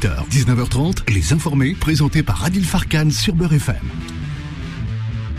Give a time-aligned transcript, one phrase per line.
[0.00, 3.76] 18h, 19h30, Les Informés, présentés par Adil Farkan sur Beurre FM.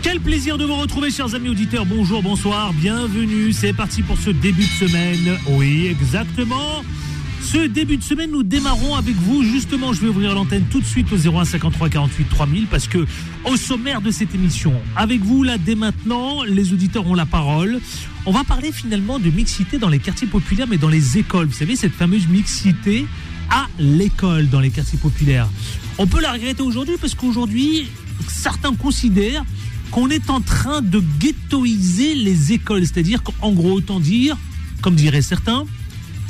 [0.02, 1.84] Quel plaisir de vous retrouver, chers amis auditeurs.
[1.84, 3.52] Bonjour, bonsoir, bienvenue.
[3.52, 5.36] C'est parti pour ce début de semaine.
[5.50, 6.84] Oui, exactement.
[7.40, 9.42] Ce début de semaine, nous démarrons avec vous.
[9.42, 13.04] Justement, je vais ouvrir l'antenne tout de suite au 0153 48 3000 parce que
[13.44, 17.80] au sommaire de cette émission, avec vous là dès maintenant, les auditeurs ont la parole.
[18.26, 21.46] On va parler finalement de mixité dans les quartiers populaires, mais dans les écoles.
[21.46, 23.06] Vous savez, cette fameuse mixité
[23.52, 25.48] à l'école dans les quartiers populaires.
[25.98, 27.86] On peut la regretter aujourd'hui parce qu'aujourd'hui,
[28.26, 29.44] certains considèrent
[29.90, 32.80] qu'on est en train de ghettoiser les écoles.
[32.86, 34.38] C'est-à-dire qu'en gros, autant dire,
[34.80, 35.64] comme diraient certains,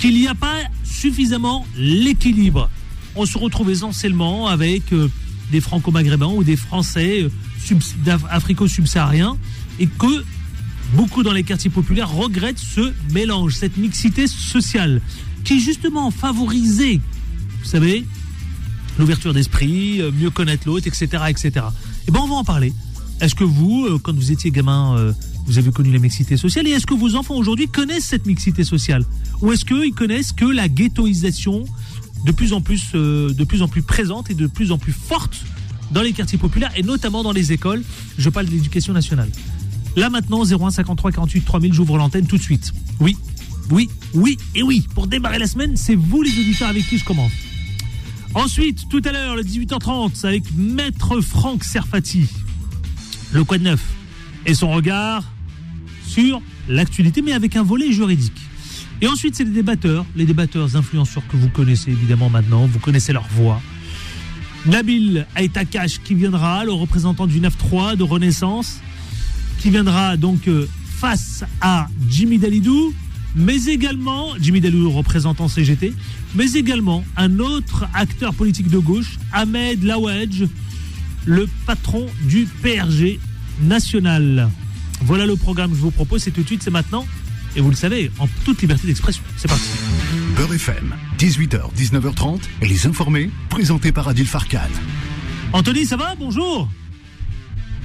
[0.01, 2.69] qu'il n'y a pas suffisamment l'équilibre.
[3.15, 5.09] On se retrouve essentiellement avec euh,
[5.53, 9.37] des franco-maghrébins ou des Français euh, africo-subsahariens
[9.79, 10.25] et que
[10.95, 15.01] beaucoup dans les quartiers populaires regrettent ce mélange, cette mixité sociale
[15.45, 17.01] qui justement favorisait,
[17.63, 18.07] vous savez,
[18.99, 21.51] l'ouverture d'esprit, euh, mieux connaître l'autre, etc., etc.
[21.55, 21.59] Et
[22.09, 22.73] eh ben on va en parler.
[23.21, 25.13] Est-ce que vous, euh, quand vous étiez gamin, euh,
[25.47, 28.65] vous avez connu la mixité sociale Et est-ce que vos enfants aujourd'hui connaissent cette mixité
[28.65, 29.05] sociale?
[29.41, 31.65] Ou est-ce qu'ils connaissent que la ghettoisation
[32.25, 35.45] de plus en plus, de plus en plus présente et de plus en plus forte
[35.91, 37.83] dans les quartiers populaires et notamment dans les écoles?
[38.19, 39.31] Je parle de l'éducation nationale.
[39.97, 42.73] Là maintenant, 01 53 48 3000, j'ouvre l'antenne tout de suite.
[43.01, 43.17] Oui,
[43.73, 44.87] oui, oui et oui.
[44.95, 47.33] Pour démarrer la semaine, c'est vous les auditeurs avec qui je commence.
[48.35, 52.29] Ensuite, tout à l'heure, le 18h30, avec Maître Franck Serfati,
[53.33, 53.83] le quoi de neuf,
[54.45, 55.25] et son regard
[56.07, 58.41] sur l'actualité, mais avec un volet juridique.
[59.01, 63.15] Et ensuite, c'est les débatteurs, les débatteurs influenceurs que vous connaissez évidemment maintenant, vous connaissez
[63.15, 63.61] leur voix.
[64.67, 68.81] Nabil Aitakash qui viendra, le représentant du 9-3 de Renaissance,
[69.61, 70.69] qui viendra donc euh,
[70.99, 72.95] face à Jimmy Dalidou,
[73.35, 75.93] mais également, Jimmy Dalou représentant CGT,
[76.35, 80.45] mais également un autre acteur politique de gauche, Ahmed Laouedj,
[81.25, 83.19] le patron du PRG
[83.63, 84.51] national.
[85.03, 87.07] Voilà le programme que je vous propose, c'est tout de suite, c'est maintenant,
[87.57, 89.23] et vous le savez, en toute liberté d'expression.
[89.37, 89.69] C'est parti.
[90.37, 94.59] Beurre FM, 18h, 19h30, et les informés, présentés par Adil Farkan.
[95.53, 96.15] Anthony, ça va?
[96.19, 96.69] Bonjour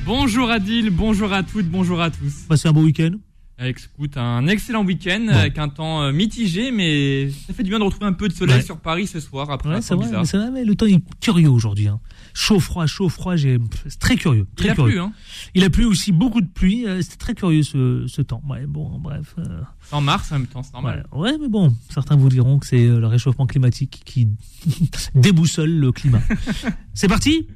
[0.06, 2.32] Bonjour Adil, bonjour à toutes, bonjour à tous.
[2.48, 3.12] Passez un beau week-end
[3.60, 7.84] Écoute, un excellent week-end avec un temps euh, mitigé, mais ça fait du bien de
[7.84, 10.76] retrouver un peu de soleil sur Paris ce soir après ouais, c'est vrai, mais le
[10.76, 11.88] temps est curieux aujourd'hui.
[11.88, 12.00] Hein.
[12.36, 14.46] Chaud, froid, chaud, froid, c'est très curieux.
[14.56, 15.12] Très Il a plu, hein
[15.56, 18.44] Il a plu aussi beaucoup de pluie, euh, c'était très curieux ce, ce temps.
[18.48, 19.34] Ouais, bon, bref.
[19.40, 19.62] Euh...
[19.92, 21.08] En mars en même temps, c'est normal.
[21.12, 24.28] Ouais, mais bon, certains vous diront que c'est euh, le réchauffement climatique qui
[25.16, 26.22] déboussole le climat.
[26.94, 27.48] c'est parti?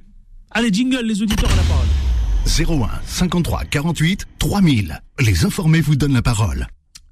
[0.50, 1.88] Allez, jingle, les auditeurs à la parole.
[2.46, 5.02] 01 53 48 3000.
[5.19, 6.68] Les informés vous donnent la parole.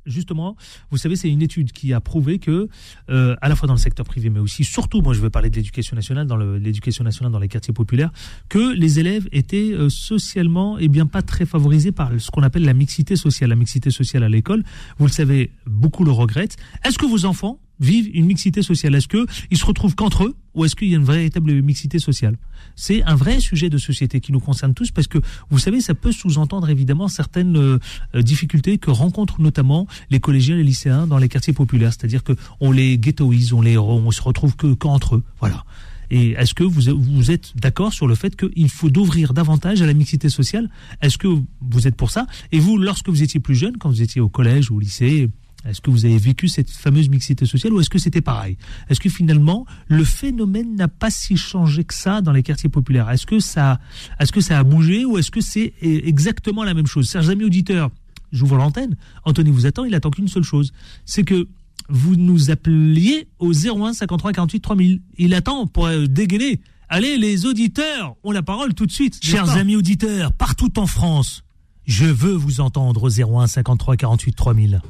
[0.06, 0.56] Justement,
[0.90, 2.68] vous savez, c'est une étude qui a prouvé que,
[3.10, 5.50] euh, à la fois dans le secteur privé, mais aussi, surtout, moi je veux parler
[5.50, 8.12] de l'éducation nationale, dans l'éducation nationale dans les quartiers populaires,
[8.48, 12.42] que les élèves étaient euh, socialement, et eh bien, pas très favorisés par ce qu'on
[12.42, 13.52] appelle la mixité sociale.
[13.52, 14.64] La mixité sociale à l'école,
[14.98, 16.58] vous le savez, beaucoup le regrettent.
[16.84, 20.66] Est-ce que vos enfants vivent une mixité sociale Est-ce qu'ils se retrouvent qu'entre eux ou
[20.66, 22.38] est-ce qu'il y a une véritable mixité sociale?
[22.76, 25.20] C'est un vrai sujet de société qui nous concerne tous parce que,
[25.50, 27.80] vous savez, ça peut sous-entendre évidemment certaines euh,
[28.16, 31.94] difficultés que rencontrent notamment les collégiens et les lycéens dans les quartiers populaires.
[31.94, 35.24] C'est-à-dire qu'on les ghettoise, on, les, on se retrouve que qu'entre eux.
[35.40, 35.64] Voilà.
[36.12, 39.86] Et est-ce que vous, vous êtes d'accord sur le fait qu'il faut d'ouvrir davantage à
[39.86, 40.70] la mixité sociale?
[41.02, 41.28] Est-ce que
[41.62, 42.26] vous êtes pour ça?
[42.52, 45.30] Et vous, lorsque vous étiez plus jeune, quand vous étiez au collège ou au lycée,
[45.66, 48.58] est-ce que vous avez vécu cette fameuse mixité sociale ou est-ce que c'était pareil?
[48.90, 53.10] Est-ce que finalement le phénomène n'a pas si changé que ça dans les quartiers populaires?
[53.10, 53.80] Est-ce que ça,
[54.20, 57.10] est-ce que ça a bougé ou est-ce que c'est exactement la même chose?
[57.12, 57.92] Chers amis auditeurs,
[58.32, 58.96] j'ouvre l'antenne.
[59.26, 60.72] Anthony vous attend, il attend qu'une seule chose,
[61.06, 61.48] c'est que
[61.90, 65.02] vous nous appeliez au 01 53 48 3000.
[65.18, 66.62] Il attend pour euh, dégainer.
[66.88, 69.20] Allez, les auditeurs ont la parole tout de suite.
[69.24, 71.44] Chers amis auditeurs, partout en France,
[71.86, 74.82] je veux vous entendre au 01 53 48 3000.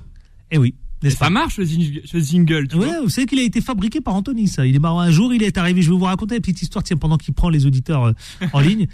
[0.52, 0.76] Eh oui.
[1.10, 4.68] Ça marche ce jingle, tu ouais, vous savez qu'il a été fabriqué par Anthony, ça.
[4.68, 5.00] Il est marrant.
[5.00, 7.34] Un jour, il est arrivé, je vais vous raconter une petite histoire, tiens, pendant qu'il
[7.34, 8.14] prend les auditeurs euh,
[8.52, 8.88] en ligne.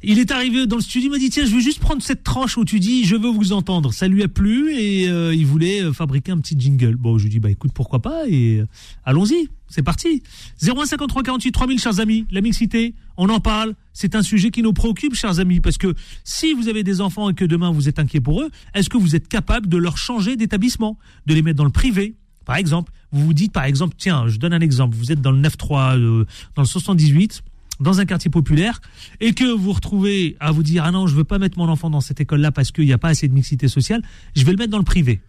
[0.00, 2.22] Il est arrivé dans le studio, il m'a dit tiens, je veux juste prendre cette
[2.22, 3.92] tranche où tu dis je veux vous entendre.
[3.92, 6.94] Ça lui a plu et euh, il voulait euh, fabriquer un petit jingle.
[6.94, 8.66] Bon, je lui dis bah écoute pourquoi pas et euh,
[9.04, 10.22] allons-y, c'est parti.
[10.62, 14.72] 0153 48 3000 chers amis, la mixité, on en parle, c'est un sujet qui nous
[14.72, 15.92] préoccupe chers amis parce que
[16.22, 18.98] si vous avez des enfants et que demain vous êtes inquiet pour eux, est-ce que
[18.98, 20.96] vous êtes capable de leur changer d'établissement,
[21.26, 22.14] de les mettre dans le privé?
[22.44, 25.32] Par exemple, vous vous dites par exemple tiens, je donne un exemple, vous êtes dans
[25.32, 26.24] le 9-3
[26.54, 27.42] dans le 78
[27.80, 28.80] dans un quartier populaire
[29.20, 31.90] et que vous retrouvez à vous dire ah non je veux pas mettre mon enfant
[31.90, 34.02] dans cette école là parce qu'il n'y a pas assez de mixité sociale
[34.34, 35.20] je vais le mettre dans le privé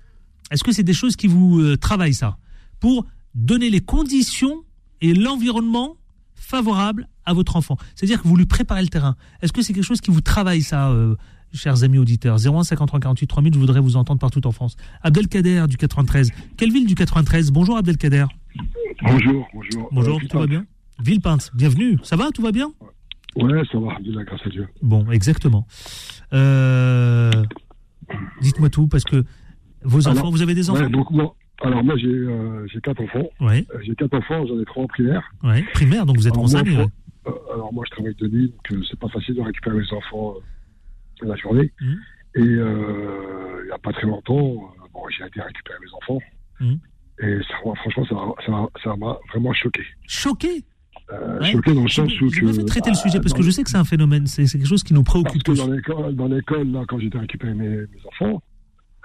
[0.52, 2.38] est-ce que c'est des choses qui vous euh, travaillent ça
[2.80, 3.06] pour
[3.36, 4.64] donner les conditions
[5.02, 5.96] et l'environnement
[6.34, 7.78] favorable à votre enfant?
[7.96, 9.16] C'est-à-dire que vous lui préparez le terrain.
[9.44, 11.16] Est-ce que c'est quelque chose qui vous travaille, ça, euh,
[11.54, 12.38] chers amis auditeurs?
[12.44, 14.76] 01 53 48 3000, je voudrais vous entendre partout en France.
[15.04, 16.32] Abdelkader du 93.
[16.58, 18.26] Quelle ville du 93 Bonjour Abdelkader.
[19.04, 19.90] Bonjour, bonjour.
[19.92, 20.66] Bonjour, Euh, tout va bien?
[21.04, 21.98] Villepinte, bienvenue.
[22.04, 22.72] Ça va, tout va bien
[23.36, 24.68] Ouais, ça va, grâce à Dieu.
[24.82, 25.66] Bon, exactement.
[26.34, 27.32] Euh,
[28.42, 29.24] Dites-moi tout, parce que
[29.84, 33.02] vos Alors, enfants, vous avez des enfants Ouais, donc moi, alors moi j'ai euh, quatre
[33.02, 33.30] enfants.
[33.40, 35.24] Ouais, Euh, j'ai quatre enfants, j'en ai trois en primaire.
[35.44, 35.64] ouais.
[35.74, 36.76] Primaire, donc vous êtes concerné.
[36.76, 36.88] ouais.
[37.28, 40.34] euh, alors moi je travaille de nuit, donc c'est pas facile de récupérer mes enfants
[41.22, 41.72] la journée.
[41.82, 42.00] Mhm.
[42.36, 46.20] Et il n'y a pas très longtemps, bon, j'ai été récupérer mes enfants.
[46.60, 46.80] Mhm.
[47.22, 49.82] Et ça, franchement, ça m'a- ça m'a- ça m'a vraiment choqué.
[50.08, 50.64] Choqué?
[51.12, 51.52] Euh, Ouais.
[51.52, 52.46] Choqué dans le Je sens où je que...
[52.46, 54.68] vais traiter le bah, sujet, parce que je sais que c'est un phénomène, c'est quelque
[54.68, 55.58] chose qui nous Parce préoccupe que tous.
[55.58, 58.42] dans l'école, dans l'école, là, quand j'étais récupérer mes, mes enfants,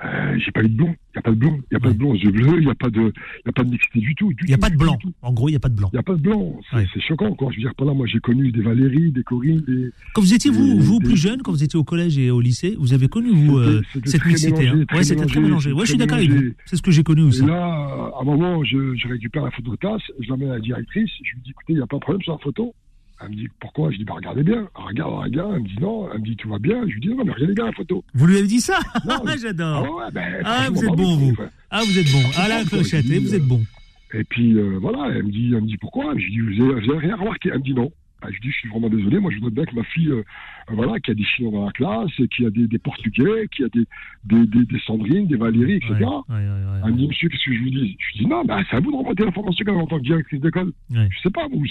[0.05, 0.94] euh, j'ai pas eu de blond.
[1.14, 1.55] Il n'y a pas de blond.
[1.70, 2.58] Il n'y a pas de blond aux yeux bleus.
[2.58, 4.32] Il n'y a pas de, il y a pas de mixité du tout.
[4.41, 4.99] Il n'y a pas de blanc.
[5.23, 5.88] En gros, il n'y a pas de blanc.
[5.93, 6.56] Il n'y a pas de blanc.
[6.70, 6.87] C'est Ouais.
[7.06, 7.50] choquant, quoi.
[7.52, 9.91] Je veux dire, pas là, moi, j'ai connu des Valérie, des Corinne, des.
[10.14, 12.75] Quand vous étiez, vous, vous plus jeune, quand vous étiez au collège et au lycée,
[12.79, 14.67] vous avez connu, vous, euh, cette mixité.
[14.69, 15.70] hein Ouais, c'était très mélangé.
[15.73, 16.43] Ouais, je suis d'accord avec vous.
[16.67, 17.43] C'est ce que j'ai connu aussi.
[17.43, 20.55] Et là, à un moment, je, je récupère la photo de classe, je l'amène à
[20.55, 22.75] la directrice, je lui dis, écoutez, il n'y a pas de problème sur la photo.
[23.22, 23.90] Elle me dit, pourquoi?
[23.90, 24.69] Je dis, bah, regardez bien.
[24.78, 26.81] Elle regarde, elle regarde, elle me dit, non, elle me dit, tout va bien?
[26.87, 28.05] Je lui dis, non, mais regardez bien la photo.
[28.14, 28.78] Vous lui avez dit ça?
[29.08, 29.84] Ah, J'adore.
[29.87, 31.31] Ah ouais, ben, Ah, franchement, vous êtes bah bon, vous.
[31.32, 31.50] enfin.
[31.70, 32.22] Ah, vous êtes bon.
[32.37, 33.64] Ah, la clochette, et vous êtes bon.
[34.12, 36.12] Et puis euh, voilà, elle me dit, elle me dit pourquoi?
[36.16, 37.90] Je lui dis, vous avez, vous avez rien remarqué Elle me dit non.
[38.24, 39.18] Ah, je dis, je suis vraiment désolé.
[39.18, 40.22] Moi, je voudrais bien que ma fille, euh,
[40.68, 43.48] voilà, qu'il y a des Chinois dans la classe, et y a des, des Portugais,
[43.54, 43.86] qu'il y a des,
[44.24, 45.92] des, des, des Sandrines, des Valérie, etc.
[45.94, 47.96] Ouais, ouais, ouais, ouais, Elle me dit, monsieur, qu'est-ce que je vous dis?
[47.98, 49.98] Je lui dis, non, bah, c'est à vous de remonter l'information quand même en tant
[49.98, 50.72] que directrice d'école.
[50.90, 51.62] Je sais pas, vous,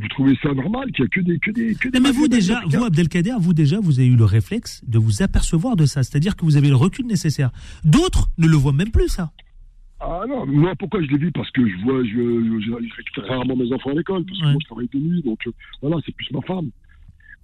[0.00, 2.28] vous trouvez ça normal qu'il y a que des, que des, que des mais vous
[2.28, 6.02] déjà, vous Abdelkader, vous déjà, vous avez eu le réflexe de vous apercevoir de ça,
[6.02, 7.50] c'est-à-dire que vous avez le recul nécessaire.
[7.84, 9.32] D'autres ne le voient même plus ça.
[10.00, 11.32] Ah non, moi pourquoi je l'ai vu?
[11.32, 14.44] Parce que je vois, je, je, je récupère rarement mes enfants à l'école, parce que
[14.46, 14.52] Ouais.
[14.52, 15.50] moi je travaille de nuit, donc euh,
[15.82, 16.70] voilà, c'est plus ma femme.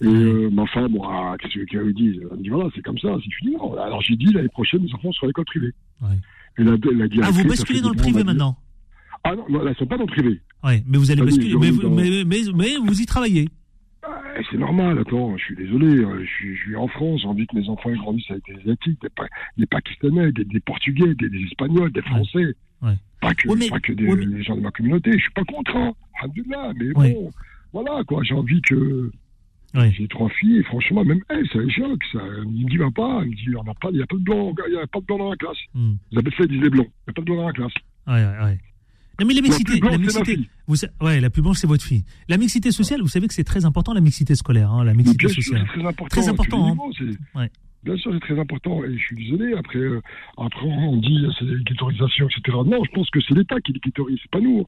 [0.01, 2.21] Et euh, ma femme, moi, qu'est-ce qu'elle me dit?
[2.31, 3.17] Elle me dit voilà, c'est comme ça.
[3.23, 5.73] Si je dis non, alors j'ai dit l'année prochaine, mes enfants seront à l'école privée.
[6.03, 6.19] Ouais.
[6.59, 8.56] Et la, la Ah, directrice vous basculez dans le privé grands maintenant?
[9.25, 10.41] Ah non, non, elles sont pas dans le privé.
[10.62, 11.55] Ouais, mais vous allez Ah oui, basculer.
[11.59, 13.49] Mais, mais, mais, mais vous y travaillez.
[14.50, 17.46] C'est normal, attends, je suis désolé, euh, je suis, je suis en France, j'ai envie
[17.46, 21.14] que mes enfants ils grandissent avec des Asiatiques, des, Pa- des Pakistanais, des, des Portugais,
[21.14, 22.54] des, des Espagnols, des Français.
[22.82, 22.94] Ouais.
[23.20, 25.19] Pas que, Ouais, mais- pas que des ouais, mais- les gens de ma communauté, je
[25.19, 25.92] suis pas contre, hein,
[26.78, 27.12] mais Ouais.
[27.14, 27.31] bon,
[27.72, 29.10] voilà, quoi, j'ai envie que.
[29.75, 29.90] Ouais.
[29.90, 32.20] J'ai trois filles, et franchement, même elle, ça les choque, ça.
[32.25, 34.16] Elle me dit, va pas, elle me dit, on n'a pas, il n'y a pas
[34.16, 35.56] de blanc, il n'y a pas de blanc dans la classe.
[35.75, 35.94] Hmm.
[36.12, 37.52] Ils appellent ça, ils disent les blancs, il n'y a pas de blanc dans la
[37.52, 37.72] classe.
[38.06, 38.58] Ouais, ouais, ouais.
[39.20, 42.05] Non, mais la mixité, la mixité, vous, ouais, la plus blanche, c'est votre fille.
[42.28, 45.26] La mixité sociale, vous savez que c'est très important, la mixité scolaire, hein, la mixité
[45.26, 45.66] bien sûr, sociale.
[45.66, 46.06] c'est très important.
[46.08, 46.70] Très tous important, les hein.
[46.72, 46.93] niveaux,
[47.32, 47.50] c'est- Ouais.
[47.84, 48.82] Bien sûr, c'est très important.
[48.84, 50.00] Et je suis désolé, après, euh,
[50.38, 52.56] après on dit c'est l'équitorisation, etc.
[52.66, 54.66] Non, je pense que c'est l'État qui l'équitorise, c'est pas nous.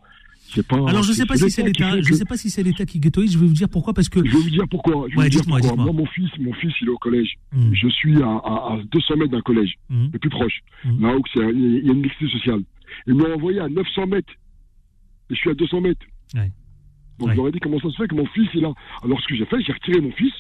[0.69, 3.00] Pas, Alors, je sais pas si c'est l'État, je sais pas si c'est l'État qui
[3.00, 5.06] ghettoise, je vais vous dire pourquoi, parce que, Je vais vous dire pourquoi.
[5.08, 5.76] Je vais Ouais, vous dire dites-moi, pourquoi.
[5.76, 5.92] dites-moi.
[5.92, 7.31] Moi, mon fils, mon fils, il est au collège.
[7.52, 10.60] Hmm, Je suis à, à, à 200 mètres d'un collège, hmm, le plus proche.
[11.00, 12.60] Là où c'est- il y a une mixité sociale.
[13.06, 14.33] Ils m'ont envoyé à 900 mètres.
[15.31, 16.06] Et je suis à 200 mètres.
[16.35, 16.53] Ouais.
[17.19, 17.35] Donc Ouais.
[17.35, 18.73] je leur ai dit comment ça se fait que mon fils est là.
[19.03, 20.33] Alors ce que j'ai fait, j'ai retiré mon fils.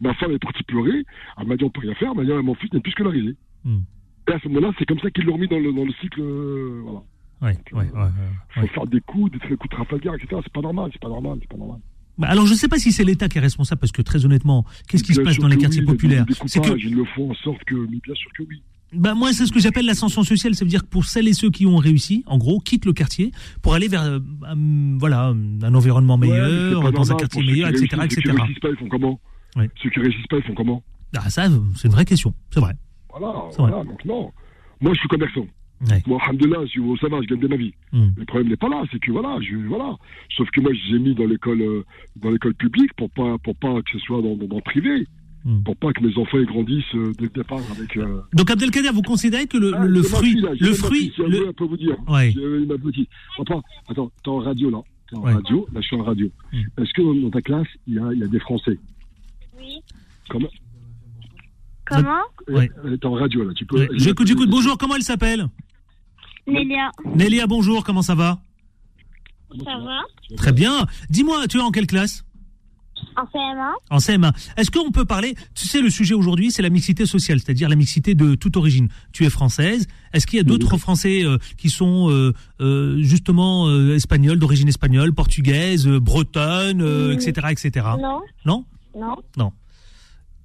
[0.00, 1.04] Ma femme est partie pleurer.
[1.38, 2.10] Elle m'a dit on peut rien faire.
[2.12, 3.36] Elle m'a dit Ah, mon fils n'est plus scolarisé.
[3.64, 3.80] Hmm.
[4.28, 6.20] Et à ce moment-là, c'est comme ça qu'ils l'ont remis dans le, dans le cycle.
[6.20, 7.00] euh, voilà.
[7.42, 8.08] ouais, ouais, ouais, ouais,
[8.50, 8.66] faut ouais.
[8.68, 10.40] faire des coups, des coups de Trafalgar, etc.
[10.42, 11.80] C'est pas normal, c'est pas normal, c'est pas normal.
[12.18, 14.64] Bah, alors, je sais pas si c'est l'État qui est responsable, parce que très honnêtement,
[14.88, 17.34] qu'est-ce qui se passe dans les quartiers oui, populaires C'est que, Ils le font en
[17.34, 17.74] sorte que.
[17.74, 18.62] Mais bien sûr que oui.
[18.96, 20.54] Bah, moi, c'est ce que j'appelle l'ascension sociale.
[20.54, 22.92] Ça veut dire que pour celles et ceux qui ont réussi, en gros, quittent le
[22.92, 23.30] quartier
[23.62, 25.28] pour aller vers, euh, un- voilà,
[25.62, 28.20] un environnement meilleur, dans un quartier meilleur, etc., réussissent, etc.
[28.24, 29.20] Ceux qui réussissent pas, ils font comment?
[29.56, 29.70] Ouais.
[29.82, 30.82] Ceux qui réussissent pas, ils font comment?
[31.16, 32.34] Ah, ça, c'est une vraie question.
[32.50, 32.74] C'est vrai.
[33.10, 33.84] Voilà, C'est voilà.
[33.84, 34.30] Donc non.
[34.80, 35.46] Moi, je suis commerçant.
[35.88, 36.02] Ouais.
[36.06, 37.72] Moi, alhamdoulilah, je ça va, je gagne bien ma vie.
[37.92, 38.08] Hmm.
[38.16, 39.94] Le problème n'est pas là, c'est que voilà, je, voilà.
[40.36, 41.84] Sauf que moi, j'ai mis dans l'école, euh,
[42.16, 45.06] dans l'école publique pour pas, pour pas que ce soit dans, dans, dans le privé,
[45.48, 45.62] Hmm.
[45.62, 47.96] pour pas que mes enfants ils grandissent euh, dès le départ avec.
[47.96, 48.20] Euh...
[48.32, 51.22] Donc, Abdelkader, vous considérez que le, Ah, le fruit, fille, là, le fruit, fille, si
[51.22, 51.96] le- peut vous dire.
[52.08, 52.34] Ouais.
[53.36, 54.78] Papa, attends, t'es en radio là.
[55.08, 55.34] T'es en Ouais.
[55.34, 55.64] radio.
[55.72, 56.28] Là, je suis en radio.
[56.52, 56.82] Hmm.
[56.82, 58.76] Est-ce que dans, ta classe, il y a, il y a des Français
[59.56, 59.78] Oui.
[60.28, 60.48] Comment
[61.86, 62.68] Comment Ouais.
[62.84, 63.52] Euh, T'es en radio là.
[63.54, 63.78] Tu peux.
[63.78, 64.50] Ouais, J'écoute, j'écoute.
[64.50, 65.46] Bonjour, comment elle s'appelle
[66.48, 66.90] Nélia.
[67.14, 68.40] Nélia, bonjour, comment ça va
[69.64, 70.00] Ça va
[70.36, 70.86] Très bien.
[71.08, 72.24] Dis-moi, tu es en quelle classe
[73.16, 74.32] En CM1 En CM1.
[74.56, 77.76] Est-ce qu'on peut parler, tu sais, le sujet aujourd'hui, c'est la mixité sociale, c'est-à-dire la
[77.76, 78.88] mixité de toute origine.
[79.12, 79.86] Tu es française.
[80.12, 84.68] Est-ce qu'il y a d'autres Français euh, qui sont euh, euh, justement euh, espagnols, d'origine
[84.68, 87.18] espagnole, portugaise, euh, bretonne, euh, Mm.
[87.18, 87.86] etc., etc.
[88.00, 88.20] Non.
[88.44, 88.64] Non?
[89.36, 89.52] Non.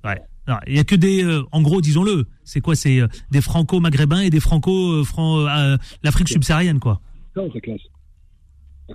[0.04, 0.22] Ouais.
[0.48, 2.76] Non, Il y a que des, euh, en gros, disons-le, c'est quoi?
[2.76, 7.00] C'est euh, des franco-maghrébins et des franco, euh, fran- euh, l'Afrique subsaharienne, quoi.
[7.36, 7.80] Dans ta classe.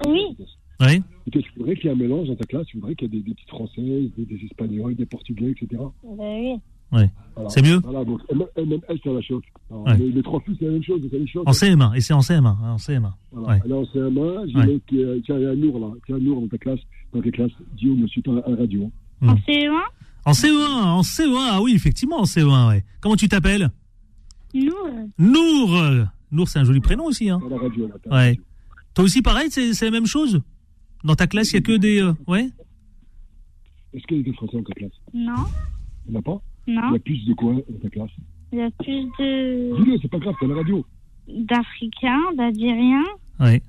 [0.07, 0.37] Oui.
[0.81, 1.03] Oui.
[1.27, 3.17] Et tu voudrais qu'il y ait un mélange dans ta classe, tu voudrais qu'il y
[3.17, 5.67] ait des, des petites françaises, des, des espagnols, des portugais, etc.
[5.73, 6.55] Ben oui.
[6.93, 7.11] Ouais.
[7.35, 7.51] Voilà.
[7.51, 9.43] C'est mieux Voilà, donc MML, c'est la choc.
[9.71, 9.97] Alors, Ouais.
[9.99, 11.43] les, les trois filles, c'est la même chose, c'est la choc.
[11.47, 12.47] En CM1, et c'est en CM1.
[12.47, 13.11] hein, en CM1.
[13.33, 13.49] Voilà.
[13.57, 13.63] Ouais.
[13.65, 14.67] Alors, c'est un main, j'ai Ouais.
[14.67, 16.59] l'autre qui est- tiens, il y a un Nour là, tiens, un Nour dans ta
[16.59, 16.79] classe,
[17.13, 18.91] dans tes classes, Guillaume, ne suis pas un radio.
[19.21, 19.31] Hmm.
[19.31, 19.83] En CE1,
[20.27, 22.85] En CE1, en CE1, ah oui, effectivement, en CE1, ouais.
[23.01, 23.71] Comment tu t'appelles?
[24.55, 24.73] Nous,
[25.19, 25.77] Nour
[26.33, 27.41] Nour, c'est un joli prénom aussi, hein.
[27.45, 27.95] À la radio, là.
[28.03, 28.17] t'as Ouais.
[28.29, 28.43] radio.
[28.95, 30.41] Toi aussi, pareil, c'est c'est la même chose?
[31.05, 32.01] Dans ta classe, il y a que des...
[32.03, 32.49] euh, ouais
[33.93, 34.93] Est-ce qu'il y a des Français dans ta classe?
[35.15, 35.35] Non,
[36.07, 36.43] Il n'y en a pas?
[36.67, 36.93] Il non.
[36.93, 38.11] y a plus de quoi dans ta classe?
[38.53, 40.85] Il y a plus de Dis-le, c'est pas grave, c'est à la radio.
[41.29, 43.05] d'Africains, d'Algériens.
[43.41, 43.63] Ouais.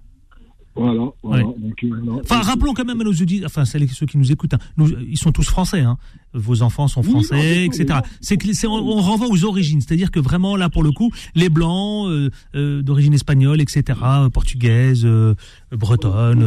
[0.78, 1.46] Voilà, voilà.
[1.48, 1.54] Ouais.
[1.58, 2.22] Donc, euh, voilà.
[2.24, 5.18] Enfin, rappelons quand même à nos auditeurs, enfin, ceux qui nous écoutent, hein, nous, ils
[5.18, 5.98] sont tous français, hein.
[6.34, 8.00] Vos enfants sont Oui, français, non, etc.
[8.22, 11.50] C'est que on, on renvoie aux origines, c'est-à-dire que vraiment là, pour le coup, les
[11.50, 14.00] blancs euh, euh, d'origine espagnole, etc.,
[14.32, 15.34] portugaise, euh,
[15.72, 16.42] bretonne,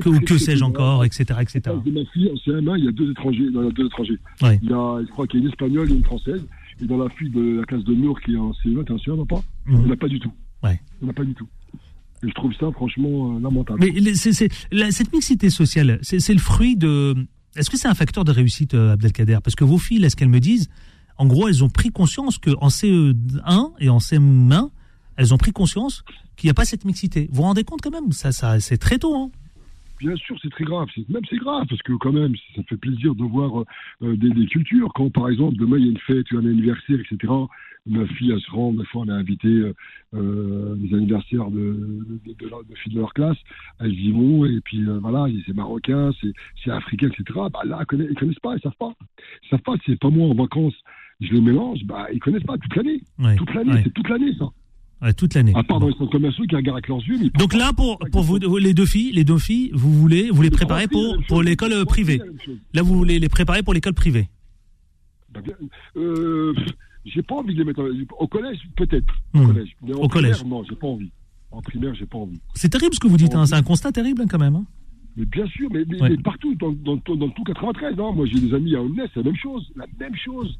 [0.00, 1.60] que, très, que sais-je encore, etc., etc.
[1.84, 3.46] de ma fille, en CM1, il y a deux étrangers.
[3.48, 4.18] Il y a deux étrangers.
[4.42, 4.60] Ouais.
[4.62, 6.44] Il y a, je crois qu'il y a une espagnole et une française.
[6.80, 8.96] Et dans la fille de la classe de Nour qui est en CE1, t'es en
[8.96, 9.42] CE1, non pas?
[9.68, 10.32] On n'a pas du tout.
[10.62, 10.78] Ouais.
[11.02, 11.48] On n'a pas du tout.
[12.22, 13.78] Je trouve ça franchement euh, lamentable.
[13.80, 13.92] Mais
[14.72, 17.14] la- cette mixité sociale, c'est c'est le fruit de.
[17.56, 19.38] Est-ce que c'est un facteur de réussite, euh, Abdelkader?
[19.42, 20.68] Parce que vos filles, là, ce qu'elles me disent,
[21.18, 24.70] en gros, elles ont pris conscience qu'en CE1 et en CM1,
[25.16, 26.04] elles ont pris conscience
[26.36, 27.28] qu'il n'y a pas cette mixité.
[27.30, 28.12] Vous vous rendez compte quand même?
[28.12, 29.14] Ça, ça c'est très tôt.
[29.16, 29.30] Hein
[30.00, 30.88] Bien sûr, c'est très grave.
[30.94, 33.64] C'est- Même c'est grave parce que quand même, ça fait plaisir de voir
[34.02, 34.90] euh, des, des cultures.
[34.94, 37.32] Quand par exemple demain il y a une fête, un anniversaire, etc.
[37.86, 38.72] Ma fille, elle se rend.
[38.72, 39.72] Des fois, on a invité euh,
[40.14, 43.36] euh, les anniversaires de, de, de, leur- de filles de leur classe.
[43.80, 46.10] Elles y vont et puis euh, voilà, c'est marocain,
[46.64, 47.24] c'est africain, etc.
[47.52, 48.92] Bah là, ils connaissent, ils connaissent pas, ils savent pas.
[49.44, 49.74] Ils savent pas.
[49.86, 50.74] C'est pas moi en vacances.
[51.20, 51.84] Je les mélange.
[51.84, 53.00] Bah ils connaissent pas toute l'année.
[53.18, 53.80] Ouais, Toute l'année, ouais.
[53.84, 54.46] c'est toute l'année ça.
[55.02, 55.52] Ouais, toute l'année.
[55.54, 57.28] À part dans les centres commerciaux qui regardent avec leurs yeux.
[57.38, 60.50] Donc là, pour, pour vous, les deux filles, les deux filles, vous voulez, vous les
[60.50, 62.20] préparez pour, pour l'école euh, privée.
[62.72, 64.28] Là, vous voulez les préparer pour l'école privée.
[65.34, 65.40] Bah,
[65.96, 66.54] euh,
[67.04, 69.12] j'ai pas envie de les mettre en- au collège, peut-être.
[69.34, 69.40] Hmm.
[69.42, 69.76] Au collège.
[69.82, 70.44] Mais Au primaire, collège.
[70.44, 71.10] non, j'ai pas envie.
[71.50, 72.40] En primaire, j'ai pas envie.
[72.54, 73.34] C'est terrible ce que vous dites.
[73.34, 73.44] Hein.
[73.46, 74.56] C'est un constat terrible hein, quand même.
[74.56, 74.64] hein.
[75.18, 76.10] Mais bien sûr, mais, mais- Ouais.
[76.10, 78.12] mais partout, dans, dans, dans, dans tout 93, hein.
[78.14, 80.58] moi j'ai des amis à Omnes, c'est la même chose, la même chose.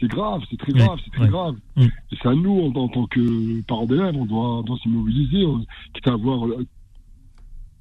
[0.00, 1.56] C'est grave, c'est très grave, c'est très grave.
[1.76, 1.82] Mm.
[1.84, 6.06] Et c'est à nous, en, en tant que parents d'élèves, on doit, doit on- quitte
[6.08, 6.46] à avoir.
[6.46, 6.66] euh,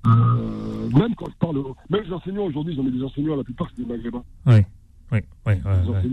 [0.07, 1.57] euh, même quand je parle,
[1.89, 4.23] même les enseignants aujourd'hui, j'en ai des enseignants, la plupart c'est des maghrébins.
[4.45, 4.65] Ouais,
[5.11, 6.11] ouais, ouais, ouais,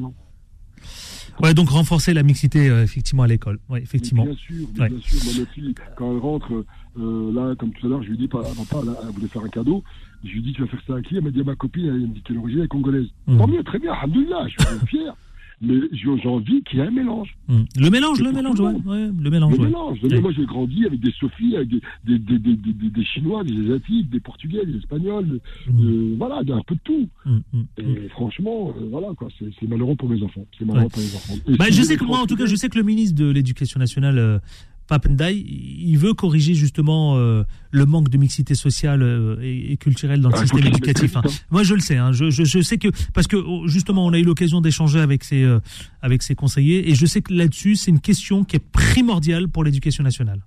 [1.40, 1.54] ouais.
[1.54, 3.56] donc renforcer la mixité euh, effectivement à l'école.
[3.68, 4.24] Ouais, Mais effectivement.
[4.24, 4.88] Bien sûr, Ouais.
[4.88, 5.18] bien sûr.
[5.24, 6.64] Moi, ma fille, quand elle rentre,
[6.98, 9.42] euh, là, comme tout à l'heure, je lui dis, pas, papa, là, elle voulait faire
[9.44, 9.82] un cadeau.
[10.24, 11.16] Je lui dis, tu vas faire ça à qui?
[11.16, 13.08] Elle m'a dit, à ma copine, elle me dit qu'elle est originaire congolaise.
[13.26, 13.38] Mhm.
[13.38, 15.14] Tant mieux, très bien, alhamdoulilah, je suis fier.
[15.62, 17.28] Mais j'ai envie qu'il y ait un mélange.
[17.48, 17.60] Mm.
[17.78, 19.66] Le mélange, le mélange, ouais, le mélange, Le ouais.
[19.66, 19.98] mélange.
[20.02, 20.20] Ouais.
[20.20, 24.10] Moi, j'ai grandi avec des Sophies, avec des, des, des, des, des, Chinois, des Asiatiques,
[24.10, 25.80] des Portugais, des Espagnols, Mm.
[25.80, 27.08] euh, voilà, un peu de tout.
[27.24, 30.44] Mm, mm, Et franchement, euh, voilà, quoi, c'est malheureux pour mes enfants.
[30.58, 31.34] C'est malheureux pour mes enfants.
[31.58, 33.78] Bah, je sais que moi, en tout cas, je sais que le ministre de l'Éducation
[33.78, 34.38] nationale, euh,
[34.92, 40.20] Papendai, il veut corriger justement euh, le manque de mixité sociale euh, et, et culturelle
[40.20, 41.16] dans le Ah, système éducatif.
[41.16, 41.22] hein.
[41.50, 41.96] Moi, je le sais.
[41.96, 42.12] hein.
[42.12, 45.24] Je, je, je sais que parce que oh, justement, on a eu l'occasion d'échanger avec
[45.24, 45.60] ses euh,
[46.02, 49.64] avec ses conseillers, et je sais que là-dessus, c'est une question qui est primordiale pour
[49.64, 50.40] l'éducation nationale.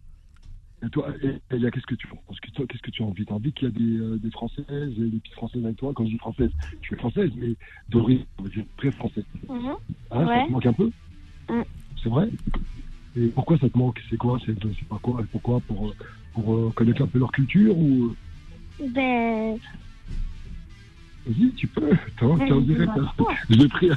[0.86, 1.12] Et toi,
[1.50, 3.26] qu'est-ce que tu penses Qu'est-ce que tu as envie?
[3.26, 5.78] Tu as envie qu'il y a des, euh, des Françaises, et des petites Françaises avec
[5.78, 5.92] toi?
[5.96, 7.56] Quand je dis française, tu es française, mais
[7.90, 9.24] d'origine je suis très française.
[9.50, 9.56] Mhm.
[9.70, 9.78] Hein,
[10.12, 10.46] Ça Ouais.
[10.46, 10.92] te manque un peu?
[11.50, 11.62] Mm.
[12.04, 12.30] C'est vrai?
[13.18, 14.02] Et pourquoi ça te manque?
[14.10, 14.38] C'est quoi?
[14.46, 15.24] C'est pas quoi?
[15.32, 15.62] Pourquoi?
[15.62, 15.94] Pour, euh,
[16.34, 18.16] pour euh, connaître un peu leur culture ou...
[18.82, 19.58] euh, Ben,
[21.28, 21.82] Vas-y, tu peux.
[21.92, 22.92] Attends, Mais t'es en je direct.
[22.96, 23.34] vois pas.
[23.50, 23.90] Je l'ai pris.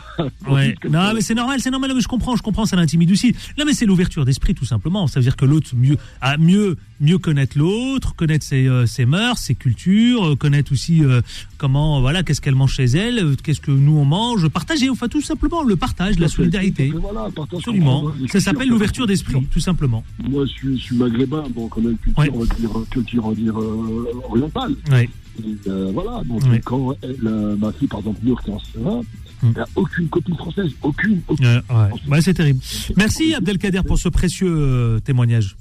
[0.49, 0.75] Ouais.
[0.89, 1.93] Non, mais c'est normal, c'est normal.
[1.95, 3.35] mais je comprends, je comprends, ça l'intimide aussi.
[3.59, 5.07] Non, mais c'est l'ouverture d'esprit, tout simplement.
[5.07, 9.05] Ça veut dire que l'autre mieux, a mieux, mieux connaître l'autre, connaître ses, euh, ses
[9.05, 11.21] mœurs, ses cultures, euh, connaître aussi euh,
[11.59, 15.09] comment, voilà, qu'est-ce qu'elle mange chez elle, euh, qu'est-ce que nous on mange, partager, enfin
[15.09, 16.93] tout simplement le partage, la solidarité.
[16.99, 18.11] Voilà, partage, Absolument.
[18.31, 20.03] Ça s'appelle l'ouverture d'esprit, tout simplement.
[20.29, 22.31] Moi, je suis, je suis maghrébin, donc on a une culture, Ouais.
[22.35, 24.75] on va dire, culture, on va dire, euh, orientale.
[24.91, 25.09] Ouais.
[25.67, 29.03] Euh, voilà, donc quand elle, euh, ma fille, par exemple, Nour, qui est en CE1,
[29.41, 29.47] Mm.
[29.51, 31.47] elle n'a aucune copine française, aucune, aucune.
[31.47, 31.91] Euh, ouais.
[32.11, 32.59] Ouais, c'est terrible.
[32.97, 35.57] Merci Abdelkader pour ce précieux euh, témoignage.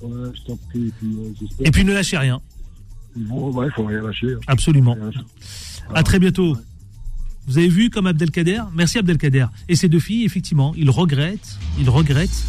[0.00, 2.40] Ouais, je t'en prie, et puis euh, Et puis ne lâchez rien,
[3.16, 4.32] vont, ouais, faut rien lâcher.
[4.34, 4.38] hein.
[4.48, 4.94] absolument.
[4.94, 5.20] Rien lâcher.
[5.94, 6.56] À très bientôt.
[7.46, 8.62] Vous avez vu comme Abdelkader?
[8.74, 9.46] Merci Abdelkader.
[9.68, 12.42] Et ces deux filles, effectivement, ils regrettent, ils regrettent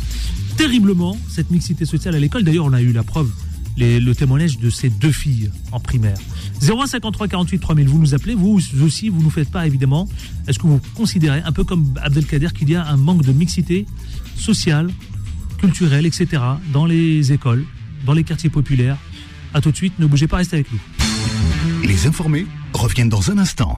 [0.58, 2.44] terriblement cette mixité sociale à l'école.
[2.44, 3.30] D'ailleurs, on a eu la preuve,
[3.78, 6.18] le témoignage de ces deux filles en primaire.
[6.62, 10.08] 0153 48 3000, vous nous appelez, vous aussi, vous nous faites pas évidemment.
[10.48, 13.86] Est-ce que vous considérez, un peu comme Abdelkader, qu'il y a un manque de mixité
[14.38, 14.90] sociale,
[15.58, 16.42] culturelle, etc.,
[16.72, 17.66] dans les écoles,
[18.06, 18.98] dans les quartiers populaires?
[19.54, 20.80] À tout de suite, ne bougez pas, restez avec nous.
[21.88, 23.76] Les informés reviennent dans un instant.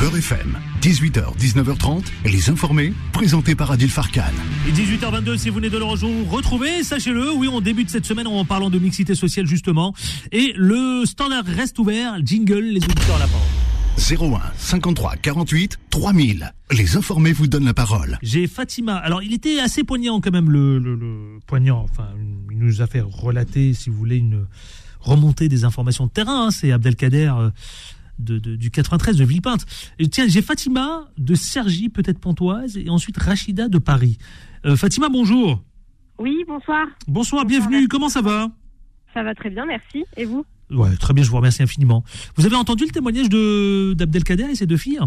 [0.00, 4.22] Beurre FM, 18h, 19h30, les informés, présentés par Adil Farkan.
[4.66, 8.44] Et 18h22, si vous venez de le retrouvez, sachez-le, oui, on débute cette semaine en
[8.46, 9.94] parlant de mixité sociale justement.
[10.32, 13.46] Et le standard reste ouvert, jingle, les auditeurs à la parole.
[14.38, 16.52] 01 53 48 3000.
[16.70, 18.18] Les informés vous donnent la parole.
[18.22, 18.96] J'ai Fatima.
[18.96, 21.84] Alors, il était assez poignant quand même, le, le- le- poignant.
[21.90, 22.08] Enfin,
[22.50, 24.46] il nous a fait relater, si vous voulez, une
[25.00, 26.46] remontée des informations de terrain.
[26.46, 26.50] hein.
[26.50, 27.50] C'est Abdelkader euh,
[28.20, 29.64] de, de- du 93 de Villepinte.
[29.98, 34.18] Et tiens, j'ai Fatima de Cergy, peut-être Pontoise, et ensuite Rachida de Paris.
[34.66, 35.62] Euh, Fatima, bonjour.
[36.18, 36.86] Oui, bonsoir.
[36.86, 37.70] Bonsoir, Bonsoir, bienvenue.
[37.76, 37.88] merci.
[37.88, 38.48] Comment ça va?
[39.14, 40.04] Ça va très bien, merci.
[40.16, 40.44] Et vous?
[40.70, 42.04] Ouais, très bien, je vous remercie infiniment.
[42.36, 45.00] Vous avez entendu le témoignage de d'Abdelkader et ses deux filles?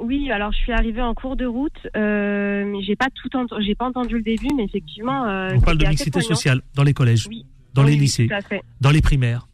[0.00, 3.28] Oui, alors je suis arrivée en cours de route, euh, mais j'ai pas tout
[3.60, 5.26] j'ai pas entendu le début, mais effectivement.
[5.26, 6.28] euh, On parle de mixité poignant.
[6.28, 7.44] sociale dans les collèges, Oui.
[7.74, 8.62] dans les Oui, oui, lycées, fait.
[8.80, 9.46] dans les primaires.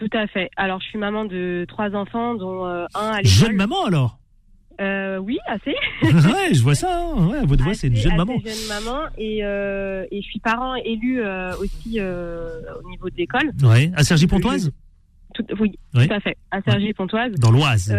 [0.00, 0.50] Tout à fait.
[0.56, 3.26] Alors je suis maman de trois enfants, dont euh, un à l'école.
[3.26, 4.18] Jeune maman alors?
[4.80, 5.74] Euh, oui, assez.
[6.02, 7.02] Ouais, je vois ça.
[7.02, 7.26] hein.
[7.28, 8.32] Ouais, votre voix, c'est une jeune assez maman.
[8.42, 13.50] jeune maman et, euh, et je suis parent élu euh, aussi au niveau de l'école.
[13.62, 14.72] Ouais, à Cergy-Pontoise
[15.34, 16.38] Tout, oui, tout à fait.
[16.50, 17.94] À Cergy-Pontoise, Dans l'Oise.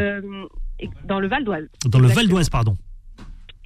[1.05, 1.67] dans le Val d'Oise.
[1.86, 2.74] dans le Val d'Oise, pardon.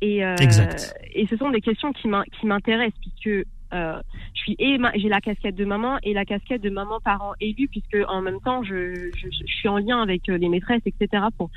[0.01, 0.94] Et, Exact.
[1.13, 2.10] Et ce sont des questions qui
[2.48, 4.00] m'intéressent puisque euh,
[4.34, 7.67] je suis et j'ai la casquette de maman et la casquette de maman parent élu
[7.67, 11.25] puisque en même temps je, je, je suis en lien avec euh, les maîtresses etc
[11.38, 11.50] pour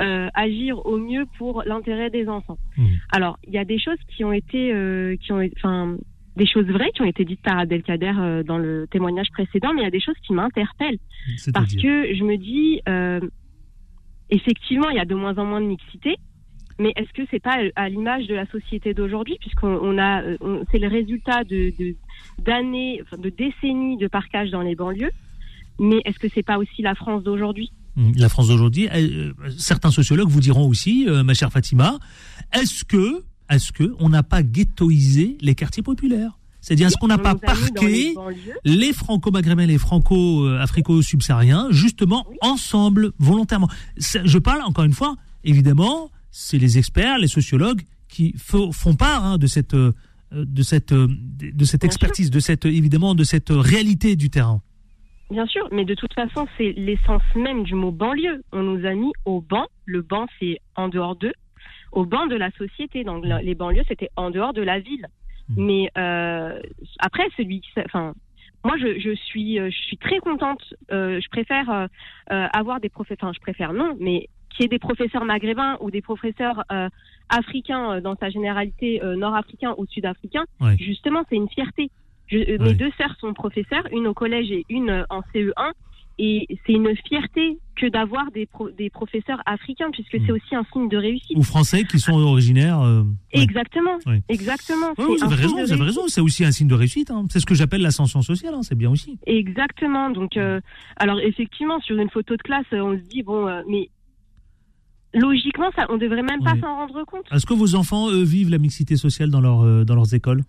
[0.00, 2.58] euh, agir au mieux pour l'intérêt des enfants.
[2.76, 2.96] Hmm.
[3.10, 5.96] Alors il y a des choses qui ont été euh, qui ont enfin
[6.36, 9.80] des choses vraies qui ont été dites par Abdelkader euh, dans le témoignage précédent mais
[9.80, 10.98] il y a des choses qui m'interpellent
[11.54, 12.82] parce que je me dis,
[14.30, 16.16] effectivement, il y a de moins en moins de mixité,
[16.78, 20.64] mais est-ce que c'est pas à l'image de la société d'aujourd'hui, puisqu'on on a, euh,
[20.70, 21.72] c'est le résultat de
[22.38, 25.12] d'années, de décennies de parquage dans les banlieues,
[25.78, 27.72] mais est-ce que c'est pas aussi la France d'aujourd'hui?
[27.96, 31.98] Hum, La France d'aujourd'hui, euh, euh, certains sociologues vous diront aussi, euh, ma chère Fatima,
[32.52, 36.38] est-ce que, est-ce que on n'a pas ghettoisé les quartiers populaires?
[36.60, 38.54] C'est-à-dire, est-ce qu'on n'a pas les parqué banlieues.
[38.64, 43.68] les franco-maghrébins, les franco-africo-subsahariens, justement, ensemble, volontairement?
[43.96, 49.24] Je parle, encore une fois, évidemment, c'est les experts, les sociologues qui fo- font part
[49.24, 49.92] hein, de cette, euh,
[50.32, 54.60] de cette, euh, de cette Bien expertise, de cette, évidemment, de cette réalité du terrain.
[55.30, 58.42] Bien sûr, mais de toute façon, c'est l'essence même du mot banlieue.
[58.52, 59.66] On nous a mis au banc.
[59.86, 61.32] Le banc, c'est en dehors d'eux,
[61.92, 63.02] au banc de la société.
[63.02, 65.06] Donc les banlieues, c'était en dehors de la ville.
[65.48, 65.66] Mhm.
[65.66, 66.60] Mais euh,
[66.98, 68.14] après, celui enfin,
[68.64, 70.62] moi, je, je suis, euh, je suis très contente.
[70.92, 71.86] Euh, je préfère euh,
[72.32, 73.28] euh, avoir des professeurs.
[73.28, 76.88] Enfin, je préfère non, mais qu'il y ait des professeurs maghrébins ou des professeurs euh,
[77.28, 80.44] africains euh, dans sa généralité euh, nord-africains ou sud-africains.
[80.60, 80.76] Ouais.
[80.78, 81.90] Justement, c'est une fierté.
[82.28, 82.58] Je, Ouais.
[82.58, 85.72] Mes deux sœurs sont professeurs, une au collège et une en CE1.
[86.18, 90.22] Et c'est une fierté que d'avoir des, pro- des professeurs africains, puisque Mm.
[90.24, 91.36] c'est aussi un signe de réussite.
[91.36, 92.80] Ou français qui sont originaires.
[92.80, 93.02] euh,
[93.34, 93.42] ouais.
[93.42, 94.22] Exactement, Ouais.
[94.30, 94.88] exactement.
[94.96, 96.08] Ouais, vous avez raison, vous avez raison.
[96.08, 97.10] C'est aussi un signe de réussite.
[97.10, 97.26] hein.
[97.28, 98.54] C'est ce que j'appelle l'ascension sociale.
[98.54, 98.62] hein.
[98.62, 99.18] C'est bien aussi.
[99.26, 100.08] Exactement.
[100.08, 100.58] Donc, euh,
[100.96, 103.90] alors effectivement, sur une photo de classe, on se dit bon, euh, mais
[105.16, 106.60] logiquement, ça, on devrait même pas Oui.
[106.60, 107.26] s'en rendre compte.
[107.32, 110.42] Est-ce que vos enfants eux, vivent la mixité sociale dans, leur, euh, dans leurs écoles?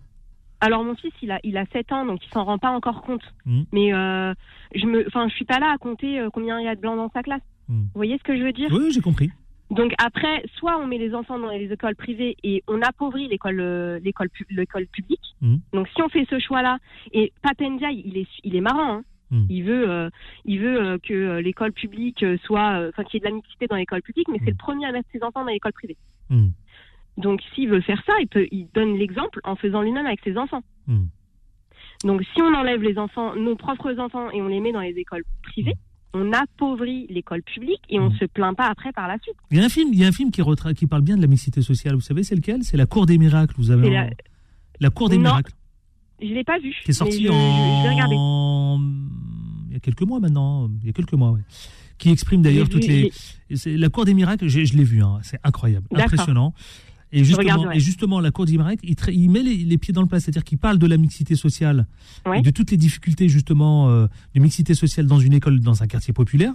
[0.60, 3.02] Alors mon fils, il a, il a 7 ans, donc il s'en rend pas encore
[3.02, 3.22] compte.
[3.46, 3.64] Mhm.
[3.72, 4.34] Mais euh,
[4.74, 6.80] je me, enfin, je suis pas là à compter euh, combien il y a de
[6.80, 7.42] blancs dans sa classe.
[7.68, 7.82] Mhm.
[7.82, 8.68] Vous voyez ce que je veux dire?
[8.72, 9.30] Oui, j'ai compris.
[9.70, 13.60] Donc après, soit on met les enfants dans les écoles privées et on appauvrit l'école,
[14.02, 15.20] l'école, l'école publique.
[15.42, 15.60] Mhm.
[15.74, 16.78] Donc si on fait ce choix-là,
[17.12, 18.94] et Papendia, il est, il est marrant.
[18.94, 19.02] Hein.
[19.30, 19.46] Mhm.
[19.50, 20.10] Il veut, euh,
[20.46, 23.66] il veut euh, que euh, l'école publique soit, enfin qu'il y ait de la mixité
[23.66, 24.50] dans l'école publique, mais c'est Mhm.
[24.52, 25.96] le premier à mettre ses enfants dans l'école privée.
[26.30, 26.52] Mhm.
[27.18, 30.36] Donc s'il veut faire ça, il peut, il donne l'exemple en faisant lui-même avec ses
[30.38, 30.62] enfants.
[32.04, 34.96] Donc si on enlève les enfants, nos propres enfants, et on les met dans les
[34.96, 35.74] écoles privées,
[36.14, 38.16] on appauvrit l'école publique et on Mhm.
[38.18, 39.34] se plaint pas après par la suite.
[39.50, 41.16] Il y a un film, il y a un film qui, retra- qui parle bien
[41.16, 41.94] de la mixité sociale.
[41.96, 42.62] Vous savez, c'est lequel?
[42.62, 43.54] C'est La Cour des miracles.
[43.58, 44.10] Vous avez en- la-
[44.80, 45.52] La Cour des Non, miracles,
[46.22, 46.72] Je l'ai pas vu.
[46.84, 48.14] qui est sorti je, je- je vais regarder.
[48.16, 48.78] en
[49.67, 50.70] il y a quelques mois maintenant.
[50.82, 51.40] Il y a quelques mois, ouais.
[51.98, 53.10] Qui exprime d'ailleurs toutes vu-
[53.50, 53.76] les.
[53.78, 55.02] La Cour des miracles, je l'ai vu.
[55.02, 55.18] hein.
[55.22, 56.54] C'est incroyable, impressionnant.
[57.10, 57.76] Et justement, regarderai.
[57.78, 60.44] et justement, la Cour des miracles, il, met les, les pieds dans le plat, c'est-à-dire
[60.44, 61.86] qu'il parle de la mixité sociale
[62.26, 62.40] Ouais.
[62.40, 65.86] et de toutes les difficultés justement euh, de mixité sociale dans une école, dans un
[65.86, 66.52] quartier populaire.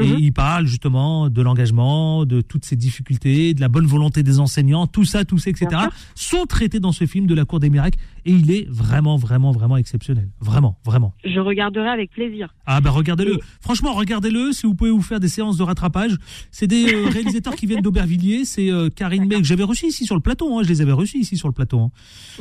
[0.00, 0.18] Et Mhm.
[0.20, 4.86] il parle justement de l'engagement, de toutes ces difficultés, de la bonne volonté des enseignants,
[4.86, 5.68] tout ça, tout ça, etc.
[6.14, 7.98] Sont traités dans ce film de la Cour des miracles.
[8.28, 10.28] Et il est vraiment, vraiment, vraiment exceptionnel.
[10.40, 11.14] Vraiment, vraiment.
[11.24, 12.54] Je regarderai avec plaisir.
[12.66, 13.38] Ah bah regardez-le.
[13.60, 14.52] Franchement, regardez-le.
[14.52, 16.14] Si vous pouvez vous faire des séances de rattrapage,
[16.50, 18.44] c'est des euh, réalisateurs qui viennent d'Aubervilliers.
[18.44, 20.58] C'est euh, Karine May que j'avais reçu ici sur le plateau.
[20.58, 20.62] hein.
[20.62, 21.80] Je les avais reçus ici sur le plateau.
[21.80, 21.90] hein.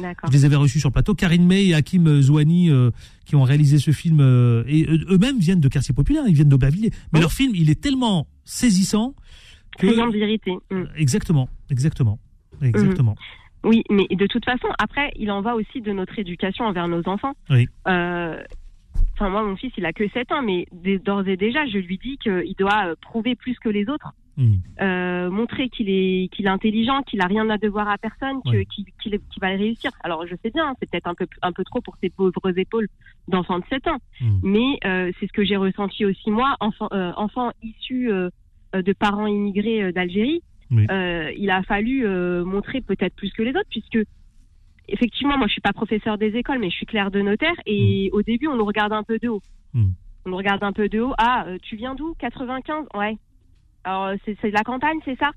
[0.02, 0.30] D'accord.
[0.30, 1.16] Je les avais reçus sur le plateau.
[1.16, 2.92] Karine May et Hakim Zouani euh,
[3.26, 4.20] qui ont réalisé ce film
[4.68, 6.24] et eux- eux-mêmes viennent de quartier populaire.
[6.28, 6.92] Ils viennent d'Aubervilliers.
[7.14, 7.22] Mais Oh.
[7.22, 9.16] leur film, il est tellement saisissant
[9.80, 10.52] que C'est de vérité.
[10.72, 10.84] Mm.
[10.98, 12.20] exactement, exactement,
[12.62, 13.16] exactement.
[13.64, 17.08] Oui, mais de toute façon, après, il en va aussi de notre éducation envers nos
[17.08, 17.34] enfants.
[17.50, 17.68] Oui.
[17.88, 18.42] Euh,
[19.14, 20.68] Enfin, moi, mon fils, il a que 7 ans, mais
[21.04, 24.54] d'ores et déjà, je lui dis qu'il doit euh, prouver plus que les autres, Mm.
[24.82, 28.62] euh, montrer qu'il est, qu'il est intelligent, qu'il a rien à devoir à personne, que-
[28.66, 29.90] qu'il qu'il est- qu'il va réussir.
[30.04, 32.88] Alors, je sais bien, c'est peut-être un peu, un peu trop pour ses pauvres épaules
[33.28, 34.40] d'enfant de 7 ans, Mm.
[34.44, 38.30] mais euh, c'est ce que j'ai ressenti aussi moi, enfant, euh, enfant issu euh,
[38.76, 40.44] euh, de parents immigrés euh, d'Algérie.
[40.72, 40.86] Oui.
[40.90, 44.00] Euh, il a fallu euh, montrer peut-être plus que les autres, puisque
[44.88, 48.10] effectivement, moi, je suis pas professeur des écoles, mais je suis clerc de notaire, et
[48.14, 49.42] au début, on nous regarde un peu de haut.
[49.74, 49.92] Mm.
[50.26, 51.14] On nous regarde un peu de haut.
[51.18, 52.14] Ah, euh, tu viens d'où?
[52.20, 53.18] 95 Ouais.
[53.84, 55.32] Alors, c'est c'est de la campagne, c'est ça?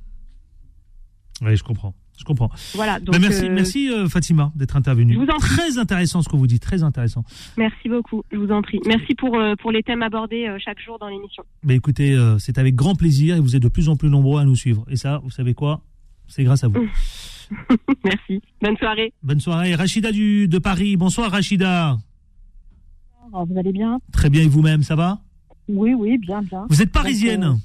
[1.43, 1.95] Oui, je comprends.
[2.21, 2.51] Je comprends.
[2.75, 3.01] Voilà.
[3.01, 5.15] Donc, Bah, merci, euh, merci euh, Fatima d'être intervenue.
[5.15, 5.57] Je vous en prie.
[5.57, 7.25] Très intéressant ce que vous dites, très intéressant.
[7.57, 8.23] merci beaucoup.
[8.31, 8.79] Je vous en prie.
[8.87, 11.43] Merci pour euh, pour les thèmes abordés euh, chaque jour dans l'émission.
[11.65, 14.39] Mais écoutez, euh, c'est avec grand plaisir et vous êtes de plus en plus nombreux
[14.41, 14.85] à nous suivre.
[14.91, 15.81] Et ça, vous savez quoi?
[16.29, 16.87] C'est grâce à vous.
[18.05, 18.43] merci.
[18.61, 19.13] Bonne soirée.
[19.23, 19.75] Bonne soirée.
[19.75, 20.97] Rachida du, de Paris.
[20.97, 21.97] Bonsoir Rachida.
[23.33, 23.99] Alors, vous allez bien?
[24.13, 25.21] Très bien et vous-même, ça va?
[25.69, 26.67] Oui, oui, bien, bien.
[26.69, 27.41] Vous êtes parisienne?
[27.43, 27.59] Donc,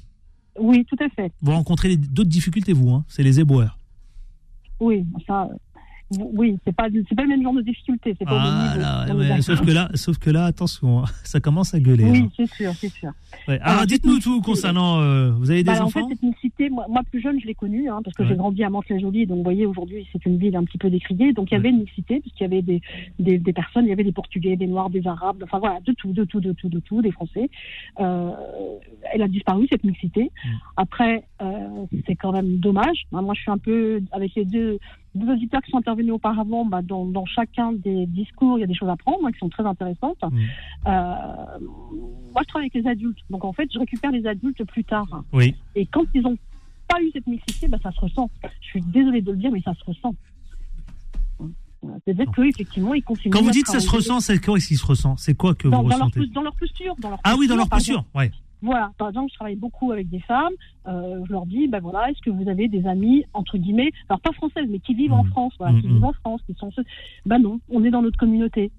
[0.58, 1.32] Oui, tout à fait.
[1.42, 3.75] Vous rencontrez d'autres difficultés, vous, hein c'est les éboueurs.
[4.80, 5.56] Oui, ça, euh,
[6.10, 8.14] oui, c'est pas, pas le même genre de difficulté.
[8.14, 9.18] Pas au même Ah, niveau.
[9.20, 12.04] là, ouais, sauf que là, sauf que là, attention, hein, ça commence à gueuler.
[12.04, 12.28] Oui, hein.
[12.36, 13.10] c'est sûr, c'est sûr.
[13.48, 13.58] Ouais.
[13.60, 15.00] Alors, Alors, dites-nous tout concernant.
[15.00, 17.46] euh, vous avez des Bah, en fait, enfants cette mixité, moi, moi, plus jeune, je
[17.46, 18.28] l'ai connue, hein, parce que Ouais.
[18.30, 21.32] j'ai grandi à Mantes-la-Jolie, donc vous voyez, aujourd'hui, c'est une ville un petit peu décriée.
[21.32, 22.80] Donc il y avait une mixité, puisqu'il y avait des,
[23.18, 25.92] des, des personnes, il y avait des Portugais, des Noirs, des Arabes, enfin voilà, de
[25.92, 27.50] tout, de tout, de tout, de tout, des Français.
[28.00, 28.30] Euh,
[29.12, 30.30] elle a disparu, cette mixité.
[30.76, 33.06] Après, euh, c'est quand même dommage.
[33.12, 34.78] Hein, Moi, je suis un peu, avec les deux,
[35.16, 38.66] deux auditeurs qui sont intervenus auparavant, bah, dans, dans chacun des discours, il y a
[38.66, 40.18] des choses à prendre, hein, qui sont très intéressantes.
[40.22, 40.38] Mm.
[40.86, 41.58] Euh,
[42.32, 43.18] moi, je travaille avec les adultes.
[43.30, 45.06] Donc, en fait, je récupère les adultes plus tard.
[45.32, 45.54] Oui.
[45.74, 46.36] Et quand ils n'ont
[46.88, 48.30] pas eu cette mixité, bah, ça se ressent.
[48.60, 50.14] Je suis désolée de le dire, mais ça se ressent.
[52.04, 53.32] C'est-à-dire qu'effectivement, ils continuent.
[53.32, 55.16] Quand vous dites ça se ressent, c'est quoi qui se ressent?
[55.16, 56.26] C'est quoi que dans, vous dans ressentez?
[56.28, 56.94] dans leur posture.
[56.98, 58.04] Dans leur Ah oui, dans leur posture.
[58.14, 58.30] Ouais.
[58.62, 60.52] Voilà, par exemple, je travaille beaucoup avec des femmes.
[60.88, 64.20] euh, je leur dis, ben voilà, est-ce que vous avez des amis entre guillemets, alors
[64.20, 65.30] pas françaises, mais qui vivent en Mhm.
[65.30, 65.94] France, voilà, qui Mhm.
[65.94, 66.70] vivent en France, qui sont.
[67.26, 68.70] Ben non, on est dans notre communauté.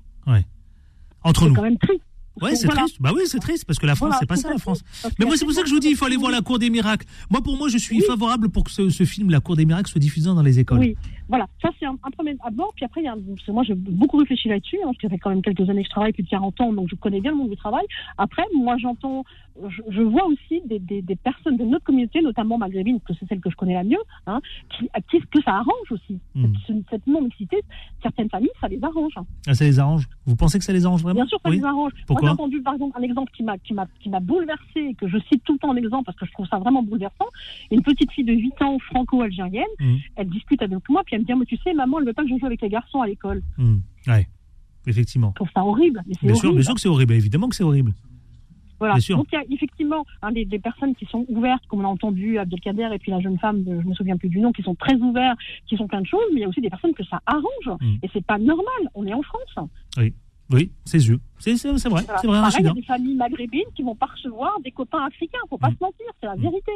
[1.23, 1.55] Entre C'est nous.
[1.55, 2.01] quand même triste.
[2.41, 2.83] Ouais, c'est Voilà.
[2.83, 3.01] triste.
[3.01, 4.57] Bah oui, c'est triste parce que la France, Voilà, c'est pas ça la.
[4.59, 4.83] France.
[5.19, 6.59] Mais moi, c'est pour ça que je vous dis, il faut aller voir la Cour
[6.59, 7.07] des miracles.
[7.31, 9.89] Moi, pour moi, je suis favorable pour que ce, ce film, La Cour des miracles,
[9.89, 10.79] soit diffusé dans les écoles.
[10.79, 10.95] Oui,
[11.29, 12.71] voilà, ça c'est un, un premier abord.
[12.75, 13.15] Puis après, il y a,
[13.51, 15.87] moi j'ai beaucoup réfléchi là-dessus, hein, parce que ça fait quand même quelques années que
[15.87, 17.85] je travaille, plus de 40 ans, donc je connais bien le monde du travail.
[18.17, 19.23] Après, moi j'entends,
[19.69, 23.25] je, je vois aussi des, des, des personnes de notre communauté, notamment maghrébine, parce que
[23.25, 24.39] c'est celle que je connais la mieux, hein,
[24.77, 26.19] qui, qui que ça arrange aussi.
[26.35, 26.53] Hmm.
[26.65, 27.57] Cette, cette non-mixité,
[28.03, 29.13] certaines familles, ça les arrange.
[29.17, 29.25] hein.
[29.47, 30.07] Ah, ça les arrange.
[30.25, 31.15] Vous pensez que ça les arrange vraiment?
[31.21, 31.57] Bien sûr, ça Oui.
[31.57, 31.91] les arrange.
[32.05, 32.21] Pourquoi?
[32.29, 35.07] Moi, j'ai entendu, par exemple, un exemple qui m'a, qui m'a, qui m'a bouleversé, que
[35.07, 37.25] je cite tout le temps en exemple parce que je trouve ça vraiment bouleversant.
[37.71, 39.97] Une petite fille de 8 ans, franco-algérienne, Mhm.
[40.15, 42.13] elle discute avec moi, puis elle me dit, Ah, moi, tu sais, maman, elle veut
[42.13, 43.41] pas que je joue avec les garçons à l'école.
[43.57, 43.77] Hmm.
[44.07, 44.27] Ouais.
[44.85, 45.29] Effectivement.
[45.31, 46.01] Je trouve ça horrible.
[46.07, 47.13] Mais Bien sûr, bien sûr que c'est horrible.
[47.13, 47.93] Évidemment que c'est horrible.
[48.79, 48.93] Voilà.
[49.09, 51.87] Donc, il y a effectivement hein, des, des personnes qui sont ouvertes, comme on a
[51.87, 54.61] entendu Abdelkader et puis la jeune femme, de- je me souviens plus du nom, qui
[54.61, 55.35] sont très ouverts,
[55.67, 57.79] qui sont plein de choses, mais il y a aussi des personnes que ça arrange.
[57.81, 57.97] Mhm.
[58.03, 58.63] Et c'est pas normal.
[58.93, 59.67] On est en France.
[60.49, 61.17] Oui, c'est sûr.
[61.39, 62.03] C'est vrai.
[62.05, 62.19] Voilà.
[62.21, 65.03] C'est vrai, Pareil, il y a des familles maghrébines qui vont pas recevoir des copains
[65.05, 65.39] africains.
[65.49, 65.75] Faut pas Mhm.
[65.77, 66.41] se mentir, c'est la Mhm.
[66.43, 66.71] vérité.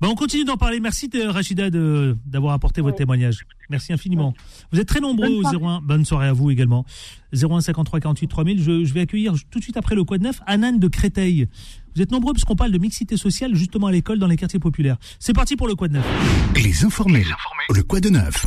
[0.00, 0.78] Bah, on continue d'en parler.
[0.80, 3.44] Merci de, Rachida de- d'avoir apporté votre témoignage.
[3.68, 4.32] Merci infiniment.
[4.70, 5.56] Vous êtes très nombreux Bonne au soirée.
[5.64, 5.80] 01.
[5.82, 6.84] Bonne soirée à vous également.
[7.34, 8.62] 01 53 48 3000.
[8.62, 11.48] Je, je vais accueillir tout de suite après le Quad 9 Anan de Créteil.
[11.96, 14.60] Vous êtes nombreux parce qu'on parle de mixité sociale justement à l'école dans les quartiers
[14.60, 14.98] populaires.
[15.18, 16.04] C'est parti pour le Quad 9.
[16.62, 17.24] Les informés.
[17.74, 18.46] Le quoi de neuf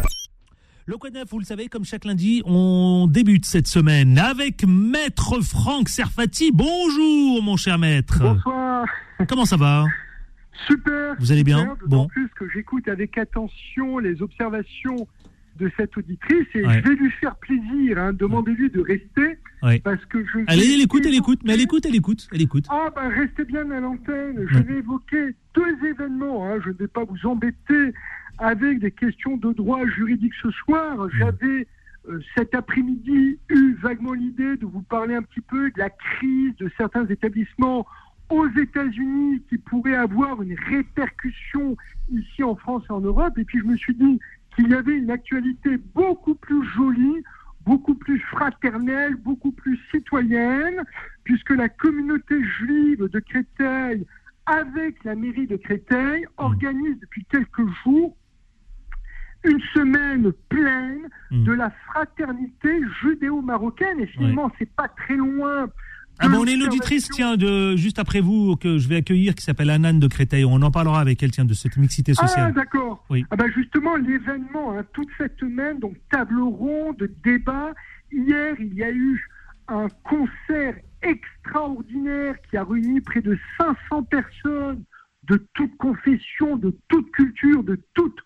[0.86, 5.42] Le Quad 9, vous le savez, comme chaque lundi, on débute cette semaine avec Maître
[5.42, 6.52] Franck Serfati.
[6.54, 8.20] Bonjour mon cher maître.
[8.20, 8.86] Bonsoir.
[9.28, 9.86] Comment ça va?
[10.68, 11.16] Super.
[11.20, 12.08] Vous allez bien Bon.
[12.08, 15.08] plus que j'écoute avec attention les observations
[15.60, 16.82] de cette auditrice et Ouais.
[16.84, 17.98] je vais lui faire plaisir.
[17.98, 19.80] Hein, Demandez-lui de rester Ouais.
[19.80, 20.40] parce que je.
[20.48, 22.66] Elle, vais elle écoute, elle écoute, mais elle écoute, elle écoute, elle écoute.
[22.70, 24.46] Ah ben restez bien à l'antenne.
[24.50, 24.64] Je Ouais.
[24.64, 26.48] vais évoquer deux événements.
[26.50, 26.60] Hein.
[26.64, 27.94] Je ne vais pas vous embêter
[28.38, 31.08] avec des questions de droit juridique ce soir.
[31.20, 31.68] J'avais
[32.10, 36.56] euh, cet après-midi eu vaguement l'idée de vous parler un petit peu de la crise
[36.58, 37.86] de certains établissements
[38.32, 41.78] aux États-Unis qui pourrait avoir une répercussion
[42.12, 43.38] ici en France et en Europe.
[43.38, 44.20] Et puis je me suis dit,
[44.56, 47.24] qu'il y avait une actualité beaucoup plus jolie,
[47.66, 50.84] beaucoup plus fraternelle, beaucoup plus citoyenne,
[51.24, 54.06] puisque la communauté juive de Créteil,
[54.46, 58.18] avec la mairie de Créteil, organise depuis quelques jours
[59.44, 61.46] une semaine pleine Mm.
[61.46, 64.00] de la fraternité judéo-marocaine.
[64.02, 65.70] Et finalement, c'est pas très loin.
[66.20, 69.44] Ah ben, on est l'auditrice, tiens, de juste après vous que je vais accueillir, qui
[69.44, 70.46] s'appelle Anan de Créteil.
[70.46, 72.54] On en parlera avec elle, tiens, de cette mixité Ah, sociale.
[72.54, 73.04] d'accord.
[73.10, 73.26] Oui.
[73.32, 77.74] Ah bah justement, l'événement, hein, toute cette semaine, donc table ronde, débat.
[78.12, 79.26] Hier, il y a eu
[79.68, 84.84] un concert extraordinaire qui a réuni près de 500 personnes
[85.24, 88.20] de toute confession, de toute culture, de toutes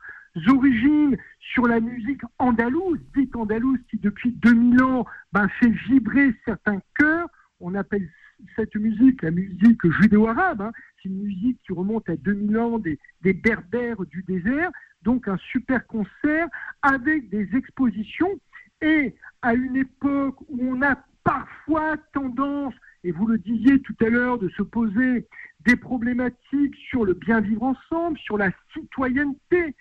[0.47, 6.79] origines sur la musique andalouse, dite andalouse, qui depuis 2000 ans ben, fait vibrer certains
[6.97, 7.27] cœurs.
[7.59, 8.09] On appelle
[8.55, 10.61] cette musique la musique judéo-arabe.
[10.61, 10.71] hein.
[11.01, 12.99] C'est une musique qui remonte à 2000 ans des,
[13.33, 14.71] berbères du désert.
[15.03, 16.47] Donc un super concert
[16.81, 18.39] avec des expositions.
[18.81, 24.09] Et à une époque où on a parfois tendance, et vous le disiez tout à
[24.09, 25.27] l'heure, de se poser
[25.61, 29.75] des problématiques sur le bien vivre ensemble, sur la citoyenneté,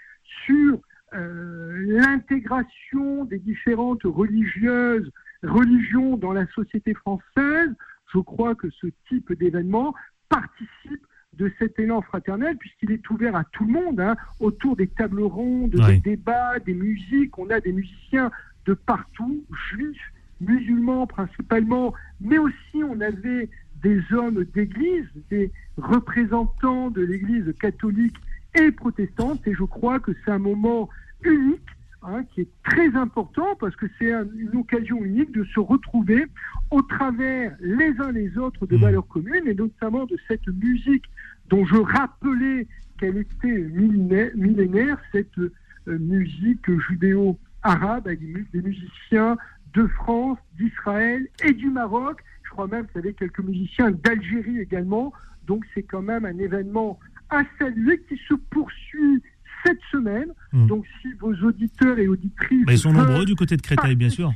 [0.46, 0.78] sur
[1.14, 5.10] euh, l'intégration des différentes religieuses,
[5.44, 7.70] religions dans la société française,
[8.12, 9.94] je crois que ce type d'événement
[10.28, 14.86] participe de cet élan fraternel puisqu'il est ouvert à tout le monde, hein, autour des
[14.86, 17.38] tables rondes, des débats, des musiques.
[17.38, 18.30] On a des musiciens
[18.66, 23.48] de partout, juifs, musulmans principalement, mais aussi on avait
[23.82, 28.16] des hommes d'église, des représentants de l'église catholique
[28.54, 29.46] et protestante.
[29.46, 30.88] Et je crois que c'est un moment
[31.22, 31.60] unique
[32.04, 36.26] hein, qui est très important parce que c'est un- une occasion unique de se retrouver
[36.70, 38.82] au travers les uns les autres de Mhm.
[38.82, 41.04] valeurs communes et notamment de cette musique
[41.48, 42.66] dont je rappelais
[42.98, 48.20] qu'elle était millénaire, millénaire, cette euh, musique judéo-arabe avec
[48.52, 49.36] des musiciens
[49.74, 52.22] de France, d'Israël et du Maroc.
[52.44, 55.12] Je crois même qu'il y avait quelques musiciens d'Algérie également.
[55.46, 56.98] Donc c'est quand même un événement
[57.30, 59.22] à saluer qui se poursuit
[59.64, 60.28] cette semaine.
[60.52, 60.66] Mhm.
[60.66, 64.10] Donc si vos auditeurs et auditrices Bah, ils sont nombreux du côté de Créteil, bien
[64.10, 64.32] sûr.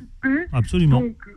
[0.52, 1.00] Absolument.
[1.00, 1.32] donc, euh,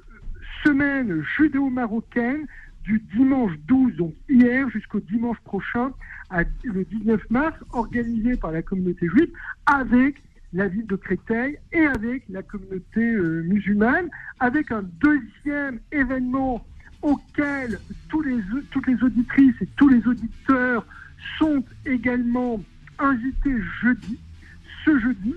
[0.64, 2.46] semaine judéo-marocaine
[2.84, 5.92] du dimanche 12, donc hier, jusqu'au dimanche prochain,
[6.30, 9.30] à, le 19 mars, organisée par la communauté juive,
[9.66, 10.22] avec
[10.54, 16.66] la ville de Créteil et avec la communauté euh, musulmane, avec un deuxième événement
[17.02, 18.40] auquel tous les,
[18.72, 20.86] toutes les auditrices et tous les auditeurs
[21.38, 22.62] sont également
[23.00, 24.18] invités jeudi,
[24.86, 25.36] ce jeudi,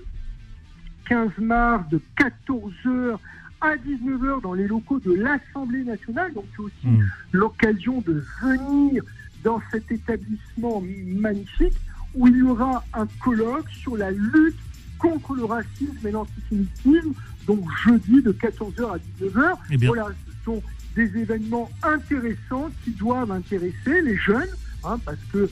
[1.07, 3.17] 15 mars de 14h
[3.61, 6.33] à 19h dans les locaux de l'Assemblée nationale.
[6.33, 7.03] Donc c'est aussi Mm.
[7.31, 9.03] l'occasion de venir
[9.43, 11.75] dans cet établissement magnifique
[12.15, 14.57] où il y aura un colloque sur la lutte
[14.97, 17.13] contre le racisme et l'antisémitisme,
[17.45, 19.57] donc jeudi de 14h à 19h.
[19.71, 19.77] Eh.
[19.85, 20.63] Voilà, ce sont
[20.95, 24.47] des événements intéressants qui doivent intéresser les jeunes,
[24.85, 25.49] hein, parce que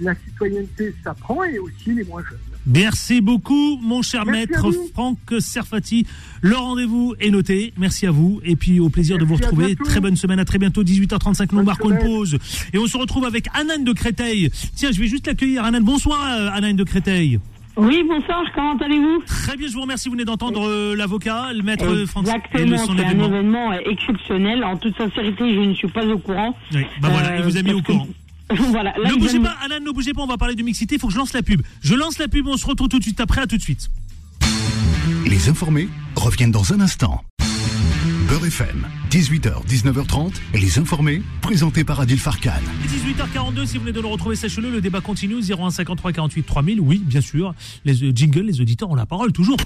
[0.00, 2.38] la citoyenneté s'apprend et aussi les moins jeunes.
[2.66, 4.70] Merci beaucoup, mon cher Merci maître.
[4.92, 6.06] Franck Serfati.
[6.42, 7.72] Le rendez-vous est noté.
[7.78, 8.40] Merci à vous.
[8.44, 9.74] Et puis, au plaisir de vous retrouver.
[9.76, 10.38] Très bonne semaine.
[10.38, 10.82] À très bientôt.
[10.84, 11.48] 18h35.
[11.52, 12.36] Nous Bonne marquons une pause.
[12.74, 14.50] Et on se retrouve avec Anan de Créteil.
[14.74, 15.64] Tiens, je vais juste l'accueillir.
[15.64, 17.38] Anan, bonsoir, euh, Anan de Créteil.
[17.80, 19.22] Oui, bonsoir, comment allez-vous?
[19.24, 20.08] Très bien, je vous remercie.
[20.08, 23.72] Vous venez d'entendre euh, l'avocat, le maître Franck et le- Exactement, c'est un événement.
[23.72, 24.64] euh, exceptionnel.
[24.64, 26.54] En toute sincérité, je ne suis pas au courant.
[26.74, 28.08] Oui, bah voilà, Euh, il vous a mis au courant.
[28.70, 31.00] voilà, là, Ne bougez pas, Anan, ne bougez pas, on va parler de mixité, il
[31.00, 31.62] faut que je lance la pub.
[31.82, 33.88] Je lance la pub, on se retrouve tout de suite après, à tout de suite.
[35.26, 37.22] Les informés reviennent dans un instant.
[38.28, 42.50] Beurre FM, 18h, 19h30, les informés, présentés par Adil Farkan.
[42.86, 47.02] 18h42, si vous venez de le retrouver, sachez-le, le débat continue, 0153 48 3000, oui,
[47.04, 47.54] bien sûr,
[47.86, 49.56] les euh, jingles, les auditeurs ont la parole, toujours.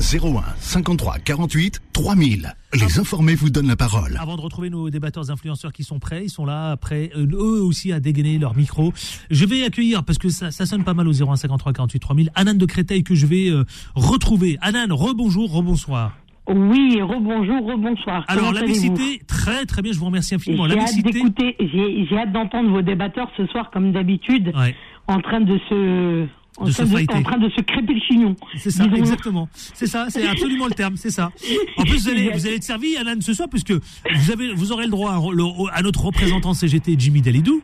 [0.00, 2.54] 01 53 48 3000.
[2.74, 4.16] Les informés vous donnent la parole.
[4.20, 7.62] Avant de retrouver nos débatteurs influenceurs qui sont prêts, ils sont là, prêts, euh, eux
[7.62, 8.92] aussi à dégainer leur micro.
[9.30, 12.30] Je vais accueillir, parce que ça, ça sonne pas mal au 01 53 48 3000,
[12.34, 14.58] Anan de Créteil que je vais euh, retrouver.
[14.60, 16.16] Anan, rebonjour, rebonsoir.
[16.48, 18.24] Oui, rebonjour, rebonsoir.
[18.28, 20.68] Alors, Comment la mixité, très très bien, je vous remercie infiniment.
[20.68, 24.74] J'ai hâte d'écouter, j'ai hâte d'entendre vos débatteurs ce soir, comme d'habitude, ouais,
[25.06, 26.26] en train de se,
[26.62, 27.14] De fighter.
[27.14, 28.36] en train de se crêper le chignon.
[28.56, 29.48] c'est ça, exactement.
[29.52, 31.30] C'est ça, c'est absolument le terme, c'est ça.
[31.76, 34.70] En plus, vous allez, vous allez être servi, Anan, ce soir, puisque vous, avez, vous
[34.70, 37.60] aurez le droit à, le- à notre représentant CGT, Jimmy Dalidou.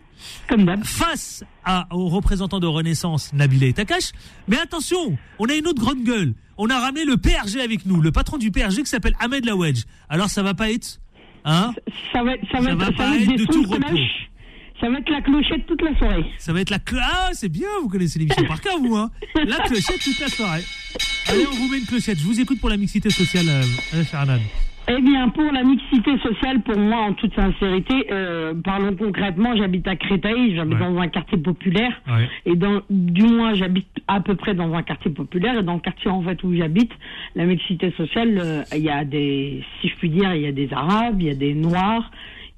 [0.48, 0.84] Comme d'hab.
[0.84, 4.10] face à, aux représentants de Renaissance, Nabila et Takash.
[4.48, 6.34] Mais attention, on a une autre grande gueule.
[6.58, 9.84] On a ramené le PRG avec nous, le patron du PRG qui s'appelle Ahmed Lawedge.
[10.10, 11.00] Alors ça va pas être,
[11.46, 11.72] hein
[12.12, 13.86] Ça va, ça va, Ça va ça va être être de tout repos.
[14.80, 16.24] Ça va être la clochette toute la soirée.
[16.38, 17.06] Ça va être la clochette.
[17.12, 20.62] Ah, c'est bien, vous connaissez l'émission par cœur, vous, hein La clochette toute la soirée.
[21.28, 22.18] Allez, on vous met une clochette.
[22.18, 24.38] Je vous écoute pour la mixité sociale, euh, Charnan.
[24.88, 29.86] Eh bien, pour la mixité sociale, pour moi, en toute sincérité, euh, parlons concrètement, j'habite
[29.86, 30.80] à Créteil, j'habite Ouais.
[30.80, 32.28] dans un quartier populaire, Ouais.
[32.46, 35.80] et dans, du moins, j'habite à peu près dans un quartier populaire, et dans le
[35.80, 36.90] quartier en fait où j'habite,
[37.36, 40.52] la mixité sociale, euh, il y a des, si je puis dire, il y a
[40.52, 42.10] des Arabes, il y a des Noirs,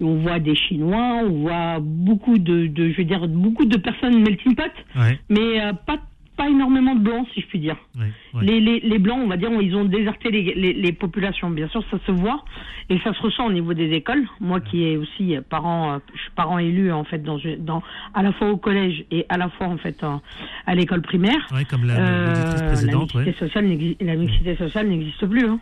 [0.03, 4.21] on voit des Chinois, on voit beaucoup de, de je veux dire, beaucoup de personnes
[4.23, 4.65] melting pot,
[4.97, 5.99] Ouais, mais euh, pas
[6.35, 7.77] pas énormément de blancs, si je puis dire.
[7.95, 8.45] ouais, ouais.
[8.47, 11.51] Les, les, les blancs, on va dire, ils ont déserté les, les, les populations.
[11.51, 12.43] Bien sûr, ça se voit
[12.89, 14.25] et ça se ressent au niveau des écoles.
[14.41, 17.83] Moi, qui est aussi parent, euh, je suis parent élu en fait dans, dans
[18.15, 20.23] à la fois au collège et à la fois en fait en-
[20.65, 21.47] à l'école primaire.
[21.53, 23.67] Ouais, comme la Euh, la mixité sociale,
[24.01, 25.45] la mixité sociale n'existe plus.
[25.47, 25.61] Hein.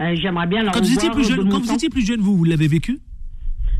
[0.00, 2.68] Euh, J'aimerais bien Quand vous étiez jeune, quand vous étiez plus jeune, vous, vous l'avez
[2.68, 3.00] vécu?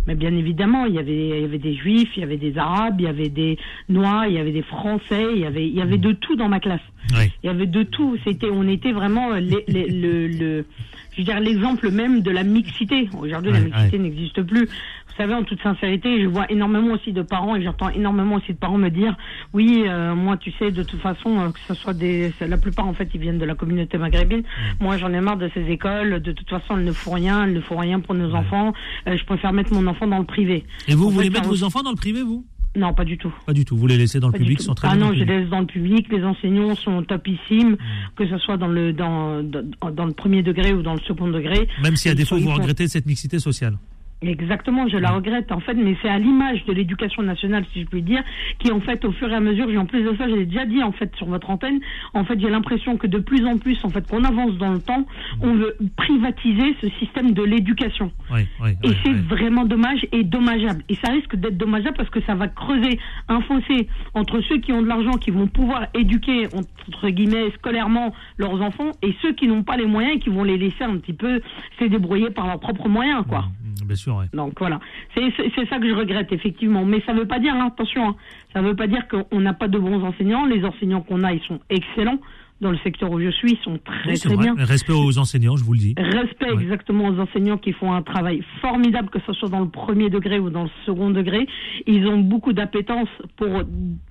[0.06, 2.56] Mais bien évidemment, il y avait, il y avait des juifs, il y avait des
[2.58, 5.74] arabes, il y avait des noirs, il y avait des français, il y avait, il
[5.74, 6.80] y avait de tout dans ma classe.
[7.16, 7.30] Ouais.
[7.42, 8.16] Il y avait de tout.
[8.24, 10.64] C'était, on était vraiment les- les- le, le,
[11.12, 13.08] je veux dire l'exemple même de la mixité.
[13.18, 14.68] Aujourd'hui, la Ouais, mixité n'existe plus.
[15.16, 18.52] Vous savez, en toute sincérité, je vois énormément aussi de parents et j'entends énormément aussi
[18.52, 19.16] de parents me dire,
[19.54, 22.86] oui, euh, moi, tu sais, de toute façon, euh, que ce soit des, la plupart
[22.86, 24.42] en fait, ils viennent de la communauté maghrébine.
[24.78, 26.20] Moi, j'en ai marre de ces écoles.
[26.20, 28.74] De toute façon, elles ne font rien, elles ne font rien pour nos enfants.
[29.08, 30.64] Euh, je préfère mettre mon enfant dans le privé.
[30.86, 32.44] Et vous, En vous voulez mettre vos enfants dans le privé, vous?
[32.76, 33.32] Non, pas du tout.
[33.46, 33.74] Pas du tout.
[33.74, 35.48] Vous les laissez dans le Pas public, sont très ah non, je le les laisse
[35.48, 36.08] dans le public.
[36.12, 37.78] Les enseignants sont topissimes,
[38.16, 41.28] que ce soit dans le dans, dans, dans le premier degré ou dans le second
[41.28, 41.68] degré.
[41.82, 43.78] Même si à défaut, vous regrettez cette mixité sociale.
[44.22, 47.86] Exactement, je la regrette en fait, mais c'est à l'image de l'éducation nationale, si je
[47.86, 48.22] puis dire,
[48.58, 50.64] qui en fait, au fur et à mesure, j'ai en plus de ça, j'ai déjà
[50.64, 51.80] dit en fait sur votre antenne,
[52.14, 54.80] en fait, j'ai l'impression que de plus en plus, en fait, qu'on avance dans le
[54.80, 55.04] temps,
[55.42, 58.10] on veut privatiser ce système de l'éducation.
[58.32, 60.82] Ouais, ouais, Et c'est vraiment dommage et dommageable.
[60.88, 62.98] Et ça risque d'être dommageable parce que ça va creuser
[63.28, 68.14] un fossé entre ceux qui ont de l'argent, qui vont pouvoir éduquer, entre guillemets, scolairement
[68.38, 70.96] leurs enfants, et ceux qui n'ont pas les moyens et qui vont les laisser un
[70.96, 71.40] petit peu
[71.78, 73.44] se débrouiller par leurs propres moyens, quoi.
[73.84, 74.26] Bien sûr, ouais.
[74.32, 74.80] Donc voilà,
[75.14, 75.30] c'est
[75.68, 76.84] ça que je regrette effectivement.
[76.84, 78.16] Mais ça ne veut pas dire, hein, attention, hein,
[78.52, 80.46] ça ne veut pas dire qu'on n'a pas de bons enseignants.
[80.46, 82.18] Les enseignants qu'on a, ils sont excellents.
[82.62, 84.44] Dans le secteur où je suis, ils sont très Oui, très vrai.
[84.44, 84.54] bien.
[84.64, 85.94] Respect aux enseignants, je vous le dis.
[85.98, 86.62] Respect Ouais.
[86.62, 90.38] exactement aux enseignants qui font un travail formidable, que ce soit dans le premier degré
[90.38, 91.46] ou dans le second degré.
[91.86, 93.62] Ils ont beaucoup d'appétence pour,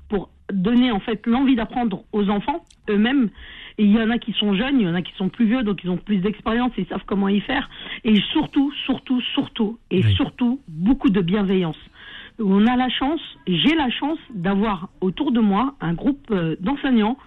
[0.09, 3.29] pour donner en fait l'envie d'apprendre aux enfants eux-mêmes.
[3.77, 5.45] Et il y en a qui sont jeunes, il y en a qui sont plus
[5.45, 7.69] vieux, donc ils ont plus d'expérience, ils savent comment y faire.
[8.03, 10.15] Et surtout, surtout, surtout, et Oui.
[10.15, 11.77] surtout, beaucoup de bienveillance.
[12.39, 17.17] On a la chance, j'ai la chance d'avoir autour de moi un groupe euh, d'enseignants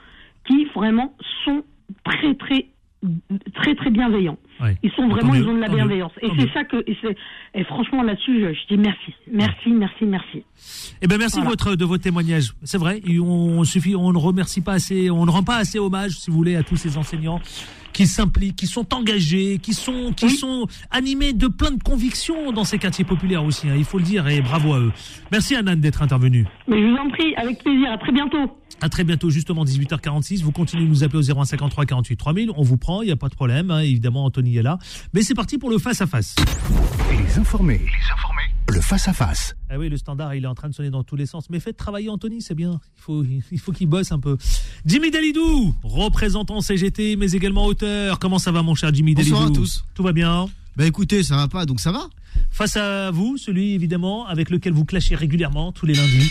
[0.47, 1.63] qui vraiment sont
[2.05, 2.67] très très
[3.55, 4.39] très très bienveillants.
[4.61, 4.77] Ouais.
[4.83, 6.11] Ils sont vraiment, ils ont de la bienveillance.
[6.21, 6.97] Et c'est ça que, et,
[7.55, 10.43] et franchement là-dessus, je, je dis merci, merci, merci, merci.
[11.01, 11.45] Eh ben merci Voilà.
[11.45, 12.53] de votre de votre témoignage.
[12.65, 16.13] C'est vrai, on suffit, on ne remercie pas assez, on ne rend pas assez hommage,
[16.13, 17.41] si vous voulez, à tous ces enseignants
[17.93, 20.31] qui s'impliquent, qui sont engagés, qui sont qui Oui.
[20.33, 23.69] sont animés de plein de convictions dans ces quartiers populaires aussi.
[23.69, 24.93] hein, il faut le dire et bravo à eux.
[25.33, 26.47] Merci Anan d'être intervenu.
[26.67, 27.91] Mais je vous en prie, avec plaisir.
[27.93, 28.58] À très bientôt.
[28.81, 30.43] À très bientôt, justement 18h46.
[30.43, 32.51] Vous continuez de nous appeler au 0153 48 3000.
[32.57, 33.71] On vous prend, il n'y a pas de problème.
[33.71, 34.79] hein, évidemment, Anthony est là.
[35.14, 36.37] Mais c'est parti pour le face à face.
[37.11, 37.79] Les informés.
[37.79, 38.43] Les informés.
[38.71, 39.57] Le face-à-face.
[39.71, 41.49] Ah oui, le standard, il est en train de sonner dans tous les sens.
[41.49, 42.81] Mais faites travailler Anthony, c'est bien.
[42.99, 44.37] Il faut, il faut qu'il bosse un peu.
[44.85, 48.19] Jimmy Dalidou, représentant CGT, mais également auteur.
[48.19, 49.85] Comment ça va, mon cher Jimmy Bonsoir Dalidou à tous.
[49.95, 52.11] Tout va bien Bah écoutez, ça va pas, donc ça va.
[52.51, 56.31] Face à vous, celui évidemment avec lequel vous clashez régulièrement tous les lundis.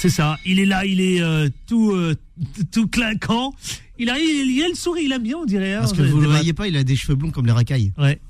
[0.00, 0.36] C'est ça.
[0.46, 2.14] Il est là, il est euh, tout, euh,
[2.72, 3.52] tout clinquant.
[3.98, 5.74] Il arrive, il a le sourire, il aime bien, on dirait.
[5.74, 7.52] hein, Parce que vous le débat- voyez pas, il a des cheveux blonds comme les
[7.52, 7.92] racailles.
[7.98, 8.20] Ouais.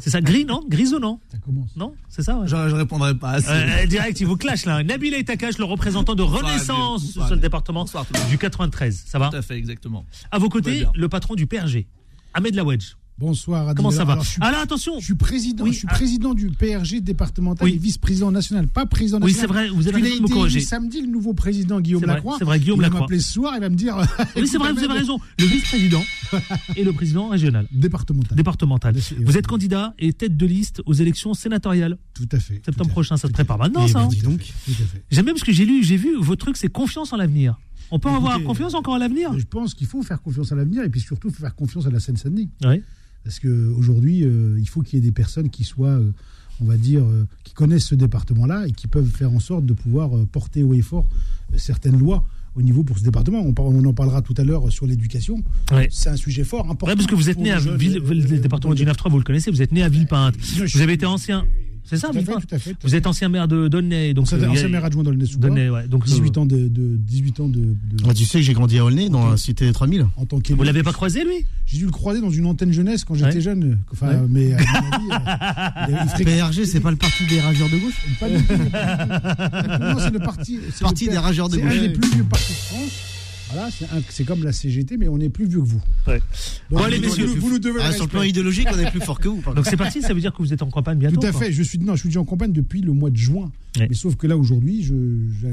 [0.00, 0.64] C'est ça, gris, non?
[0.68, 1.70] Grisou, non Ça commence.
[1.76, 1.94] Non?
[2.08, 2.48] C'est ça ouais.
[2.48, 3.40] Je, je répondrai pas.
[3.40, 4.82] c'est- Euh, direct, il vous clash là.
[4.82, 9.04] Nabil Etakash, le représentant de Bonsoir, Renaissance sur le département le du 93.
[9.06, 9.28] Ça va?
[9.28, 10.04] Tout à fait, exactement.
[10.32, 11.86] À vos côtés, le patron du PRG,
[12.32, 12.94] Ahmed Lawedge.
[13.16, 13.68] Bonsoir.
[13.68, 13.76] Adil.
[13.76, 15.94] Comment ça va Alors, je suis- attention Je suis président, Oui, je suis ah.
[15.94, 17.74] président du PRG départemental Oui.
[17.74, 19.40] et vice-président national, pas président Oui, national.
[19.40, 20.60] c'est vrai, vous avez Il raison de me corriger.
[20.60, 22.36] samedi le nouveau président Guillaume vrai, Lacroix.
[22.40, 23.00] c'est vrai, Guillaume il Lacroix.
[23.00, 23.96] va m'appeler ce soir, il va me dire.
[24.36, 25.20] Oui, c'est vrai, vous avez raison.
[25.38, 26.02] Le vice-président
[26.76, 27.68] et le président régional.
[27.70, 28.36] Départemental.
[28.36, 28.96] Départemental.
[28.96, 31.98] Et Vous êtes candidat et tête de liste aux élections sénatoriales.
[32.14, 32.54] Tout à fait.
[32.56, 34.00] à Septembre prochain, ça se prépare maintenant, Et ça.
[34.00, 34.38] hein dis donc.
[34.38, 34.52] donc.
[34.66, 35.04] Tout à fait.
[35.12, 37.60] J'aime bien parce que j'ai lu, j'ai vu, votre truc, c'est confiance en l'avenir.
[37.92, 39.38] On peut avoir confiance encore en l'avenir?
[39.38, 42.00] Je pense qu'il faut faire confiance à l'avenir et puis surtout faire confiance à la
[42.00, 42.50] Seine-Saint-Denis.
[42.64, 42.82] Oui.
[43.24, 46.12] Parce qu'aujourd'hui, il faut qu'il y ait des personnes qui soient, euh,
[46.60, 49.72] on va dire, euh, qui connaissent ce département-là et qui peuvent faire en sorte de
[49.72, 51.08] pouvoir euh, porter haut et fort
[51.52, 52.24] euh, certaines lois
[52.56, 53.40] au niveau pour ce département.
[53.40, 55.42] On, en parlera tout à l'heure sur l'éducation.
[55.72, 55.88] Ouais.
[55.90, 56.86] C'est un sujet fort, important.
[56.86, 59.24] Ouais, parce que vous êtes né à Ville, euh, le département du 9-3, vous le
[59.24, 60.36] connaissez, vous êtes né à Villepinte.
[60.38, 61.46] Vous avez été ancien.
[61.84, 62.46] C'est ça, Tout à fait, Villefranche.
[62.46, 64.68] tout à fait, tout à Vous êtes ancien maire de Donnay, donc Ancien- euh, ancien
[64.68, 65.50] maire adjoint d'Aulnay-sous-Bois.
[65.50, 65.86] Donnay, ouais.
[65.88, 67.74] Donc 18 euh, ans de, de 18 ans de, de-
[68.08, 70.06] Ah, tu sais que j'ai grandi à Aulnay, dans la cité 3000.
[70.16, 70.38] en tant.
[70.50, 71.44] Vous l'avez pas croisé lui?
[71.66, 73.40] J'ai dû le croiser dans une antenne jeunesse quand j'étais Ouais.
[73.40, 73.78] jeune.
[73.92, 74.26] Enfin, Ouais.
[74.28, 78.28] mais à mon avis, euh, PRG, c'est pas le parti des rageurs de gauche Pas
[78.28, 78.52] du tout.
[78.54, 80.58] non, c'est le parti.
[80.74, 81.80] c'est des rageurs de C'est un gauche.
[81.80, 83.13] des plus vieux partis de France.
[83.54, 85.82] Voilà, c'est un- c'est comme la CGT, mais on est plus vieux que vous.
[86.06, 86.18] Ouais.
[86.18, 86.22] Donc,
[86.70, 88.90] Bon, allez, vous, messieurs, vous, vous nous devez Ah, sur le plan idéologique, on est
[88.90, 89.42] plus fort que vous.
[89.54, 91.20] Donc c'est parti, ça veut dire que vous êtes en campagne bientôt.
[91.20, 91.52] Tout à fait.
[91.52, 93.50] Je suis non, je suis déjà en campagne depuis le mois de juin.
[93.78, 93.86] Ouais.
[93.88, 94.88] Mais sauf que là aujourd'hui,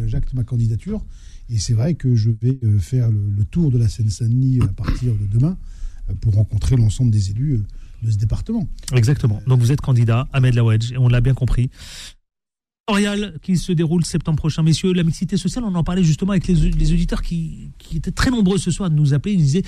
[0.08, 1.04] j'acte ma candidature
[1.50, 4.68] et c'est vrai que je vais euh, faire le, le tour de la Seine-Saint-Denis à
[4.68, 5.58] partir de demain
[6.10, 7.64] euh, pour rencontrer l'ensemble des élus euh,
[8.08, 8.68] de ce département.
[8.96, 9.42] Exactement.
[9.48, 11.70] Donc vous êtes candidat, Ahmed Lawedge, et on l'a bien compris.
[13.42, 14.64] Qui se déroule septembre prochain.
[14.64, 18.12] Messieurs, la mixité sociale, on en parlait justement avec les, les auditeurs qui, qui étaient
[18.12, 19.34] très nombreux ce soir à nous appeler.
[19.36, 19.64] Ils disaient,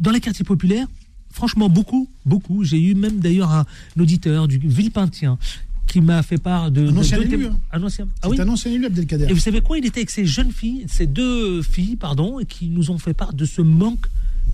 [0.00, 0.86] dans les quartiers populaires,
[1.30, 2.64] franchement, beaucoup, beaucoup.
[2.64, 3.66] J'ai eu même d'ailleurs un,
[3.98, 5.38] auditeur du Villepintien
[5.86, 6.88] qui m'a fait part de...
[6.88, 7.56] Un de ancien élu, hein.
[7.72, 9.26] un ancien- Ah C'est oui un ancien élu Abdelkader.
[9.28, 9.78] Et vous savez quoi?
[9.78, 13.14] Il était avec ces jeunes filles, ces deux filles, pardon, et qui nous ont fait
[13.14, 14.06] part de ce manque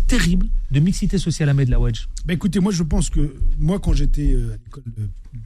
[0.08, 2.06] terrible de mixité sociale à Ahmed Lawedge.
[2.26, 5.02] Bah écoutez, moi je pense que moi quand j'étais euh, à l'école de,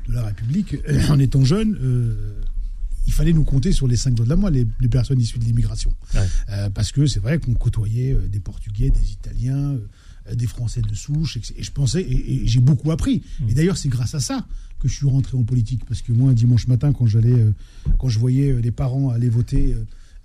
[0.08, 2.40] de la République, euh, en étant jeune, euh,
[3.06, 5.38] il fallait nous compter sur les cinq doigts de la main les, les personnes issues
[5.38, 5.92] de l'immigration.
[6.14, 6.20] Ouais.
[6.50, 9.76] Euh, parce que c'est vrai qu'on côtoyait euh, des Portugais, des Italiens,
[10.28, 13.22] euh, des Français de souche, et, je pensais, et, et j'ai beaucoup appris.
[13.40, 13.48] Mm.
[13.48, 14.46] Et d'ailleurs c'est grâce à ça
[14.78, 17.44] que je suis rentré en politique, parce que moi un dimanche matin quand j'allais,
[17.98, 19.74] quand je voyais les parents aller voter.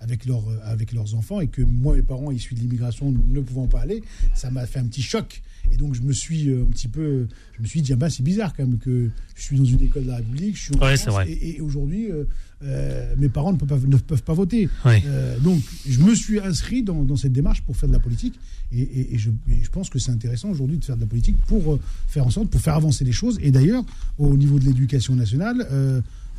[0.02, 3.40] Avec, leurs euh, avec leurs enfants et que moi, mes parents issus de l'immigration ne
[3.40, 4.02] pouvant pas aller,
[4.34, 5.42] ça m'a fait un petit choc.
[5.72, 7.28] Et donc, je me suis euh, un petit peu.
[7.56, 9.80] Je me suis dit, ah bah, c'est bizarre quand même que je suis dans une
[9.80, 11.30] école de la République, je suis en Ouais, France, c'est vrai.
[11.30, 12.24] et, et aujourd'hui, euh,
[12.64, 14.68] euh, mes parents ne peuvent pas, ne peuvent pas voter.
[14.84, 15.02] Ouais.
[15.06, 18.38] Euh, donc, je me suis inscrit dans, dans cette démarche pour faire de la politique.
[18.72, 19.30] Et, et- et je,
[19.62, 21.78] je pense que c'est intéressant aujourd'hui de faire de la politique pour
[22.08, 23.38] faire en sorte, pour faire avancer les choses.
[23.42, 23.84] Et d'ailleurs,
[24.18, 25.66] au niveau de l'éducation nationale,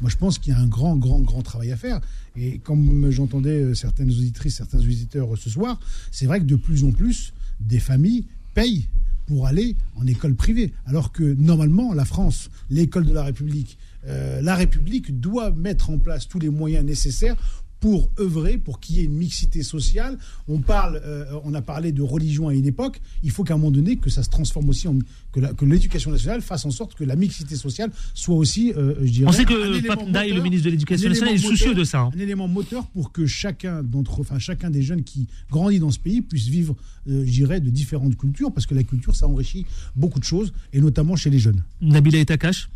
[0.02, 2.02] moi, je pense qu'il y a un grand, grand, grand travail à faire.
[2.36, 5.80] Et comme j'entendais euh, certaines auditrices, certains auditeurs euh, ce soir,
[6.12, 8.88] c'est vrai que de plus en plus, des familles payent
[9.28, 10.74] pour aller en école privée.
[10.86, 15.98] Alors que normalement, la France, l'école de la République, euh, la République doit mettre en
[15.98, 17.38] place tous les moyens nécessaires
[17.84, 20.18] pour œuvrer, pour qu'il y ait une mixité sociale.
[20.48, 23.02] On, parle, euh, on a parlé de religion à une époque.
[23.24, 24.98] Il faut qu'à un moment donné, que ça se transforme aussi, en,
[25.34, 29.28] que l'éducation nationale fasse en sorte que la mixité sociale soit aussi, euh, je dirais,
[29.28, 32.04] On sait que Pape le ministre de l'Éducation nationale, est soucieux de ça.
[32.04, 32.12] hein.
[32.16, 36.00] un élément moteur pour que chacun d'entre, enfin chacun des jeunes qui grandit dans ce
[36.00, 36.78] pays puisse vivre,
[37.10, 39.66] euh, je dirais, de différentes cultures, parce que la culture, ça enrichit
[39.98, 41.62] beaucoup de choses, et notamment chez les jeunes.
[41.82, 42.70] Nabila et Takash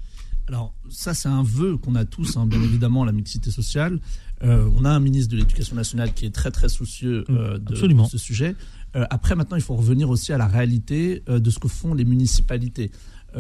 [0.48, 4.00] Alors, ça, c'est un vœu qu'on a tous, hein, bien évidemment, la mixité sociale.
[4.44, 7.76] Euh, on a un ministre de l'Éducation nationale qui est très, très soucieux euh, de,
[7.76, 8.56] ce sujet.
[8.96, 12.06] Euh, après, maintenant, il faut revenir aussi à la réalité de ce que font les
[12.06, 12.92] municipalités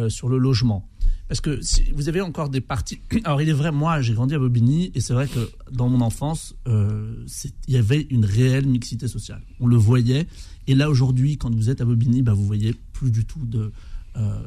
[0.09, 0.87] sur le logement.
[1.27, 2.99] Parce que si vous avez encore des parties.
[3.23, 6.01] Alors, il est vrai, moi, j'ai grandi à Bobigny, et c'est vrai que dans mon
[6.01, 9.41] enfance, il y avait une réelle mixité sociale.
[9.59, 10.27] On le voyait.
[10.67, 13.71] Et là, aujourd'hui, quand vous êtes à Bobigny, bah, vous voyez plus du tout de,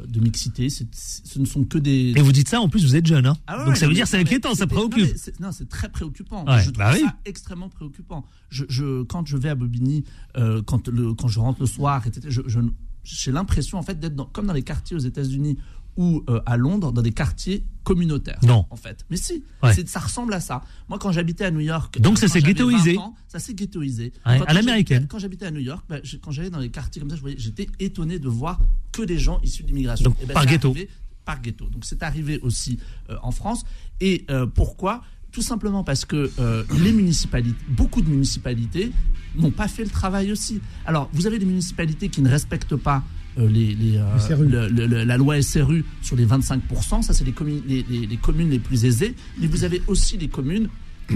[0.07, 0.69] de mixité.
[0.71, 2.13] C'est- c'est- ce ne sont que des.
[2.17, 3.27] Et vous dites ça, en plus, vous êtes jeune.
[3.27, 5.07] Hein Ah ouais, Donc ça veut dire c'est non, mais inquiétant, ça préoccupe.
[5.41, 6.45] Non, c'est- c'est très préoccupant.
[6.47, 7.01] Ouais, je trouve bah oui.
[7.01, 8.25] ça extrêmement préoccupant.
[8.49, 10.05] Je, je- quand je vais à Bobigny,
[10.37, 12.61] euh, quand, le, quand je rentre le soir, etc., je- je-
[13.05, 15.57] j'ai l'impression en fait d'être dans- comme dans les quartiers aux États-Unis
[15.97, 18.39] ou euh, à Londres, dans des quartiers communautaires.
[18.45, 18.65] Non.
[18.71, 19.05] En fait.
[19.11, 19.75] Mais si, Ouais.
[19.75, 20.63] c'est- ça ressemble à ça.
[20.89, 22.01] Moi, quand j'habitais à New York.
[22.01, 22.95] Donc euh, ça s'est ghettoisé.
[22.95, 24.13] 20 ans, Ça s'est ghettoisé.
[24.27, 25.07] Ouais, à l'américaine.
[25.09, 27.69] Quand j'habitais à New York, bah, je- quand j'allais dans les quartiers comme ça, j'étais
[27.81, 28.61] étonné de voir
[29.01, 30.05] que des gens issus de l'immigration.
[30.05, 30.71] Donc, Et ben, par ghetto.
[30.71, 30.89] arrivé
[31.25, 31.67] par ghetto.
[31.67, 32.79] Donc c'est arrivé aussi
[33.11, 33.65] euh, en France.
[34.01, 35.03] Et euh, pourquoi?
[35.33, 38.91] Tout simplement parce que euh, les municipalités, beaucoup de municipalités
[39.37, 40.61] n'ont pas fait le travail aussi.
[40.87, 43.05] Alors vous avez des municipalités qui ne respectent pas
[43.39, 44.49] euh, les, les, euh, Le SRU.
[44.49, 48.07] le- le- le- la loi SRU sur les 25%, ça c'est les, communes- les, les-
[48.07, 50.69] les communes les plus aisées, mais vous avez aussi les communes,
[51.11, 51.15] et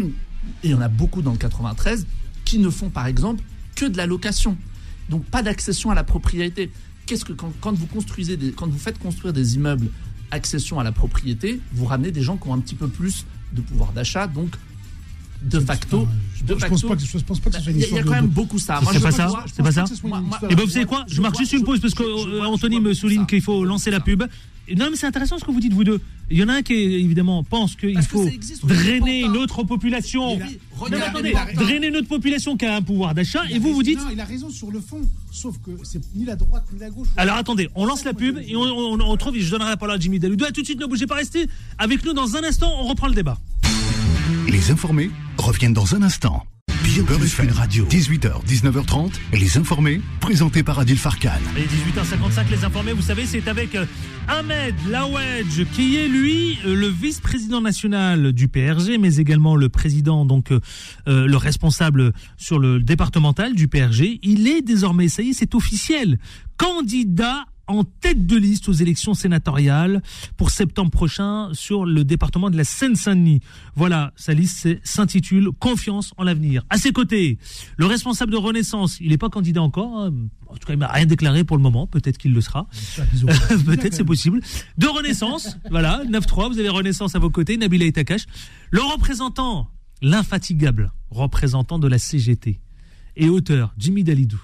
[0.63, 2.07] il y en a beaucoup dans le 93,
[2.45, 3.43] qui ne font par exemple
[3.75, 4.57] que de la location.
[5.09, 6.71] Donc pas d'accession à la propriété.
[7.07, 9.89] Qu'est-ce que quand, quand vous construisez des, quand vous faites construire des immeubles
[10.31, 13.61] accession à la propriété, vous ramenez des gens qui ont un petit peu plus de
[13.61, 14.51] pouvoir d'achat, donc
[15.43, 16.09] de facto,
[16.47, 17.85] de Je facto, pense pas que, je pense pas que ce soit une il y
[17.85, 18.81] a- il y a histoire quand de- même de- beaucoup ça.
[18.91, 19.85] C'est pas ça C'est pas ça
[20.51, 23.27] Et ben vous savez quoi Je marque juste une pause parce je euh, me souligne
[23.27, 24.25] qu'il faut lancer la pub.
[24.77, 26.01] Non mais c'est intéressant ce que vous dites vous deux.
[26.31, 29.63] Il y en a un qui évidemment pense qu'il que faut existe, drainer une autre
[29.63, 30.39] population.
[30.39, 33.99] Non, attendez, drainer une autre population qui a un pouvoir d'achat et vous vous dites
[33.99, 36.89] Non, il a raison sur le fond, sauf que c'est ni la droite ni la
[36.91, 37.09] gauche.
[37.17, 39.97] Alors attendez, on lance la pub et on, on, on trouve, je donnerai la parole
[39.97, 40.45] à Jimmy Daludou.
[40.47, 41.47] À tout de suite, ne bougez pas, restez
[41.79, 43.39] avec nous dans un instant, on reprend le débat.
[44.49, 46.47] Les informés reviennent dans un instant.
[46.95, 47.85] Radio Beurre FM Radio.
[47.87, 51.41] 18h, 19h30, les informés, présentés par Adil Farkan.
[51.57, 53.85] Et 18h55, les informés, vous savez, c'est avec euh,
[54.29, 60.25] Ahmed Lawedge, qui est lui euh, le vice-président national du PRG, mais également le président,
[60.25, 60.61] donc euh,
[61.09, 64.21] euh, le responsable sur le départemental du PRG.
[64.23, 66.21] Il est désormais, ça y est, c'est officiel,
[66.59, 70.03] candidat en tête de liste aux élections sénatoriales
[70.37, 73.41] pour septembre prochain sur le département de la Seine-Saint-Denis.
[73.75, 76.65] Voilà, sa liste s'intitule Confiance en l'avenir.
[76.71, 77.39] À ses côtés,
[77.77, 80.13] le responsable de Renaissance, il n'est pas candidat encore, hein.
[80.49, 82.67] en tout cas il m'a rien déclaré pour le moment, peut-être qu'il le sera.
[83.67, 84.41] peut-être c'est possible.
[84.79, 88.27] De Renaissance, voilà, 9-3, vous avez Renaissance à vos côtés, Nabila Itakash.
[88.71, 89.71] Le représentant,
[90.03, 92.61] l'infatigable représentant de la CGT
[93.17, 94.41] et auteur, Jimmy Dalidou.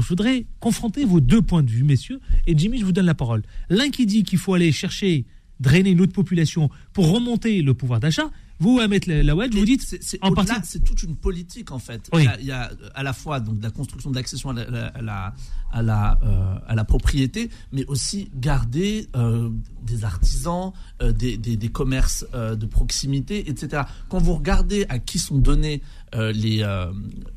[0.00, 2.20] Je voudrais confronter vos deux points de vue, messieurs.
[2.46, 3.42] Et Jimmy, je vous donne la parole.
[3.68, 5.24] L'un qui dit qu'il faut aller chercher,
[5.60, 8.30] drainer une autre population pour remonter le pouvoir d'achat.
[8.60, 10.52] Vous, Ahmed Lawed, vous dites C'est en partie.
[10.62, 12.08] c'est toute une politique en fait.
[12.12, 12.22] Oui.
[12.22, 14.14] Il, y a, il y a, euh, à la fois donc de la construction de
[14.14, 15.34] l'accession à la, à la,
[15.72, 19.50] à la, euh, à la propriété, mais aussi garder euh,
[19.82, 20.72] des artisans,
[21.02, 23.82] euh, des, des, des commerces de proximité, etc.
[24.08, 25.82] Quand vous regardez à qui sont donnés
[26.16, 26.58] les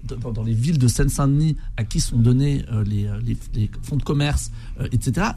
[0.04, 4.04] dans, dans les villes de Seine-Saint-Denis, à qui sont donnés les, les, les fonds de
[4.04, 4.52] commerce,
[4.92, 5.30] etc.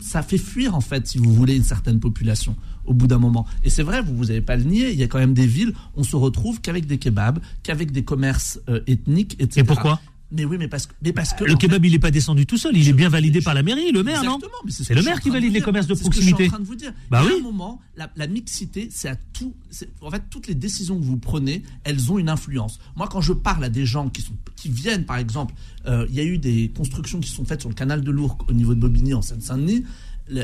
[0.00, 2.56] ça fait fuir en fait, si vous voulez, une certaine population
[2.90, 3.46] au bout d'un moment.
[3.64, 4.90] Et c'est vrai, vous vous avez pas le nier.
[4.90, 8.02] Il y a quand même des villes, on se retrouve qu'avec des kebabs, qu'avec des
[8.02, 9.60] commerces euh, ethniques, etc.
[9.60, 10.00] Et pourquoi?
[10.32, 12.56] Mais oui, mais parce que, mais parce que Le kebab, il n'est pas descendu tout
[12.56, 14.38] seul, il est bien validé par la mairie, le maire, non?
[14.68, 16.54] C'est ce le maire qui valide les commerces de C'est ce que je suis proximité.
[16.54, 16.92] en train de vous dire.
[17.10, 17.32] Bah a oui.
[17.38, 19.54] un moment, la, la mixité, c'est à tout.
[20.00, 22.78] En fait, toutes les décisions que vous prenez, elles ont une influence.
[22.96, 25.54] Moi, quand je parle à des gens qui sont qui viennent, par exemple,
[25.86, 28.48] euh, il y a eu des constructions qui sont faites sur le canal de l'Ourcq
[28.48, 29.84] au niveau de Bobigny en Seine-Saint-Denis.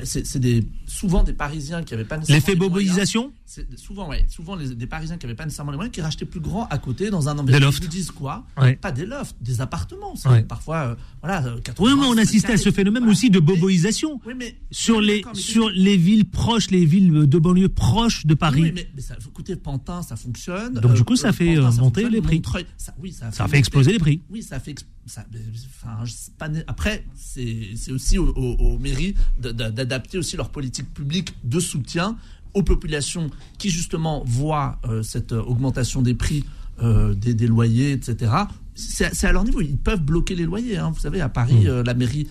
[0.05, 2.89] C'est des, souvent des Parisiens qui n'avaient pas nécessairement L'effet les moyens.
[2.91, 3.33] boboisation
[3.77, 4.27] Souvent, ouais.
[4.29, 6.79] Souvent les- des Parisiens qui n'avaient pas nécessairement les moyens, qui rachetaient plus grand à
[6.79, 7.67] côté dans un environnement.
[7.69, 7.85] lofts.
[7.85, 8.75] Ils disent quoi Ouais.
[8.77, 10.15] Pas des lofts, des appartements.
[10.27, 10.43] Ouais.
[10.43, 14.21] Parfois, euh, voilà, euh, Oui, 80, mais on assistait à ce phénomène aussi de boboisation
[14.27, 18.63] Oui, mais- sur les sur les villes proches, les villes de banlieue proches de Paris.
[18.63, 20.75] Oui, mais, mais ça, écoutez, Pantin, ça fonctionne.
[20.75, 22.13] Donc, du coup, ça fait, euh, ça monter fonctionne.
[22.13, 22.43] les prix.
[22.77, 24.21] Ça, oui, ça, Ça fait monter- exploser les prix.
[24.31, 24.75] Oui, ça fait.
[25.07, 25.25] ça-
[25.85, 26.03] enfin,
[26.67, 31.61] après, c'est aussi aux, aux- aux mairies de- de- d'adapter aussi leur politique publique de
[31.61, 32.17] soutien
[32.55, 36.45] aux populations qui justement voient euh, cette euh, augmentation des prix
[36.83, 38.33] euh, des, des loyers, etc.
[38.75, 39.61] C'est à leur niveau.
[39.63, 40.77] Ils peuvent bloquer les loyers.
[40.77, 40.91] hein.
[40.93, 41.69] Vous savez, à Paris, Mmh.
[41.69, 42.27] euh, la mairie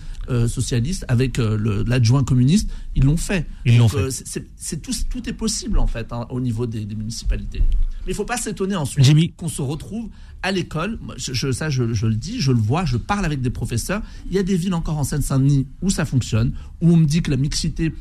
[0.48, 3.46] socialiste avec l'adjoint communiste, ils l'ont fait.
[3.64, 4.76] Ils l'ont Donc, fait.
[4.82, 7.60] tout, tout est possible en fait hein, au niveau des, des municipalités.
[8.04, 10.08] Mais il faut pas s'étonner ensuite qu'on se retrouve
[10.42, 10.98] à l'école.
[11.16, 14.02] Je, je- ça, je, je le dis, je le vois, je parle avec des professeurs.
[14.28, 17.22] Il y a des villes encore en Seine-Saint-Denis où ça fonctionne, où on me dit
[17.22, 17.92] que la mixité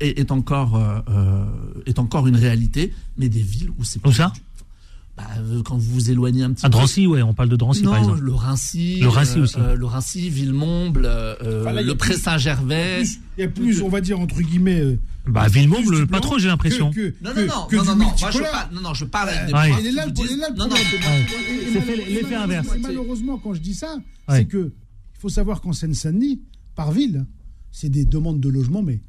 [0.00, 1.44] est, est encore euh, euh,
[1.86, 4.32] est encore une réalité, mais des villes où c'est Où ça?
[5.16, 6.72] Bah, euh, quand vous vous éloignez un petit À peu.
[6.72, 8.20] Drancy, ouais, on parle de Drancy non, par exemple.
[8.20, 9.56] le Rincy, Le Rincy euh, aussi.
[9.58, 13.02] euh, le Rincy, Villemomble, euh, Enfin, le Pré plus- Saint-Gervais.
[13.36, 14.80] Il y a plus, on va dire, entre guillemets.
[14.80, 16.86] euh, Bah, Villemomble, pas trop, j'ai l'impression.
[16.86, 19.28] Non, que- non, non, que non, non, non, moi je parle, non, non, je parle
[19.28, 19.70] avec des Ouais.
[19.82, 22.68] qui là, disent- là, le non, non, c'est fait et- l'effet et- inverse.
[22.80, 23.96] Malheureusement, quand je dis ça,
[24.28, 24.38] Ouais.
[24.38, 24.72] c'est que
[25.14, 26.40] il faut savoir qu'en Seine-Saint-Denis,
[26.74, 27.26] par ville,
[27.70, 29.00] c'est des demandes de logement, mais,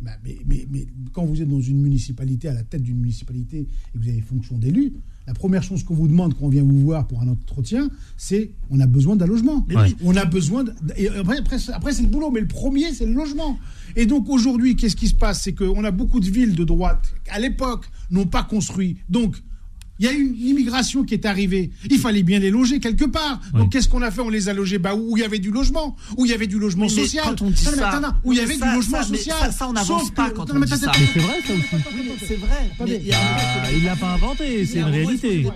[0.00, 3.60] bah, mais, mais, mais quand vous êtes dans une municipalité, à la tête d'une municipalité,
[3.60, 4.92] et que vous avez fonction d'élu,
[5.26, 8.52] la première chose qu'on vous demande quand on vient vous voir pour un entretien, c'est
[8.70, 9.64] on a besoin d'un logement.
[10.04, 10.64] On a besoin.
[10.64, 13.58] de- et après, après, c'est- après, c'est le boulot, mais le premier, c'est le logement.
[13.96, 15.42] Et donc aujourd'hui, qu'est-ce qui se passe?
[15.42, 18.98] C'est qu'on a beaucoup de villes de droite, à l'époque, n'ont pas construit.
[19.08, 19.36] Donc,
[19.98, 21.70] il y a une immigration qui est arrivée.
[21.90, 23.40] Il fallait bien les loger quelque part.
[23.54, 24.20] Donc, qu'est-ce qu'on a fait?
[24.20, 25.16] On les a logés bah, où?
[25.16, 27.24] Il y avait du logement, où il y avait du logement mais social.
[27.24, 29.04] quand on dit Non, mais ça- non, où il y avait ça- du logement ça-
[29.08, 29.36] social.
[29.40, 30.76] ça- ça, on n'avance pas que- quand non, on dit ça.
[31.12, 31.84] c'est vrai, ça aussi.
[32.26, 32.70] C'est vrai.
[32.86, 35.46] Mais il Ah, il l'a pas inventé, c'est une réalité.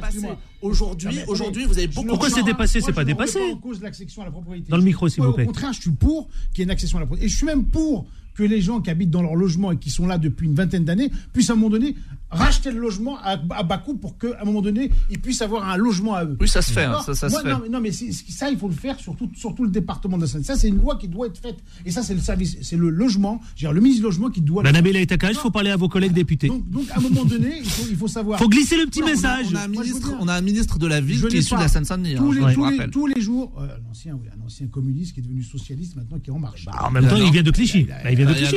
[0.63, 2.07] Aujourd'hui, aujourd'hui, vous avez beaucoup.
[2.09, 2.81] Pourquoi c'est gens- dépassé?
[2.81, 3.39] C'est je pas ne dépassé.
[3.53, 4.71] en cause l'accession à la propriété.
[4.71, 5.45] Dans le micro, s'il vous plaît.
[5.45, 7.27] Au contraire, je suis pour qu'il y ait une accession à la propriété.
[7.27, 9.91] Et je suis même pour que les gens qui habitent dans leur logement et qui
[9.91, 11.95] sont là depuis une vingtaine d'années puissent à un moment donné
[12.31, 15.69] racheter le logement à, à bas coût pour qu'à un moment donné, ils puissent avoir
[15.69, 16.37] un logement à eux.
[16.41, 17.49] Oui, ça se fait, hein, Alors, ça- ça se fait.
[17.51, 20.17] Non, mais, non, mais ça, il faut le faire sur tout, sur tout le département
[20.17, 20.45] de la Seine.
[20.45, 21.57] Ça, c'est une loi qui doit être faite.
[21.85, 24.63] Et ça, c'est le service, c'est le logement, dire, le ministre du Logement qui doit.
[24.63, 26.49] Bah, Nabila Itakaj, il faut parler à vos collègues députés.
[26.49, 28.39] donc, donc, à un moment donné, il faut, il faut savoir.
[28.39, 29.47] Faut glisser le petit On a- message.
[29.51, 31.41] On a Moi, veux ministre, on a un ministre de la ville Je qui est
[31.41, 32.15] issu de la Seine-Saint-Denis.
[32.17, 35.21] tous, hein, tous, les, tous les jours, euh, un ancien, oui, un ancien communiste qui
[35.21, 36.65] est devenu socialiste maintenant qui est en marche.
[36.67, 37.85] Bah, en même temps, il vient de Clichy.
[37.85, 38.57] Bah, il vient de Ah, Clichy.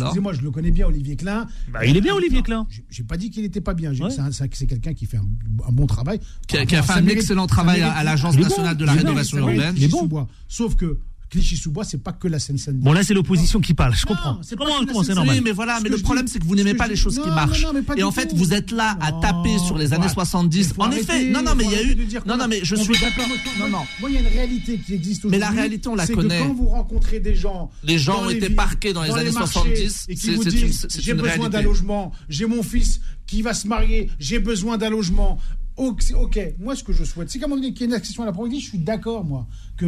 [0.00, 1.46] Excusez-moi, je le connais bien, Olivier Klein.
[1.72, 2.66] Bah, il est bien, Olivier Klein.
[2.90, 3.92] J'ai- pas dit qu'il était pas bien.
[3.92, 4.10] Ouais.
[4.10, 5.26] C'est un- c'est un- c'est quelqu'un qui fait un,
[5.68, 6.20] un bon travail.
[6.46, 8.84] Qui a- qui fait un mérite- excellent travail mérite- à- à l'Agence bon, nationale de
[8.84, 9.74] la rénovation urbaine.
[9.76, 10.26] Il est bon.
[10.48, 10.98] Sauf que
[11.38, 12.84] Clichy-sous-Bois, c'est pas que la Seine-Saint-Denis.
[12.84, 13.94] Bon, là, c'est l'opposition qui parle.
[13.94, 14.38] Je Non, comprends.
[14.42, 15.14] c'est Comment, c'est Seine-Saint-Denis.
[15.16, 17.28] normal Oui, mais voilà, mais le problème, c'est que vous n'aimez pas les choses qui
[17.28, 17.64] marchent.
[17.96, 20.14] Et en fait, vous êtes là à taper sur les années arrêter.
[20.14, 20.72] 70.
[20.74, 21.96] Faut En effet, non, non, mais il y a eu.
[22.26, 23.26] Non, non, mais je suis d'accord.
[23.58, 23.78] Non, non.
[24.00, 25.40] Moi, il y a une réalité qui existe Mais aujourd'hui.
[25.56, 26.38] la réalité, on la connaît.
[26.38, 27.70] Que quand vous rencontrez des gens.
[27.82, 30.86] Les gens ont été parqués dans les années marchés, 70, Et qui c'est- vous disent
[30.98, 35.38] J'ai besoin d'un logement, j'ai mon fils qui va se marier, j'ai besoin d'un logement.
[35.76, 37.94] Ok, moi ce que je souhaite, c'est qu'à un moment donné, qu'il y ait une
[37.94, 39.86] accession à la propriété, je suis d'accord, moi, que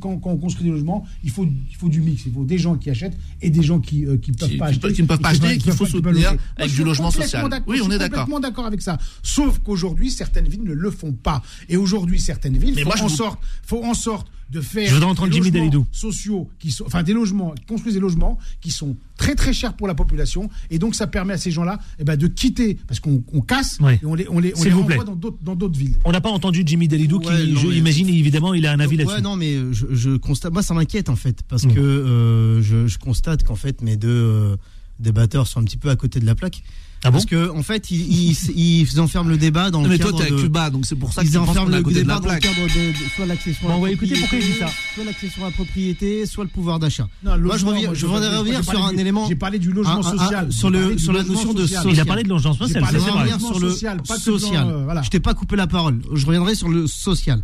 [0.00, 2.58] quand, quand on construit des logements, il faut, il faut du mix, il faut des
[2.58, 4.92] gens qui achètent et des gens qui ne peuvent Qui- pas qui- acheter.
[4.92, 7.12] qui ne peuvent pas et acheter, peuvent- qu'il faut peuvent soutenir avec je du logement
[7.12, 7.48] social.
[7.68, 8.24] Oui, on est d'accord.
[8.24, 8.98] complètement d'accord avec ça.
[9.22, 11.42] Sauf qu'aujourd'hui, certaines villes ne le font pas.
[11.68, 14.88] Et aujourd'hui, certaines villes Mais font moi, en vous- sorte, font en sorte de faire
[14.88, 15.86] Je voudrais entendre des Jimmy logements Dalidou.
[15.92, 19.86] sociaux qui sont, enfin des logements, construisent des logements qui sont très très chers pour
[19.88, 23.22] la population et donc ça permet à ces gens-là eh ben, de quitter parce qu'on
[23.32, 23.98] on casse Ouais.
[24.02, 25.04] et on les, on les, on S'il les vous renvoie plaît.
[25.06, 25.94] dans d'autres dans d'autres villes.
[26.04, 28.72] On n'a pas entendu Jimmy Dalidou Ouais, qui, non, je mais- imagine, évidemment, il a
[28.72, 29.22] un avis Ouais, là-dessus.
[29.22, 30.52] non, mais je, je constate.
[30.52, 31.74] Moi, ça m'inquiète en fait, parce Mm.
[31.74, 34.56] que euh, je, je constate qu'en fait, mes deux euh,
[35.00, 36.62] débatteurs sont un petit peu à côté de la plaque.
[37.06, 39.90] Ah bon parce que en fait, ils, ils, ils enferment le débat dans Non, le
[39.90, 41.50] mais toi, cadre t'es à de- Cuba, donc c'est pour ça que ils tu penses
[41.50, 42.40] enferment le débat la dans le plaque.
[42.40, 44.68] cadre de, de- soit l'accession Bon, à on la va écouter pourquoi il dit ça.
[44.94, 47.06] soit l'accession à la propriété, soit le pouvoir d'achat.
[47.22, 49.28] Moi, je reviens, moi, je voudrais revenir sur un du- élément.
[49.28, 50.50] J'ai parlé du logement un- un- social.
[50.52, 51.82] sur le la notion de social.
[51.82, 51.92] social.
[51.94, 55.02] Il a parlé de logement social, sur le euh, voilà.
[55.02, 56.00] Je t'ai pas coupé la parole.
[56.14, 57.42] Je reviendrai sur le social.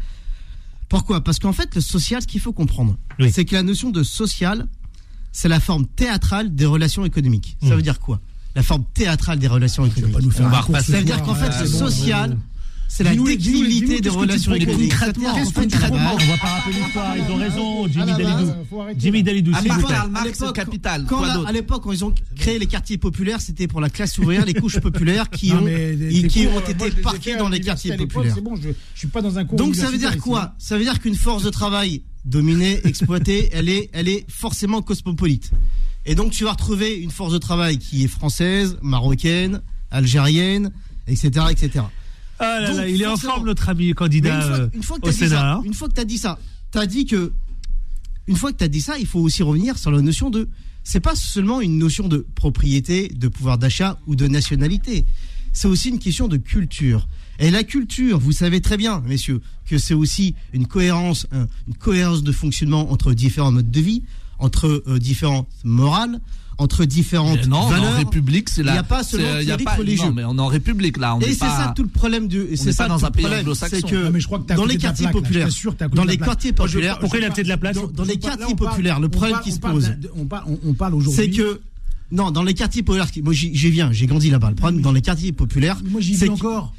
[0.89, 1.21] Pourquoi?
[1.23, 2.97] Parce qu'en fait, le social, ce qu'il faut comprendre,
[3.31, 4.67] c'est que la notion de social,
[5.33, 7.57] c'est la forme théâtrale des relations économiques.
[7.63, 7.77] Ça Mm.
[7.77, 8.21] veut dire quoi?
[8.55, 10.17] La forme théâtrale des relations économiques.
[10.17, 10.93] pas nous faire On va repasser.
[10.93, 12.37] Ça veut dire qu'en fait, Ah, le c'est social,
[12.89, 14.93] c'est la déclinité des relations économiques.
[15.55, 18.53] concrètement On va pas rappeler l'histoire, ils ont raison, Jimmy Ah Dalidou.
[18.69, 19.01] faut arrêter.
[19.01, 19.69] Jimmy Dalidou, plaît.
[19.89, 21.07] Karl Marx, À l'époque, le capital.
[21.47, 24.55] À l'époque, quand ils ont créé les quartiers populaires, c'était pour la classe ouvrière, les
[24.55, 25.65] couches populaires qui ont,
[26.29, 28.35] qui ont été à dans les quartiers populaires.
[28.35, 29.59] C'est bon, je, je suis pas dans un cours.
[29.59, 33.69] Donc ça veut dire quoi Ça veut dire qu'une force de travail dominée, exploitée, elle
[33.69, 35.53] est, elle est forcément cosmopolite.
[36.11, 40.71] Et donc tu vas retrouver une force de travail qui est française, marocaine, algérienne,
[41.07, 41.85] etc., etc.
[42.39, 44.83] Ah là Donc, là, il est en forme, notre ami candidat une fois, euh, une
[44.83, 45.31] fois que au t'as dit Sénat.
[45.41, 46.39] ça, une fois que t'as dit ça,
[46.73, 47.33] t'as dit que
[48.27, 50.49] une fois que t'as dit ça, il faut aussi revenir sur la notion de
[50.83, 55.05] c'est pas seulement une notion de propriété, de pouvoir d'achat ou de nationalité.
[55.53, 57.07] C'est aussi une question de culture.
[57.39, 61.75] Et la culture, vous savez très bien, messieurs, que c'est aussi une cohérence, un- une
[61.75, 64.03] cohérence de fonctionnement entre différents modes de vie,
[64.41, 66.21] entre euh, différentes morales,
[66.59, 67.93] entre différentes Mais non, on est valeurs.
[67.95, 70.07] en République, c'est Il n'y a pas seulement il y a pas- religieux.
[70.09, 71.17] Non, mais on est en République là.
[71.17, 72.49] On Et c'est ça tout le problème du.
[72.57, 73.77] C'est ça dans tout un le pays problème, anglo-saxon.
[73.81, 76.13] c'est que Non, mais je crois que dans les quartiers plaque, populaires, dans de la
[76.13, 79.09] les quartiers populaires, Pourquoi il a peut-être de la place Dans les quartiers populaires, le
[79.09, 81.23] problème qui se pose, On parle, aujourd'hui.
[81.25, 81.61] c'est que
[82.13, 84.51] non, dans les quartiers populaires, moi j'y viens, j'ai grandi là-bas.
[84.51, 86.75] Le problème dans les quartiers populaires, Moi, j'y c'est vis encore.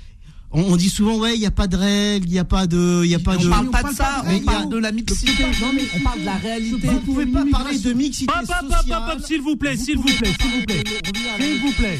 [0.53, 2.67] On, on dit souvent ouais, il n'y a pas de règles, il n'y a pas
[2.67, 3.49] de, il y a pas On de.
[3.49, 5.43] parle pas on de parle ça, pas de on parle de la mixité.
[5.61, 6.87] Non, mais on parle de la réalité.
[6.87, 9.03] Vous pouvez pas parler de mixité Hop, hop, hop, hop, sociale.
[9.17, 10.83] hop, s'il vous plaît, s'il vous plaît, pas s'il vous plaît.
[11.39, 11.99] S'il vous mixité plaît.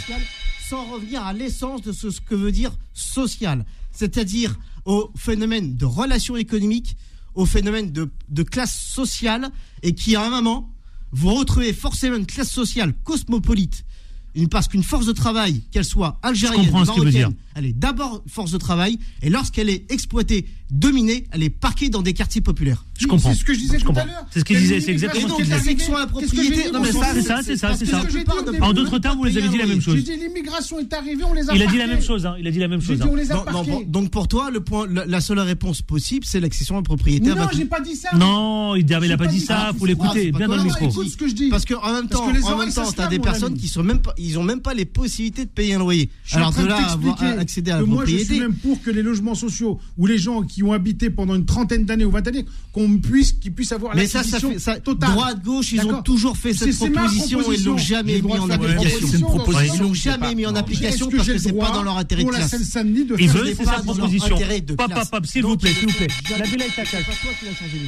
[0.70, 5.86] Sans revenir à l'essence de ce, ce que veut dire social, c'est-à-dire au phénomène de
[5.86, 6.95] relations économiques,
[7.36, 9.49] au phénomène de, de classe sociale,
[9.84, 10.70] et qui à un moment,
[11.12, 13.84] vous retrouvez forcément une classe sociale cosmopolite.
[14.34, 17.30] Une, parce qu'une force de travail, qu'elle soit algérienne, marocaine, dire.
[17.56, 22.02] Elle est d'abord force de travail, et lorsqu'elle est exploitée, dominée, elle est parquée dans
[22.02, 22.86] des quartiers populaires.
[22.97, 23.34] Je comprends.
[23.34, 24.04] C'est ce que je disais Je tout comprends.
[24.04, 24.26] à l'heure.
[24.32, 25.54] C'est ce qu'il disait, c'est exactement ce disait.
[25.56, 27.80] est la section à la que propriété, non mais ça, C'est ça, c'est ça, Parce
[27.80, 28.02] c'est que ça.
[28.02, 29.95] que En d'autres termes, vous les avez dit la même chose.
[29.95, 32.36] J'ai dit l'immigration est arrivée, on les a Il a dit la même chose, hein.
[32.39, 33.02] Il a dit la même chose.
[33.02, 33.80] hein.
[33.88, 37.30] donc pour toi, le point, la, seule réponse possible, c'est l'accession à la propriété.
[37.30, 38.10] Non, j'ai pas dit ça.
[38.16, 40.89] Non, il n'a J'ai pas dit ça, faut l'écouter, c'est pas bien dans le micro.
[40.89, 41.49] Écoute ce que je dis.
[41.49, 43.99] Parce qu'en même Parce temps, que en même temps, t'as des personnes qui sont même
[43.99, 46.10] pas, ils ont même pas les possibilités de payer un loyer.
[46.24, 48.42] Je suis en Alors train de là, accéder à la moi, je suis propriété.
[48.48, 51.84] même pour que les logements sociaux ou les gens qui ont habité pendant une trentaine
[51.86, 55.12] d'années ou vingt années, qu'on puisse, qu'ils puissent avoir Mais ça, ça fait, ça, totale.
[55.12, 57.78] droite, gauche, ils ont toujours fait cette proposition et ils l'ont proposition.
[57.78, 59.08] Jamais mis en application.
[59.08, 62.24] propositions, Ils l'ont proposition, jamais mis en application parce que c'est pas dans leur intérêt
[62.24, 62.50] de classe.
[62.52, 64.38] Seine-Saint-Denis de Il faire sa proposition.
[64.78, 66.08] pop, pop, s'il vous plaît, s'il vous plaît.
[66.28, 66.64] je- Nabil.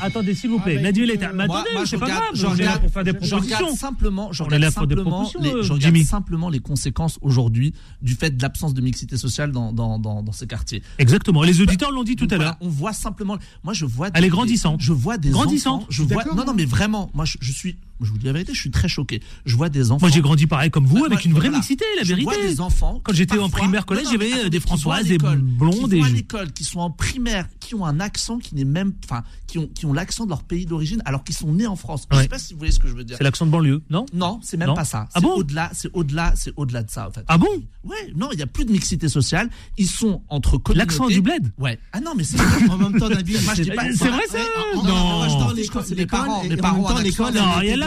[0.02, 0.82] Attendez, s'il vous Ah, plaît.
[0.82, 1.08] Nabil.
[1.18, 2.22] Mais Moi, attendez, moi, je c'est pas grave.
[2.34, 3.76] je On est là pour faire des propositions.
[3.76, 9.74] simplement, je regarde simplement les conséquences aujourd'hui du fait de l'absence de mixité sociale dans,
[9.74, 10.82] dans, dans, dans ces quartiers.
[10.98, 11.44] Exactement.
[11.44, 12.58] Les auditeurs l'ont dit tout à voilà, l'heure.
[12.62, 13.38] on voit simplement.
[13.64, 14.08] Moi, je vois.
[14.14, 14.82] Elle des- est grandissante.
[14.82, 15.82] Je vois des Grandissante.
[15.82, 15.88] enfants.
[15.90, 16.24] Je vois.
[16.36, 17.10] Non, non, mais vraiment.
[17.14, 17.78] Moi, je, je suis.
[18.04, 19.22] Je vous dis la vérité, je suis très choqué.
[19.46, 20.06] Je vois des enfants.
[20.06, 21.58] Moi, j'ai grandi pareil comme vous, avec une vraie voilà.
[21.58, 22.24] mixité, la Je vérité.
[22.26, 23.02] vois des enfants.
[23.04, 26.02] Quand j'étais en primaire, collège, avait attendez, des Françoises, des blondes, des.
[26.02, 29.58] à l'école, qui sont en primaire, qui ont un accent qui n'est même, enfin, qui
[29.60, 32.08] ont, qui ont l'accent de leur pays d'origine, alors qu'ils sont nés en France.
[32.12, 32.24] Je Ouais.
[32.24, 33.18] sais pas si vous voyez ce que je veux dire.
[33.18, 34.06] C'est l'accent de banlieue, non?
[34.14, 34.74] Non, c'est même Non.
[34.76, 35.06] pas ça.
[35.10, 35.34] Ah C'est bon?
[35.36, 37.24] au-delà, c'est au-delà, c'est au-delà de ça, en fait.
[37.28, 37.48] Ah bon?
[37.84, 39.50] Ouais, non, il y a plus de mixité sociale.
[39.78, 40.86] Ils sont entre communautés.
[40.92, 41.52] L'accent du bled?
[41.58, 41.80] Ouais.
[41.92, 42.40] Ah non, mais c'est
[42.70, 43.92] En même temps, Nabil, je c'est- vrai
[44.30, 44.38] ça
[44.76, 45.28] Non.
[45.28, 47.34] Je les parents, les en parents l'école,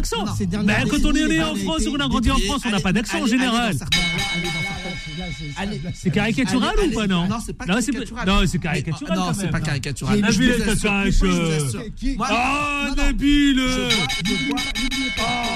[0.07, 0.25] accent.
[0.25, 0.67] Non, il y a été- l'accent.
[0.67, 2.63] non, ces Ben, quand on est né en France et qu'on a grandi en France,
[2.67, 3.77] on n'a pas d'accent en général.
[5.95, 8.27] C'est caricatural ou pas, non Non, c'est pas caricatural.
[8.27, 10.23] non, c'est caricatural Non, c'est pas caricatural.
[12.21, 12.91] Ah.
[12.97, 15.56] Nabil Je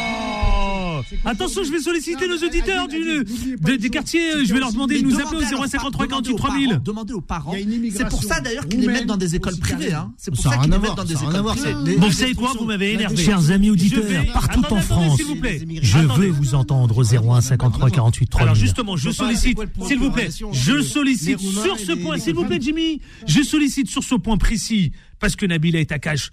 [1.24, 4.44] Attention, je vais solliciter nos auditeurs des quartiers.
[4.44, 6.80] Je vais leur demander de nous appeler au leurs 0153 parents, 48 3000.
[6.84, 7.55] Demandez aux parents.
[7.92, 9.92] C'est pour ça d'ailleurs qu'ils les mettent dans des écoles privées.
[9.92, 10.12] hein.
[10.16, 11.96] C'est pour Ça qu'ils les mettent dans des écoles privées.
[11.96, 13.16] vous savez quoi Vous m'avez énervé.
[13.16, 15.61] Chers amis auditeurs, partout en France, s'il vous plaît.
[15.82, 18.42] je veux vous entendre au 01 53 48 3000.
[18.42, 22.59] Alors justement, je sollicite, s'il vous plaît, je sollicite sur ce point, s'il vous plaît,
[22.61, 26.30] Jimmy, je sollicite sur ce point précis, parce que Nabila est à cache.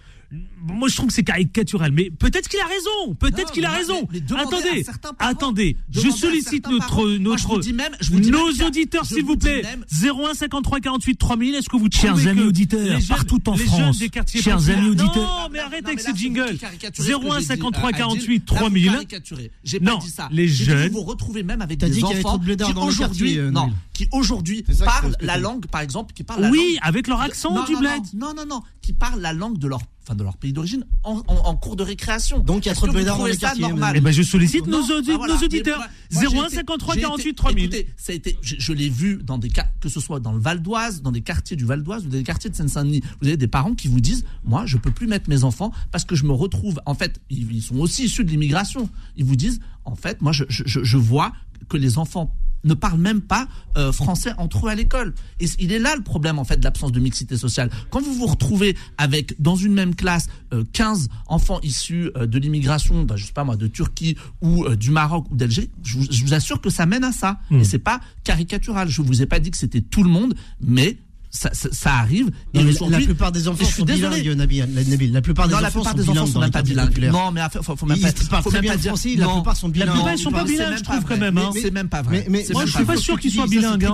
[0.62, 3.78] Moi, je trouve que c'est caricatural, mais peut-être qu'il a raison, peut-être qu'il a mais-
[3.78, 4.08] raison.
[4.12, 4.86] mais Attendez,
[5.20, 7.06] attendez, je sollicite notre, parents.
[7.06, 9.38] Moi, je notre, vous dis même- je vous dis même nos auditeurs, s'il vous vous
[9.38, 13.42] plaît, même- 01 53 48 3000, est-ce que vous Chers amis auditeurs, les jeunes- partout
[13.50, 16.00] en les France, jeunes des quartiers chers populaires- amis auditeurs- Non, mais arrête Non, avec
[16.02, 16.58] ces jingles.
[16.58, 17.98] caricaturez ce que j'ai 01 dit, 53 Adil.
[18.00, 18.92] 48 Là, vous 3000.
[18.92, 19.52] caricaturez.
[19.64, 20.28] J'ai Non, pas dit ça.
[20.32, 24.08] les jeunes- Vous vous retrouvez même avec des enfants blédards qui aujourd'hui, euh, non, qui
[24.12, 28.02] aujourd'hui parlent la langue, par exemple, qui parlent la Oui, avec leur accent du bled.
[28.14, 31.22] Non, non, non, qui parlent la langue de leur, enfin, de leur pays d'origine en,
[31.28, 32.40] en- en cours de récréation.
[32.40, 34.66] Donc, il y a trop de dans les ça quartiers, normal Eh ben, je sollicite
[34.68, 35.34] Non, nos, audi- bah voilà.
[35.34, 35.78] nos Mais auditeurs.
[35.80, 37.64] moi- moi, j'ai 01 été- 53 j'ai été- 48 3000.
[37.66, 40.32] Écoutez, ça a été, je, je l'ai vu dans des cas, que ce soit dans
[40.32, 43.02] le Val d'Oise, dans des quartiers du Val d'Oise ou des quartiers de Seine-Saint-Denis.
[43.22, 46.06] Vous avez des parents qui vous disent, moi, je peux plus mettre mes enfants parce
[46.06, 48.90] que je me retrouve, en fait, ils, ils sont aussi issus de l'immigration.
[49.18, 51.34] Ils vous disent, en fait, moi, je, je, je- je vois
[51.70, 52.34] que les enfants
[52.64, 53.48] ne parlent même pas
[53.78, 55.14] euh, français entre eux à l'école.
[55.40, 57.70] Et il est là le problème en fait de l'absence de mixité sociale.
[57.90, 62.40] Quand vous vous retrouvez avec dans une même classe euh, 15 enfants issus euh, de
[62.40, 65.98] l'immigration, bah, je sais pas moi, de Turquie ou euh, du Maroc ou d'Algérie, je
[65.98, 67.40] vous, je vous assure que ça mène à ça.
[67.50, 67.60] Hmm.
[67.60, 68.90] Et c'est pas caricatural.
[68.90, 70.98] Je vous ai pas dit que c'était tout le monde, mais
[71.38, 72.30] ça, ça, ça arrive.
[72.54, 74.22] Et la plupart des enfants sont désolé.
[74.22, 74.66] bilingues, Nabil.
[74.74, 75.18] La.
[75.18, 76.52] La plupart des non, la enfants plupart sont des enfants bilingues sont dans même les
[76.52, 77.12] pas bilingues.
[77.12, 78.42] Non, mais faut, faut même pas.
[78.42, 79.88] faut même bien pas dire- français, la plupart sont bilingues.
[79.90, 81.50] La plupart, ils sont pas bilingues, je trouve, quand même, hein.
[81.54, 82.26] C'est même pas vrai.
[82.30, 83.88] Mais- moi, je suis pas sûr qu'ils soient bilingues.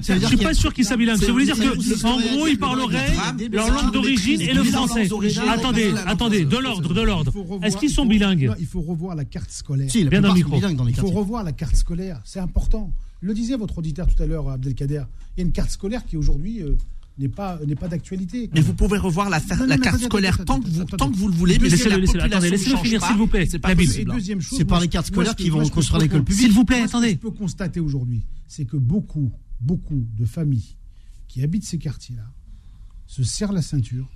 [0.00, 1.20] Je suis pas sûr qu'ils soient bilingues.
[1.20, 3.12] Ça veut dire que, en gros, ils parleraient,
[3.50, 5.08] leur langue d'origine et le français.
[5.48, 7.32] Attendez, attendez, de l'ordre, de l'ordre.
[7.62, 8.52] Est-ce qu'ils sont bilingues?
[8.58, 9.88] Il faut revoir la carte scolaire.
[9.94, 10.60] La Bien dans le micro.
[10.88, 12.92] Il faut revoir la carte scolaire, c'est important.
[13.24, 15.02] Le disait votre auditeur tout à l'heure, Abdelkader.
[15.36, 16.76] Il y a une carte scolaire qui aujourd'hui euh,
[17.18, 18.50] n'est pas n'est pas d'actualité.
[18.52, 21.10] Mais vous pouvez revoir la, Non, non, la mais carte scolaire tant que vous tant
[21.10, 21.58] que vous le voulez.
[21.58, 23.46] Mais Laissez-le, finir, pas, s'il vous plaît.
[23.50, 23.86] C'est pas Nabil.
[23.86, 24.10] possible.
[24.10, 26.24] Et deuxième chose, C'est par les ce- cartes scolaires qu'ils vont construire je l'école peux-
[26.26, 26.44] publique.
[26.44, 27.10] S'il vous plaît, ce que attendez.
[27.12, 30.76] je peux constater aujourd'hui, c'est que beaucoup, beaucoup de familles
[31.28, 32.30] qui habitent ces quartiers-là
[33.06, 34.06] se serrent la ceinture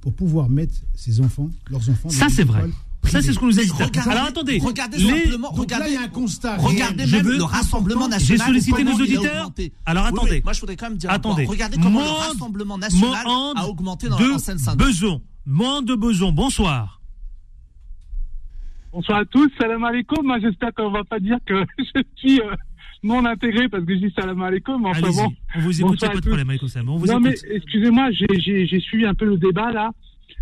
[0.00, 2.08] pour pouvoir mettre ses enfants, leurs enfants.
[2.08, 2.64] dans Ça, c'est vrai.
[3.06, 3.70] Ça, c'est ce qu'on nous a dit.
[3.70, 6.56] Regardez- Alors attendez, regardez les- simplement, Donc là, il y a un constat.
[6.58, 8.46] regardez Je même veux- le Rassemblement J'ai national.
[8.48, 9.50] sollicité comment nos auditeurs.
[9.86, 10.40] Alors Oui, oui, attendez.
[10.44, 11.10] Moi, je voudrais quand même dire.
[11.10, 11.44] Attendez.
[11.46, 14.86] Regardez comment le Monde- Rassemblement national Monde a augmenté dans la de Seine-Saint-Denis.
[14.90, 15.22] Beson.
[15.46, 16.32] Moins de Beson.
[16.32, 17.00] Bonsoir.
[18.92, 20.24] Bonsoir à tous, salam alaikum.
[20.24, 22.54] Moi, j'espère qu'on va pas dire que je suis euh,
[23.02, 24.82] non intégré parce que je dis salam alaikum.
[24.82, 25.16] mais Enfin Allez-y.
[25.16, 25.32] bon.
[25.56, 26.50] On vous écoute, pas de problème.
[26.86, 29.90] On vous non, mais excusez-moi, j'ai- j'ai j'ai suivi un peu le débat là.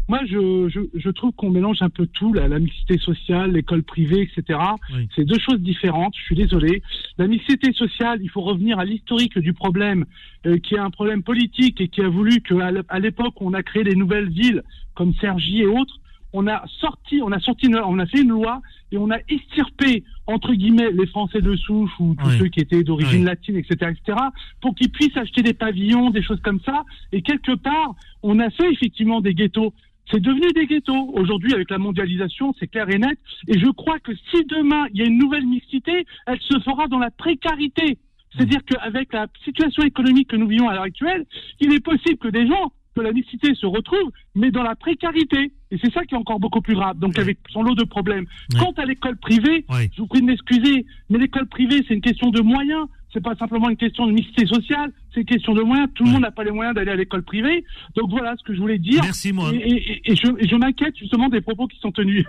[0.08, 3.82] Moi, je, je, je trouve qu'on mélange un peu tout, la, la mixité sociale, l'école
[3.82, 4.58] privée, etc.
[4.94, 5.08] Oui.
[5.14, 6.82] C'est deux choses différentes, je suis désolé.
[7.18, 10.04] La mixité sociale, il faut revenir à l'historique du problème,
[10.46, 13.62] euh, qui est un problème politique et qui a voulu qu'à l'époque où on a
[13.62, 14.62] créé les nouvelles villes
[14.94, 15.98] comme Cergy et autres,
[16.34, 19.18] on a sorti, on a sorti, une- on a fait une loi et on a
[19.28, 22.38] extirpé entre guillemets les Français de souche ou tous Oui.
[22.38, 23.26] ceux qui étaient d'origine Oui.
[23.26, 24.18] latine, etc., etc.,
[24.62, 26.84] pour qu'ils puissent acheter des pavillons, des choses comme ça.
[27.12, 29.72] Et quelque part, on a fait effectivement des ghettos.
[30.12, 31.10] C'est devenu des ghettos.
[31.14, 33.18] Aujourd'hui, avec la mondialisation, c'est clair et net.
[33.48, 36.86] Et je crois que si demain il y a une nouvelle mixité, elle se fera
[36.86, 37.98] dans la précarité.
[38.34, 41.24] C'est-à-dire qu'avec la situation économique que nous vivons à l'heure actuelle,
[41.60, 45.52] il est possible que des gens, que la mixité se retrouve, mais dans la précarité.
[45.70, 46.98] Et c'est ça qui est encore beaucoup plus grave.
[46.98, 48.26] Donc avec son lot de problèmes.
[48.58, 49.90] Quant à l'école privée, Oui.
[49.94, 52.86] je vous prie de m'excuser, mais l'école privée, c'est une question de moyens.
[53.14, 55.88] C'est pas simplement une question de mixité sociale, c'est question de moyens.
[55.94, 57.64] Tout le monde n'a pas les moyens d'aller à l'école privée.
[57.96, 59.00] Donc voilà ce que je voulais dire.
[59.02, 59.50] Merci, moi.
[59.54, 62.24] Et, et- et je, m'inquiète justement des propos qui sont tenus.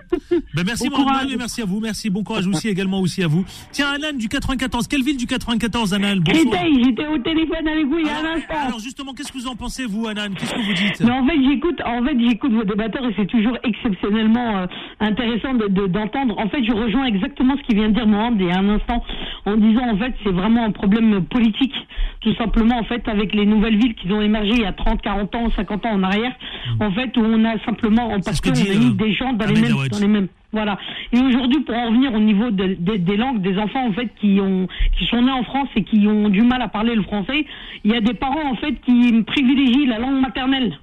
[0.54, 0.96] Ben merci Bon
[1.30, 3.44] et merci à vous, merci, bon courage aussi également aussi à vous.
[3.72, 6.54] Tiens Anan du 94, quelle ville du 94 Anan Bonsoir.
[6.62, 8.54] J'étais, j'étais au téléphone avec vous il y a un instant.
[8.66, 11.00] Alors justement, qu'est-ce que vous en pensez vous Anan Qu'est-ce que vous dites?
[11.00, 14.66] Mais en fait, j'écoute, en fait, j'écoute vos débatteurs et c'est toujours exceptionnellement euh,
[15.00, 16.38] intéressant de, de- d'entendre.
[16.38, 18.68] En fait, je rejoins exactement ce qu'il vient de dire Mohamed il y a un
[18.68, 19.02] instant,
[19.46, 21.74] en disant en fait, c'est vraiment un problème politique,
[22.20, 25.00] tout simplement en fait, avec les nouvelles villes qui ont émergé il y a 30,
[25.02, 26.32] 40 ans, 50 ans en arrière,
[26.80, 29.46] en fait, où on a simplement, parce que qu'on a mis euh, des gens dans
[29.46, 30.28] les mêmes, dans les mêmes.
[30.52, 30.78] Voilà.
[31.12, 34.08] Et aujourd'hui, pour en revenir au niveau de- de- des langues, des enfants en fait
[34.20, 37.02] qui ont, qui sont nés en France et qui ont du mal à parler le
[37.02, 37.44] français,
[37.84, 40.78] il y a des parents en fait qui privilégient la langue maternelle.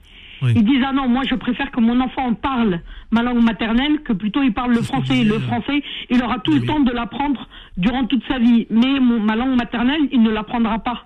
[0.55, 2.81] Ils disent ah non moi je préfère que mon enfant parle
[3.11, 5.23] ma langue maternelle que plutôt il parle le français.
[5.23, 9.19] Le français il aura tout le temps de l'apprendre durant toute sa vie, mais mon-
[9.19, 11.05] ma langue maternelle il ne l'apprendra pas.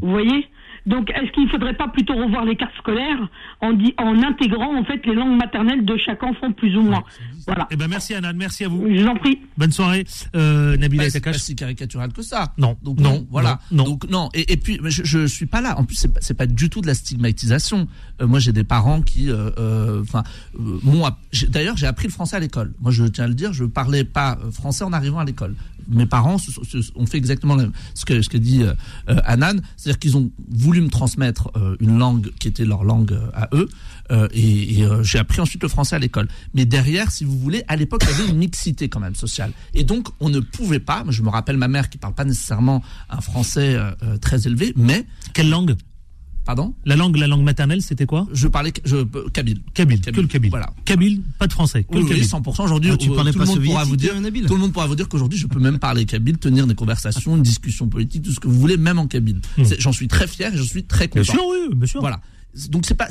[0.00, 0.46] Vous voyez
[0.84, 3.28] donc, est-ce qu'il ne faudrait pas plutôt revoir les cartes scolaires
[3.60, 7.04] en, di- en intégrant en fait les langues maternelles de chaque enfant plus ou moins
[7.46, 7.68] Voilà.
[7.70, 8.84] Eh ben merci Anan, merci à vous.
[8.92, 9.38] Je vous en prie.
[9.56, 10.04] Bonne soirée.
[10.34, 11.34] Euh, Nabila Etakash.
[11.34, 12.52] pas si caricatural que ça.
[12.58, 13.60] Non, Donc non, non, voilà.
[13.70, 13.84] non.
[13.84, 14.28] Donc non.
[14.34, 15.78] Et, et puis je, je suis pas là.
[15.78, 17.86] En plus, c'est pas, c'est pas du tout de la stigmatisation.
[18.20, 20.24] Euh, moi, j'ai des parents qui, euh, euh, enfin,
[20.58, 21.10] euh,
[21.48, 22.72] D'ailleurs, j'ai appris le français à l'école.
[22.80, 25.54] Moi, je tiens à le dire, je parlais pas français en arrivant à l'école.
[25.88, 26.36] Mes parents
[26.96, 27.56] ont fait exactement
[27.94, 28.74] ce que dit euh,
[29.08, 33.12] euh, Anan, c'est-à-dire qu'ils ont voulu me transmettre euh, une langue qui était leur langue
[33.12, 33.68] euh, à eux,
[34.10, 36.28] euh, et, et, j'ai appris ensuite le français à l'école.
[36.54, 39.52] Mais derrière, si vous voulez, à l'époque, il y avait une mixité quand même sociale,
[39.74, 41.04] et donc on ne pouvait pas.
[41.08, 43.76] Je me rappelle ma mère qui parle pas nécessairement un français
[44.20, 45.76] très élevé, mais quelle langue?
[46.44, 49.60] Pardon La langue, la langue maternelle, c'était quoi Je parlais je, euh, kabyle.
[49.74, 50.50] Kabyle, que le kabyle.
[50.50, 50.70] Voilà.
[50.84, 51.84] Kabyle, pas de français.
[51.84, 52.24] Que Oui, le oui, kabyle.
[52.26, 52.64] 100%.
[52.64, 54.12] Aujourd'hui, Ah, tu euh, parlais tout pas le monde pourra vous dire,
[54.46, 57.36] tout le monde pourra vous dire qu'aujourd'hui, je peux même parler kabyle, tenir des conversations,
[57.36, 59.40] une discussion politique, tout ce que vous voulez, même en kabyle.
[59.64, 61.22] C'est- J'en suis très fier et je suis très content.
[61.22, 62.00] Bien sûr, oui, bien sûr.
[62.00, 62.20] Voilà.
[62.68, 63.08] Donc c'est pas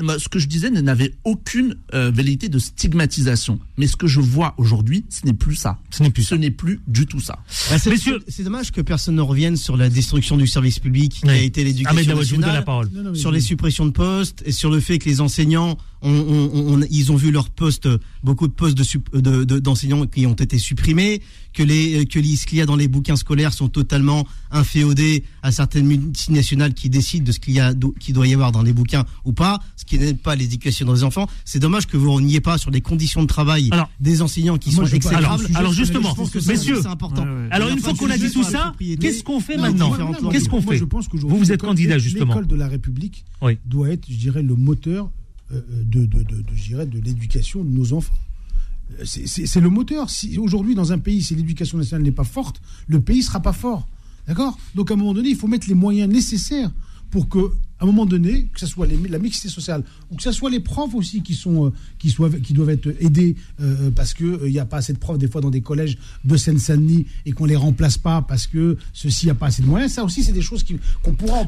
[0.00, 3.58] moi, ce que je disais n'avait aucune euh, velléité de stigmatisation.
[3.76, 5.78] Mais ce que je vois aujourd'hui, ce n'est plus ça.
[5.90, 6.22] Ce n'est plus.
[6.22, 7.38] Ce n'est plus du tout ça.
[7.70, 7.94] Bah, c'est-
[8.28, 11.30] c'est dommage que personne ne revienne sur la destruction du service public qui Oui.
[11.30, 12.88] a été l'éducation Daoud, je vous donne nationale, la parole.
[12.94, 15.76] Non, non, mais sur les suppressions de postes et sur le fait que les enseignants
[16.02, 17.88] ont, ont- ont- ont- ils ont vu leurs postes,
[18.22, 21.20] beaucoup de postes de sup- de- de- d'enseignants qui ont été supprimés,
[21.52, 25.24] que les que les- ce qu'il y a dans les bouquins scolaires sont totalement inféodés
[25.44, 28.62] à certaines multinationales qui décident de ce qu'il y a qui doit y avoir dans
[28.62, 31.28] les bouquins ou pas, ce qui n'est pas l'éducation des enfants.
[31.44, 33.68] C'est dommage que vous n'y ait pas sur les conditions de travail
[34.00, 35.46] des enseignants qui sont alors, exécrables.
[35.54, 37.26] alors justement, Je pense que ça, messieurs, c'est important.
[37.50, 40.30] alors une fois qu'on a dit tout ça, qu'est-ce qu'on fait Non, maintenant.
[40.30, 42.32] Qu'est-ce qu'on fait je pense qu'aujourd'hui, Vous, vous êtes l'école- candidat justement.
[42.34, 43.58] L'école de la République Oui.
[43.66, 45.10] doit être, je dirais, le moteur
[45.52, 48.14] euh, de, de, de, de, de l'éducation de nos enfants.
[48.98, 50.08] Euh, C'est le moteur.
[50.08, 53.52] Si aujourd'hui, dans un pays, si l'éducation nationale n'est pas forte, le pays sera pas
[53.52, 53.86] fort.
[54.26, 54.56] D'accord?
[54.74, 56.70] Donc, à un moment donné, il faut mettre les moyens nécessaires
[57.10, 57.38] pour que,
[57.78, 60.48] à un moment donné, que ce soit les- la mixité sociale ou que ce soit
[60.50, 64.46] les profs aussi qui sont euh, qui soient qui doivent être aidés euh, parce que
[64.46, 67.32] il n'y a pas assez de profs des fois dans des collèges de Seine-Saint-Denis et
[67.32, 69.92] qu'on les remplace pas parce que ceci a pas assez de moyens.
[69.92, 70.64] Ça aussi, c'est des choses
[71.02, 71.46] qu'on pourra en-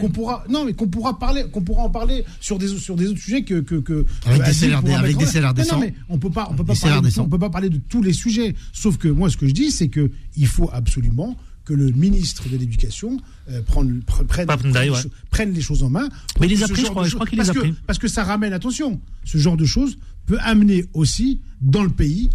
[0.00, 3.08] qu'on pourra, non mais qu'on pourra parler qu'on pourra en parler sur des sur des
[3.08, 5.80] autres sujets que que, que Avec des salaires- avec des salaires Non, non, décents.
[5.80, 7.24] mais on peut pas on peut pas parler de, décents.
[7.24, 8.54] on peut pas parler de tous les sujets.
[8.72, 11.36] Sauf que moi, ce que je dis, c'est que il faut absolument
[11.66, 13.18] que le ministre de l'Éducation
[13.50, 14.46] euh, prenne,
[14.80, 14.86] ouais.
[14.96, 16.08] les cho- prenne les choses en main.
[16.40, 17.74] Mais il les a pris, je crois, qu'il les a que-.
[17.86, 22.30] Parce que ça ramène, attention, ce genre de choses peut amener aussi dans le pays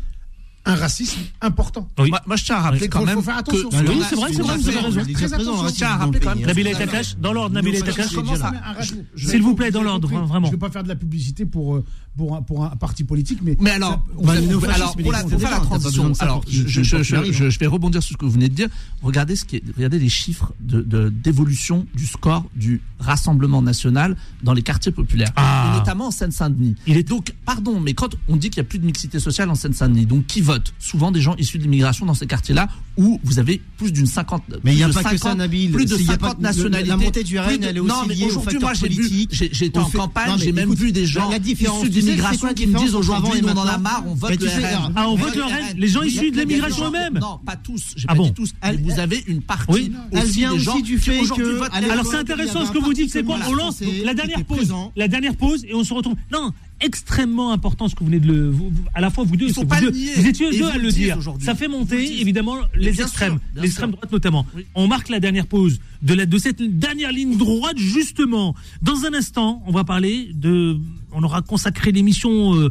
[0.65, 1.87] un racisme important.
[1.97, 2.89] Moi, moi, je tiens à rappeler Oui.
[2.89, 3.69] quand même faut faire attention.
[3.69, 4.91] que Oui, c'est vrai, ce c'est vrai, vous avez raison.
[4.91, 5.87] je Très tiens à attention.
[5.97, 10.07] rappeler quand même Etakash, fait- dans l'ordre, je Je- je- S'il vous plaît, dans l'ordre,
[10.09, 10.27] compris.
[10.27, 10.47] vraiment.
[10.47, 11.83] Je ne vais pas faire de la publicité pour, euh,
[12.17, 13.57] pour, un, pour un parti politique, mais.
[13.59, 17.01] Mais alors, va- va- alors pour, la, pour faire la transition, alors je, je, je,
[17.03, 18.67] je- je- je vais rebondir sur ce que vous venez de dire.
[19.01, 24.15] Regardez ce qui est, regardez les chiffres de de- d'évolution du score du Rassemblement national
[24.43, 25.71] dans les quartiers populaires, Ah.
[25.73, 26.75] et notamment en Seine-Saint-Denis.
[27.07, 30.05] Donc, pardon, mais quand on dit qu'il n'y a plus de mixité sociale en Seine-Saint-Denis,
[30.05, 30.41] donc qui
[30.79, 34.43] Souvent des gens issus de l'immigration dans ces quartiers-là où vous avez plus d'une cinquante.
[34.63, 35.71] Mais il y a plus de pas que ça, 50 Nabil.
[35.71, 36.89] Plus de C'est- il y a 50 pas- le- nationalités.
[36.89, 38.73] la montée du RN, de- elle est non, aussi mais liée aux aujourd'hui, facteurs moi,
[38.73, 41.89] j'ai vu, au en fait- campagne, Non, mais j'ai même écoute, vu des gens issus
[41.89, 44.93] d'immigration qui me disent aujourd'hui, nous, on en a marre, on vote Mais le RN.
[44.95, 45.77] Ah, on vote le RN.
[45.77, 47.19] Les gens issus de l'immigration eux-mêmes.
[47.21, 47.93] Non, pas tous.
[47.95, 48.51] J'ai Ah pas bon dit tous.
[48.63, 49.91] Mais vous avez une partie.
[50.11, 52.93] Elle vient des gens aussi du qui fait que- Alors c'est intéressant ce que vous
[52.93, 56.15] dites, c'est quoi On lance la dernière pause, la dernière pause et on se retrouve.
[56.31, 56.51] Non,
[56.81, 58.49] extrêmement important ce que vous venez de le.
[58.49, 60.57] vous- vous- à la fois vous deux, Ils sont vous, pas deux- vous étiez deux
[60.59, 61.17] vous à le dire.
[61.17, 61.45] aujourd'hui.
[61.45, 64.45] Ça fait monter évidemment les extrêmes, l'extrême droite notamment.
[64.75, 68.55] On marque la dernière pause de la de cette dernière ligne droite justement.
[68.81, 70.77] Dans un instant, on va parler de.
[71.11, 72.55] On aura consacré l'émission.
[72.55, 72.69] euh,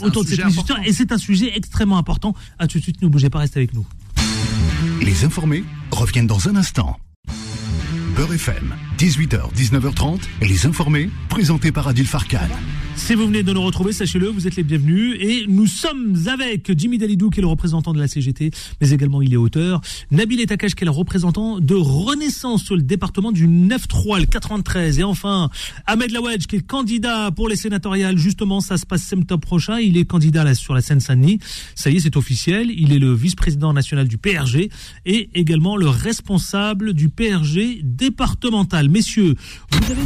[0.00, 0.74] autour de cette important.
[0.84, 2.34] et c'est un sujet extrêmement important.
[2.58, 3.86] À tout de suite, ne bougez pas, restez avec nous.
[5.00, 6.96] Les informés reviennent dans un instant.
[8.16, 12.38] Beurre FM, 18h, 19h30, les informés, présentés par Adil Farkan.
[12.96, 15.16] Si vous venez de nous retrouver, sachez-le, vous êtes les bienvenus.
[15.18, 19.20] Et nous sommes avec Jimmy Dalidou, qui est le représentant de la CGT, mais également
[19.20, 19.80] il est auteur.
[20.12, 25.00] Nabil Etakash, qui est le représentant de Renaissance sur le département du 9-3, le 93.
[25.00, 25.50] Et enfin,
[25.86, 28.16] Ahmed Laouedj, qui est candidat pour les sénatoriales.
[28.16, 29.80] Justement, ça se passe septembre prochain.
[29.80, 31.40] Il est candidat sur la Seine-Saint-Denis.
[31.74, 32.70] Ça y est, c'est officiel.
[32.70, 34.70] Il est le vice-président national du PRG
[35.04, 38.83] et également le responsable du PRG départemental.
[38.88, 39.34] Messieurs,
[39.70, 40.02] vous avez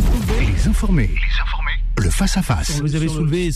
[0.53, 2.81] Les informés, les informés, le face-à-face.
[2.81, 3.51] vous avez soulevé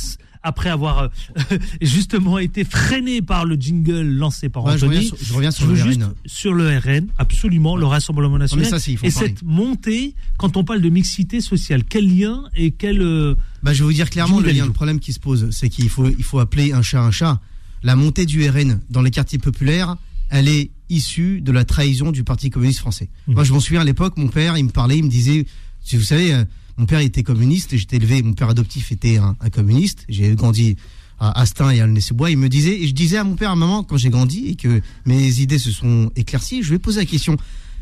[0.44, 1.08] après avoir euh,
[1.80, 4.96] justement été freiné par le jingle lancé par Ouais, je Anthony.
[4.96, 6.14] reviens sur- je reviens sur le juste- RN.
[6.26, 8.66] sur le RN, absolument, le Rassemblement national.
[8.66, 9.10] ça, si, et parler.
[9.12, 13.02] cette montée, quand on parle de mixité sociale, quel lien et quel...
[13.02, 15.68] euh, Bah, je vais vous dire clairement le lien, le problème qui se pose, c'est
[15.68, 17.40] qu'il faut, il faut appeler un chat un chat.
[17.84, 19.96] La montée du RN dans les quartiers populaires,
[20.32, 23.10] elle est issue de la trahison du Parti communiste français.
[23.28, 23.34] Mmh.
[23.34, 25.46] Moi, je m'en souviens à l'époque, mon père, il me parlait, il me disait,
[25.82, 26.44] si vous savez, euh,
[26.78, 30.76] mon père était communiste, j'étais élevé, mon père adoptif était un, un communiste, j'ai grandi
[31.20, 33.56] à Astin et à Aulnay-sous-Bois, il me disait, et je disais à mon père à
[33.56, 37.00] maman, quand j'ai grandi et que mes idées se sont éclaircies, je lui ai posé
[37.00, 37.36] la question,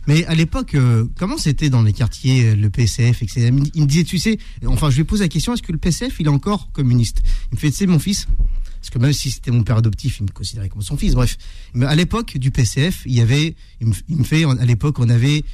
[0.07, 3.51] mais à l'époque, euh, comment c'était dans les quartiers, euh, le PCF, etc.
[3.75, 5.79] Il me- disait, tu sais, enfin, je lui ai posé la question, est-ce que le
[5.79, 7.23] PCF, il est encore communiste?
[7.51, 8.27] Il me fait, tu sais, mon fils,
[8.81, 11.37] parce que même si c'était mon père adoptif, il me considérait comme son fils, bref.
[11.75, 15.45] Mais à l'époque du PCF, il y avait, il me, fait, à l'époque, on avait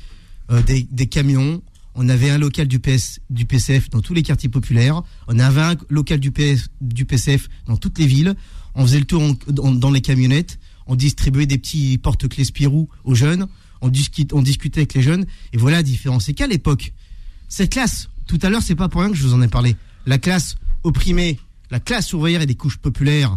[0.51, 1.61] euh, des, camions,
[1.97, 5.63] on avait un local du, PS, du PCF dans tous les quartiers populaires, on avait
[5.63, 8.37] un local du, PS, du PCF dans toutes les villes,
[8.77, 13.49] on faisait le tour dans les camionnettes, on distribuait des petits porte-clés Spirou aux jeunes,
[13.87, 16.25] on, discute, discutait avec les jeunes, et voilà la différence.
[16.25, 16.93] C'est qu'à l'époque,
[17.49, 19.77] cette classe, tout à l'heure, c'est pas pour rien que je vous en ai parlé,
[20.07, 21.39] la classe opprimée,
[21.71, 23.37] la classe ouvrière et des couches populaires,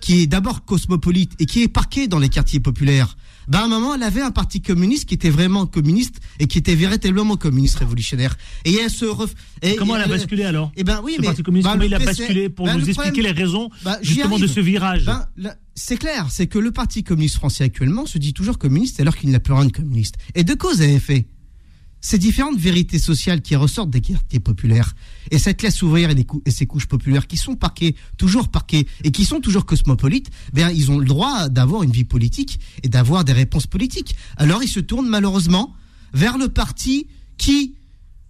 [0.00, 3.16] qui est d'abord cosmopolite et qui est parquée dans les quartiers populaires,
[3.48, 6.58] ben à un moment, elle avait un parti communiste qui était vraiment communiste et qui
[6.58, 8.36] était véritablement communiste révolutionnaire.
[8.64, 9.34] Et elle se ref...
[9.62, 11.84] et- comment elle a basculé alors Eh ben oui, Ce mais Parti communiste, ben, comment
[11.84, 15.04] il a basculé pour ben, nous expliquer problème- les raisons ben, justement de ce virage?
[15.04, 19.16] Ben, c'est clair, c'est que le Parti communiste français actuellement se dit toujours communiste alors
[19.16, 20.14] qu'il n'a plus rien de communiste.
[20.34, 21.26] Et de cause à effet.
[22.06, 24.94] Ces différentes vérités sociales qui ressortent des quartiers populaires
[25.30, 29.24] et cette classe ouvrière et, ces couches populaires qui sont parquées, toujours parquées et qui
[29.24, 33.32] sont toujours cosmopolites, ben, ils ont le droit d'avoir une vie politique et d'avoir des
[33.32, 34.16] réponses politiques.
[34.36, 35.74] Alors ils se tournent malheureusement
[36.12, 37.06] vers le parti
[37.38, 37.76] qui,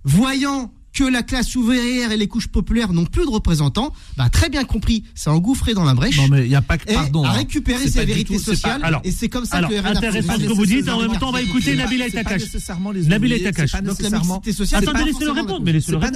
[0.04, 4.48] voyant que la classe ouvrière et les couches populaires n'ont plus de représentants, bah, très
[4.48, 6.16] bien compris, s'est engouffré dans la brèche.
[6.16, 7.32] Non, mais il y a pas que- pardon, a hein.
[7.32, 8.80] récupéré ses vérités tout- c'est pas- sociales.
[8.84, 11.00] alors- et c'est comme ça alors, que RN a intéressant ce que vous dites, en
[11.00, 12.04] même temps, on va écouter Nabil les
[13.08, 13.70] Nabil ouvriers, Etakash.
[13.70, 16.12] c'est pas Donc la nécessairement- mixité sociale, Attendez, laissez-le répondre, mais laissez-le répondre,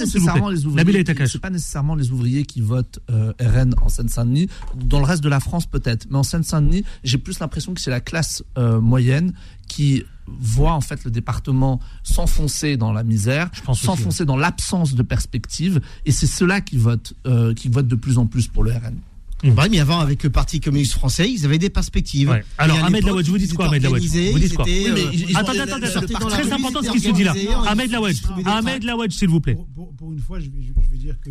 [0.75, 1.03] Nabil.
[1.27, 4.47] C'est pas nécessairement les ouvriers qui votent euh, RN en Seine-Saint-Denis.
[4.75, 7.91] Dans le reste de la France, peut-être, mais en Seine-Saint-Denis, j'ai plus l'impression que c'est
[7.91, 9.33] la classe euh, moyenne
[9.69, 15.79] qui voit en fait le département s'enfoncer dans la misère, s'enfoncer dans l'absence de perspective,
[16.05, 18.97] et c'est ceux-là qui votent, euh, qui votent de plus en plus pour le RN.
[19.41, 22.29] Ouais, mais avant, avec le Parti communiste français, ils avaient des perspectives.
[22.29, 22.43] Ouais.
[22.57, 25.87] Alors, Ahmed Laouedj, vous dites quoi, Ahmed organisés, Vous dites quoi Oui, mais Attendez, attendez,
[25.87, 26.13] attendez.
[26.13, 27.33] Très important ce qui se dit là.
[27.37, 29.55] ils Ahmed des Ahmed s'il vous plaît.
[29.55, 31.29] Pour, pour- pour une fois, je vais, je- je vais dire que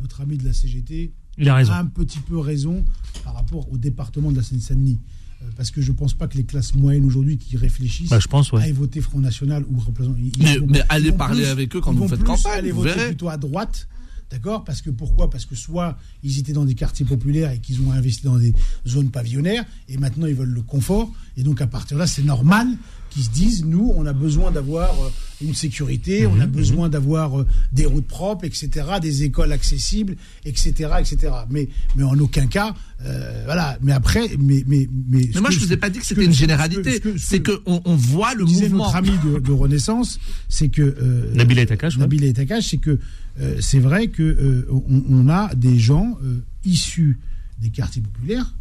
[0.00, 1.72] notre ami de la CGT Il a raison.
[1.74, 2.82] un petit peu raison
[3.24, 4.98] par rapport au département de la Seine-Saint-Denis.
[5.42, 8.18] Euh, Parce que je ne pense pas que les classes moyennes aujourd'hui qui réfléchissent Bah,
[8.20, 8.62] je pense, ouais.
[8.68, 10.18] à voter Front National ou représentant.
[10.40, 13.06] Mais- allez parler plus- avec eux quand vous faites campagne, aller vous voter verrez.
[13.08, 13.88] plutôt à droite.
[14.30, 14.64] D'accord?
[14.64, 15.30] Parce que pourquoi?
[15.30, 18.52] Parce que soit ils étaient dans des quartiers populaires et qu'ils ont investi dans des
[18.86, 21.12] zones pavillonnaires et maintenant ils veulent le confort.
[21.36, 22.66] Et donc à partir de là, c'est normal
[23.14, 25.10] qu'ils se disent nous, on a besoin d'avoir euh,
[25.40, 28.68] une sécurité, on a besoin d'avoir euh, des routes propres, etc.,
[29.00, 31.32] des écoles accessibles, etc., etc.
[31.48, 33.78] Mais, mais en aucun cas, euh, voilà.
[33.82, 36.32] Mais après, mais, mais, mais, Mais moi, je vous ai pas dit que c'était une
[36.32, 37.00] généralité.
[37.16, 38.84] C'est que on, on voit le mouvement.
[38.84, 42.00] notre ami de, de Renaissance, c'est que euh, Nabil Etakash, ouais.
[42.00, 42.98] Nabil c'est que
[43.40, 46.18] euh, c'est vrai que on, on a des gens
[46.64, 47.18] issus
[47.60, 48.54] des quartiers populaires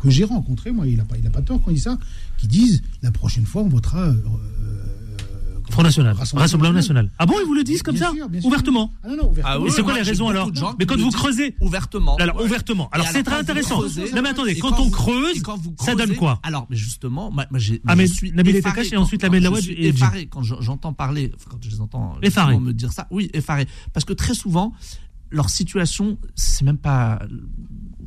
[0.00, 1.98] que j'ai rencontrés, moi, il a pas, il a pas tort quand il dit ça,
[2.38, 4.06] qui disent la prochaine fois on votera.
[4.08, 4.14] euh,
[5.70, 6.14] Front National.
[6.14, 7.04] Rassemblement Rassemblement national.
[7.06, 7.16] national.
[7.18, 8.48] Ah bon, ils vous le disent comme Bien ça sûr, bien sûr.
[8.48, 9.54] Ouvertement Ah non, non, ouvertement.
[9.54, 12.16] Ah oui, Et c'est quoi les raisons alors Mais quand vous creusez ouvertement.
[12.16, 12.44] Alors Ouais.
[12.44, 12.90] ouvertement.
[12.92, 13.78] Alors c'est très intéressant.
[13.80, 16.76] creusez- Non mais attendez, quand on creuse, et quand vous ça donne quoi Alors, mais
[16.76, 19.86] justement, moi, moi, j'ai, Ahmed- je suis Nabil effaré et quand- ensuite Ahmed je suis
[19.86, 22.52] effaré quand je- j'entends parler, quand je les entends Effaré.
[22.52, 23.06] effectivement me dire ça.
[23.10, 23.66] Oui, effaré.
[23.94, 24.74] Parce que très souvent,
[25.30, 27.20] leur situation, c'est même pas.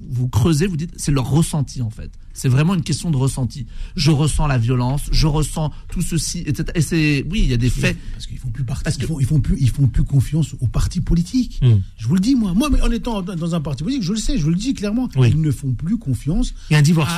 [0.10, 2.12] Vous creusez, vous dites, c'est leur ressenti en fait.
[2.36, 3.66] C'est vraiment une question de ressenti.
[3.96, 6.66] Je ressens la violence, je ressens tout ceci, etc.
[6.76, 7.98] Et c'est, oui, il y a des faits.
[8.14, 10.68] Parce qu'ils font plus partie, ils, font, ils font plus, ils font plus confiance aux
[10.68, 11.62] partis politiques.
[11.98, 14.18] Je vous le dis moi, moi, mais en étant dans un parti politique, je le
[14.20, 15.30] sais, je vous le dis clairement, Oui.
[15.34, 16.54] ils ne font plus confiance.
[16.70, 17.12] Il y a un divorce.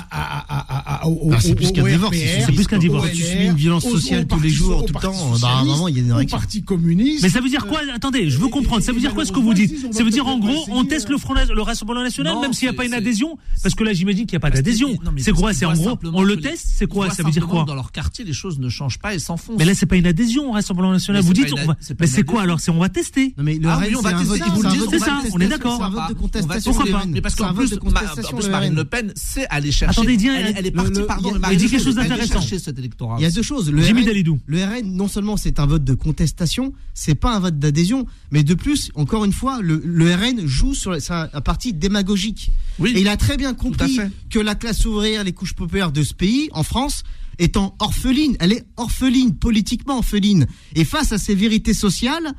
[1.40, 2.16] C'est plus qu'un divorce,
[2.46, 3.12] c'est plus qu'un divorce.
[3.12, 5.88] Tu subis une violence sociale tous les jours, tout le temps, bah, à un moment,
[5.88, 6.38] il y a une au érection.
[6.38, 7.24] parti communiste.
[7.24, 7.82] Mais ça veut dire quoi?
[7.94, 8.84] Attendez, je veux comprendre.
[8.84, 9.94] Ça veut dire quoi ce que vous dites?
[9.94, 12.74] Ça veut dire en gros, on teste le, Front, le Rassemblement National, même s'il n'y
[12.74, 14.98] a pas une adhésion Parce que là, j'imagine qu'il n'y a pas Parce d'adhésion.
[15.18, 17.76] C'est quoi C'est en gros, on le teste C'est quoi Ça veut dire quoi Dans
[17.76, 19.58] leur quartier, les choses ne changent pas et s'enfoncent.
[19.58, 21.22] Mais là, c'est pas une adhésion au Rassemblement National.
[21.24, 23.34] Vous c'est dites, pas c'est pas mais c'est quoi alors C'est on va tester.
[23.38, 25.84] Non mais le Ah on va c'est tester vote, ça, on est c'est d'accord.
[25.84, 26.72] un vote de On va contestation.
[26.74, 26.90] tester.
[26.92, 27.12] le RN.
[27.12, 28.76] Mais parce C'est qu'en vote plus, de ma- contestation, en plus, le Marine RN.
[28.78, 30.00] Le Pen sait aller chercher.
[30.00, 30.18] Attendez,
[30.58, 32.34] elle, est partie, pardon, Marine dit quelque chose d'intéressant.
[32.42, 33.16] chercher cet électorat.
[33.20, 33.72] Il y a deux choses.
[33.72, 34.40] Le Jimmy RN, Dalidou.
[34.46, 38.44] le RN, non seulement c'est un vote de contestation, c'est pas un vote d'adhésion, mais
[38.44, 42.52] de plus, encore une fois, le, le RN joue sur c'est un, un parti démagogique.
[42.80, 42.94] Oui.
[42.96, 44.00] Et il a très bien compris
[44.30, 47.04] que la classe les couches populaires de ce pays, en France,
[47.40, 50.48] étant orpheline, elle est orpheline, politiquement orpheline.
[50.76, 52.34] Et face à ces vérités sociales,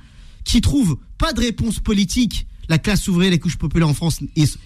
[0.45, 4.21] qui trouvent pas de réponse politique, la classe ouvrière, les couches populaires en France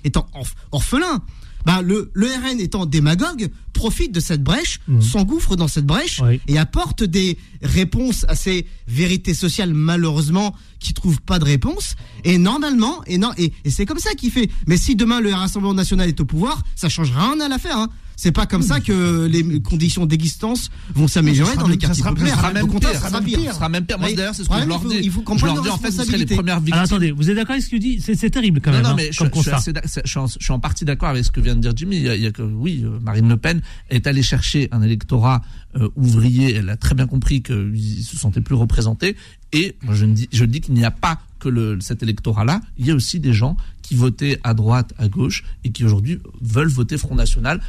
[0.05, 1.22] étant orph- orphelin,
[1.64, 6.40] bah le, le RN étant démagogue profite de cette brèche, s'engouffre dans cette brèche Oui.
[6.46, 11.94] et apporte des réponses à ces vérités sociales malheureusement qui trouvent pas de réponse.
[12.24, 14.50] Et normalement, et, non, et, et c'est comme ça qu'il fait.
[14.66, 17.78] Mais si demain le Rassemblement national est au pouvoir, ça change rien à l'affaire.
[17.78, 17.88] Hein.
[18.23, 22.14] C'est pas comme ça que les conditions d'existence vont s'améliorer dans les quartiers sera- ça
[22.14, 22.37] populaires.
[22.39, 23.39] sera même pire, ça sera sera pire.
[23.41, 23.51] pire.
[23.51, 23.99] Ça sera même pire.
[23.99, 24.99] Moi, Mais d'ailleurs, c'est ce que je leur il faut- dis.
[25.03, 26.85] Il faut Je comprendre leur dis, en fait, ce seraient les premières victimes.
[26.85, 28.83] Attendez, vous êtes d'accord avec ce que dit C'est c'est terrible quand même.
[28.83, 29.73] Non, non, hein, mais je, je suis
[30.05, 31.97] je, en, je partie d'accord avec ce que vient de dire Jimmy.
[31.97, 33.61] Il y a, il y a que, oui, euh, Marine Le Pen
[33.91, 35.43] est allée chercher un électorat
[35.75, 36.55] euh, ouvrier.
[36.55, 39.16] Elle a très bien compris qu'il se sentait plus représenté.
[39.53, 42.61] Et moi, je, dis, je dis qu'il n'y a pas que le, cet électorat-là.
[42.79, 46.20] Il y a aussi des gens qui votaient à droite, à gauche, et qui aujourd'hui
[46.41, 47.61] veulent voter Front National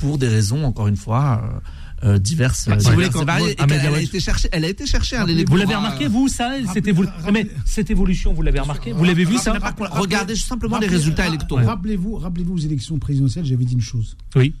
[0.00, 1.42] pour des raisons, encore une fois.
[1.44, 1.60] euh,
[2.02, 3.50] euh, diverses, Bah, si diverses vous voulez, et quand- variées.
[3.50, 5.74] Et Ah, mais qu'elle- elle, a été chercher, elle a été chercher un Vous l'avez
[5.74, 9.52] remarqué, vous, ça cette, évolu- mais cette évolution, vous l'avez remarqué Vous l'avez vu, ça
[9.90, 11.62] Regardez simplement les Rappelez- résultats ra- électoraux.
[11.62, 14.16] Rappelez-vous, rappelez-vous aux élections présidentielles, j'avais dit une chose.
[14.34, 14.54] Oui.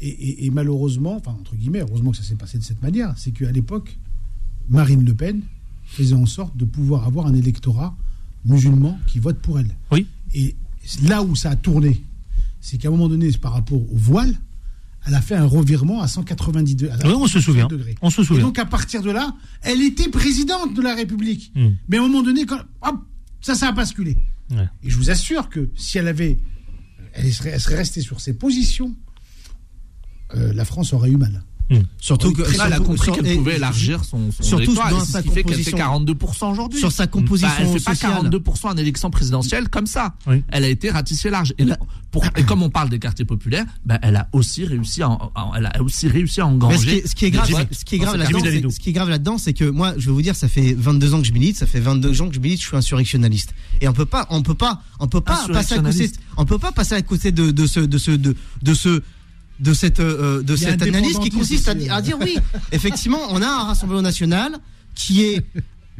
[0.00, 3.14] Et, et- et malheureusement, enfin entre guillemets, heureusement que ça s'est passé de cette manière,
[3.16, 3.96] c'est qu'à l'époque,
[4.68, 5.42] Marine Le Pen
[5.86, 7.94] faisait en sorte de pouvoir avoir un électorat
[8.44, 9.70] musulman qui vote pour elle.
[9.92, 10.08] Oui.
[10.34, 10.56] Et
[11.04, 12.02] là où ça a tourné,
[12.60, 14.34] c'est qu'à un moment donné, par rapport au voile,
[15.06, 16.96] elle a fait un revirement à 190 degrés.
[17.04, 17.68] Oui, on se souvient.
[18.00, 18.42] On se Et souvient.
[18.42, 21.52] donc à partir de là, elle était présidente de la République.
[21.54, 21.70] Hmm.
[21.88, 22.96] Mais à un moment donné, quand, hop,
[23.40, 24.16] ça, ça a basculé.
[24.50, 24.68] Ouais.
[24.82, 26.38] Et je vous assure que si elle avait,
[27.12, 28.94] elle serait, elle serait restée sur ses positions,
[30.34, 31.42] euh, la France aurait eu mal.
[31.98, 35.18] Surtout que Là, elle a compris qu'elle pouvait élargir son, son surtout électorat, dans sa
[35.22, 36.78] ce qui fait qu'elle fait composition- 42% aujourd'hui.
[36.78, 38.30] Sur sa composition Bah, elle fait pas sociale.
[38.30, 40.14] 42% en élection présidentielle comme ça.
[40.50, 41.54] Elle a été ratissée large.
[41.58, 41.78] Et, là,
[42.10, 45.32] pour- et comme on parle des quartiers populaires, bah, elle a aussi réussi à, en-
[45.56, 46.76] elle a aussi réussi à engranger.
[46.78, 48.38] ce, qui est, ce qui est grave, ce qui est grave là-dedans,
[48.70, 51.14] ce qui est grave là-dedans, c'est que moi, je vais vous dire, ça fait 22
[51.14, 53.54] ans que je milite, ça fait 22 ans que je milite, je suis insurrectionnaliste.
[53.80, 56.58] Et on peut pas, on peut pas, on peut pas passer à côté, on peut
[56.58, 59.02] pas passer à côté de, de ce, de ce, de, de ce,
[59.60, 62.00] de cette, euh, de cette analyse qui consiste à, euh.
[62.00, 62.36] dire oui,
[62.72, 64.58] effectivement, on a un Rassemblement national
[64.94, 65.44] qui est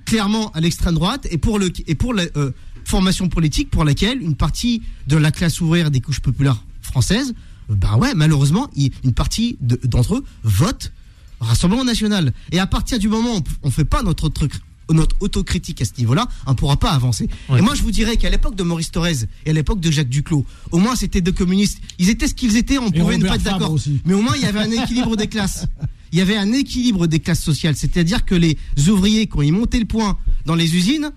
[0.05, 2.53] clairement à l'extrême droite et pour le, et pour la euh,
[2.85, 7.33] formation politique pour laquelle une partie de la classe ouvrière des couches populaires françaises,
[7.71, 10.93] euh, ben ouais, malheureusement, une partie de- d'entre eux vote
[11.41, 12.33] Rassemblement national.
[12.53, 14.53] Et à partir du moment où on ne fait pas notre truc
[14.93, 17.29] notre autocritique à ce niveau-là, on ne pourra pas avancer.
[17.57, 19.17] Et moi, je vous dirais qu'à l'époque de Maurice Thorez
[19.47, 21.81] et à l'époque de Jacques Duclos, au moins c'était deux communistes.
[21.99, 23.77] Ils étaient ce qu'ils étaient, on Et pouvait ne pas être d'accord.
[24.05, 25.67] Mais au moins, il y avait un équilibre des classes.
[26.13, 27.75] Il y avait un équilibre des classes sociales.
[27.75, 28.57] C'est-à-dire que les
[28.87, 30.17] ouvriers, quand ils montaient le point
[30.47, 31.11] dans les usines,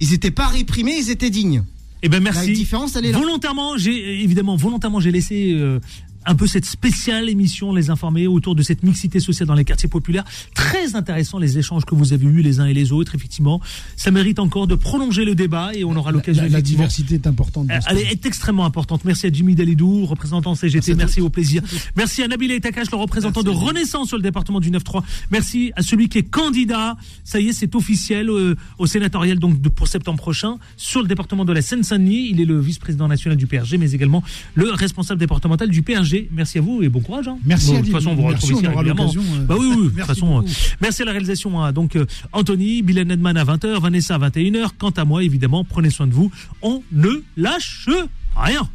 [0.00, 1.64] ils n'étaient pas réprimés, ils étaient dignes.
[2.02, 2.48] Eh ben merci.
[2.48, 3.18] La différence, elle est là.
[3.18, 5.80] Volontairement, j'ai évidemment volontairement j'ai laissé euh,
[6.26, 9.88] un peu cette spéciale émission les informer autour de cette mixité sociale dans les quartiers
[9.88, 10.24] populaires.
[10.54, 13.14] Très intéressant les échanges que vous avez eus les uns et les autres.
[13.14, 13.60] Effectivement,
[13.96, 16.42] ça mérite encore de prolonger le débat et on aura l'occasion.
[16.42, 17.68] La, la effectivement, diversité est importante.
[17.68, 19.04] ce Elle est extrêmement importante.
[19.04, 20.94] Merci à Jimmy Dalidou, représentant CGT.
[20.94, 21.62] Merci, au plaisir.
[21.96, 25.02] Merci à Nabil Etakash, le représentant de Renaissance sur le département du 9-3.
[25.30, 26.96] Merci à celui qui est candidat.
[27.24, 31.08] Ça y est, c'est officiel euh, au sénatorial donc de- pour septembre prochain sur le
[31.08, 32.28] département de la Seine-Saint-Denis.
[32.30, 34.22] Il est le vice-président national du PRG, mais également
[34.54, 36.13] le responsable départemental du PRG.
[36.32, 37.28] Merci à vous et bon courage.
[37.28, 37.38] hein.
[37.44, 39.12] Merci, Bon, De toute façon, on vous retrouve ici régulièrement.
[39.16, 39.76] euh, Bah oui, oui.
[39.76, 40.48] De toute merci façon, beaucoup.
[40.48, 41.62] euh, merci à la réalisation.
[41.62, 41.72] hein.
[41.72, 44.68] Donc euh, Anthony, Bill Edman à 20h, Vanessa à 21h.
[44.78, 46.30] Quant à moi, évidemment, prenez soin de vous.
[46.62, 47.88] On ne lâche
[48.36, 48.68] rien.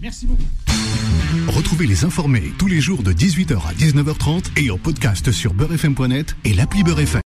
[0.00, 0.42] Merci beaucoup.
[1.48, 6.36] Retrouvez les informés tous les jours de 18h à 19h30 et en podcast sur beurrefm.net
[6.44, 7.20] et l'appli Beurrefm.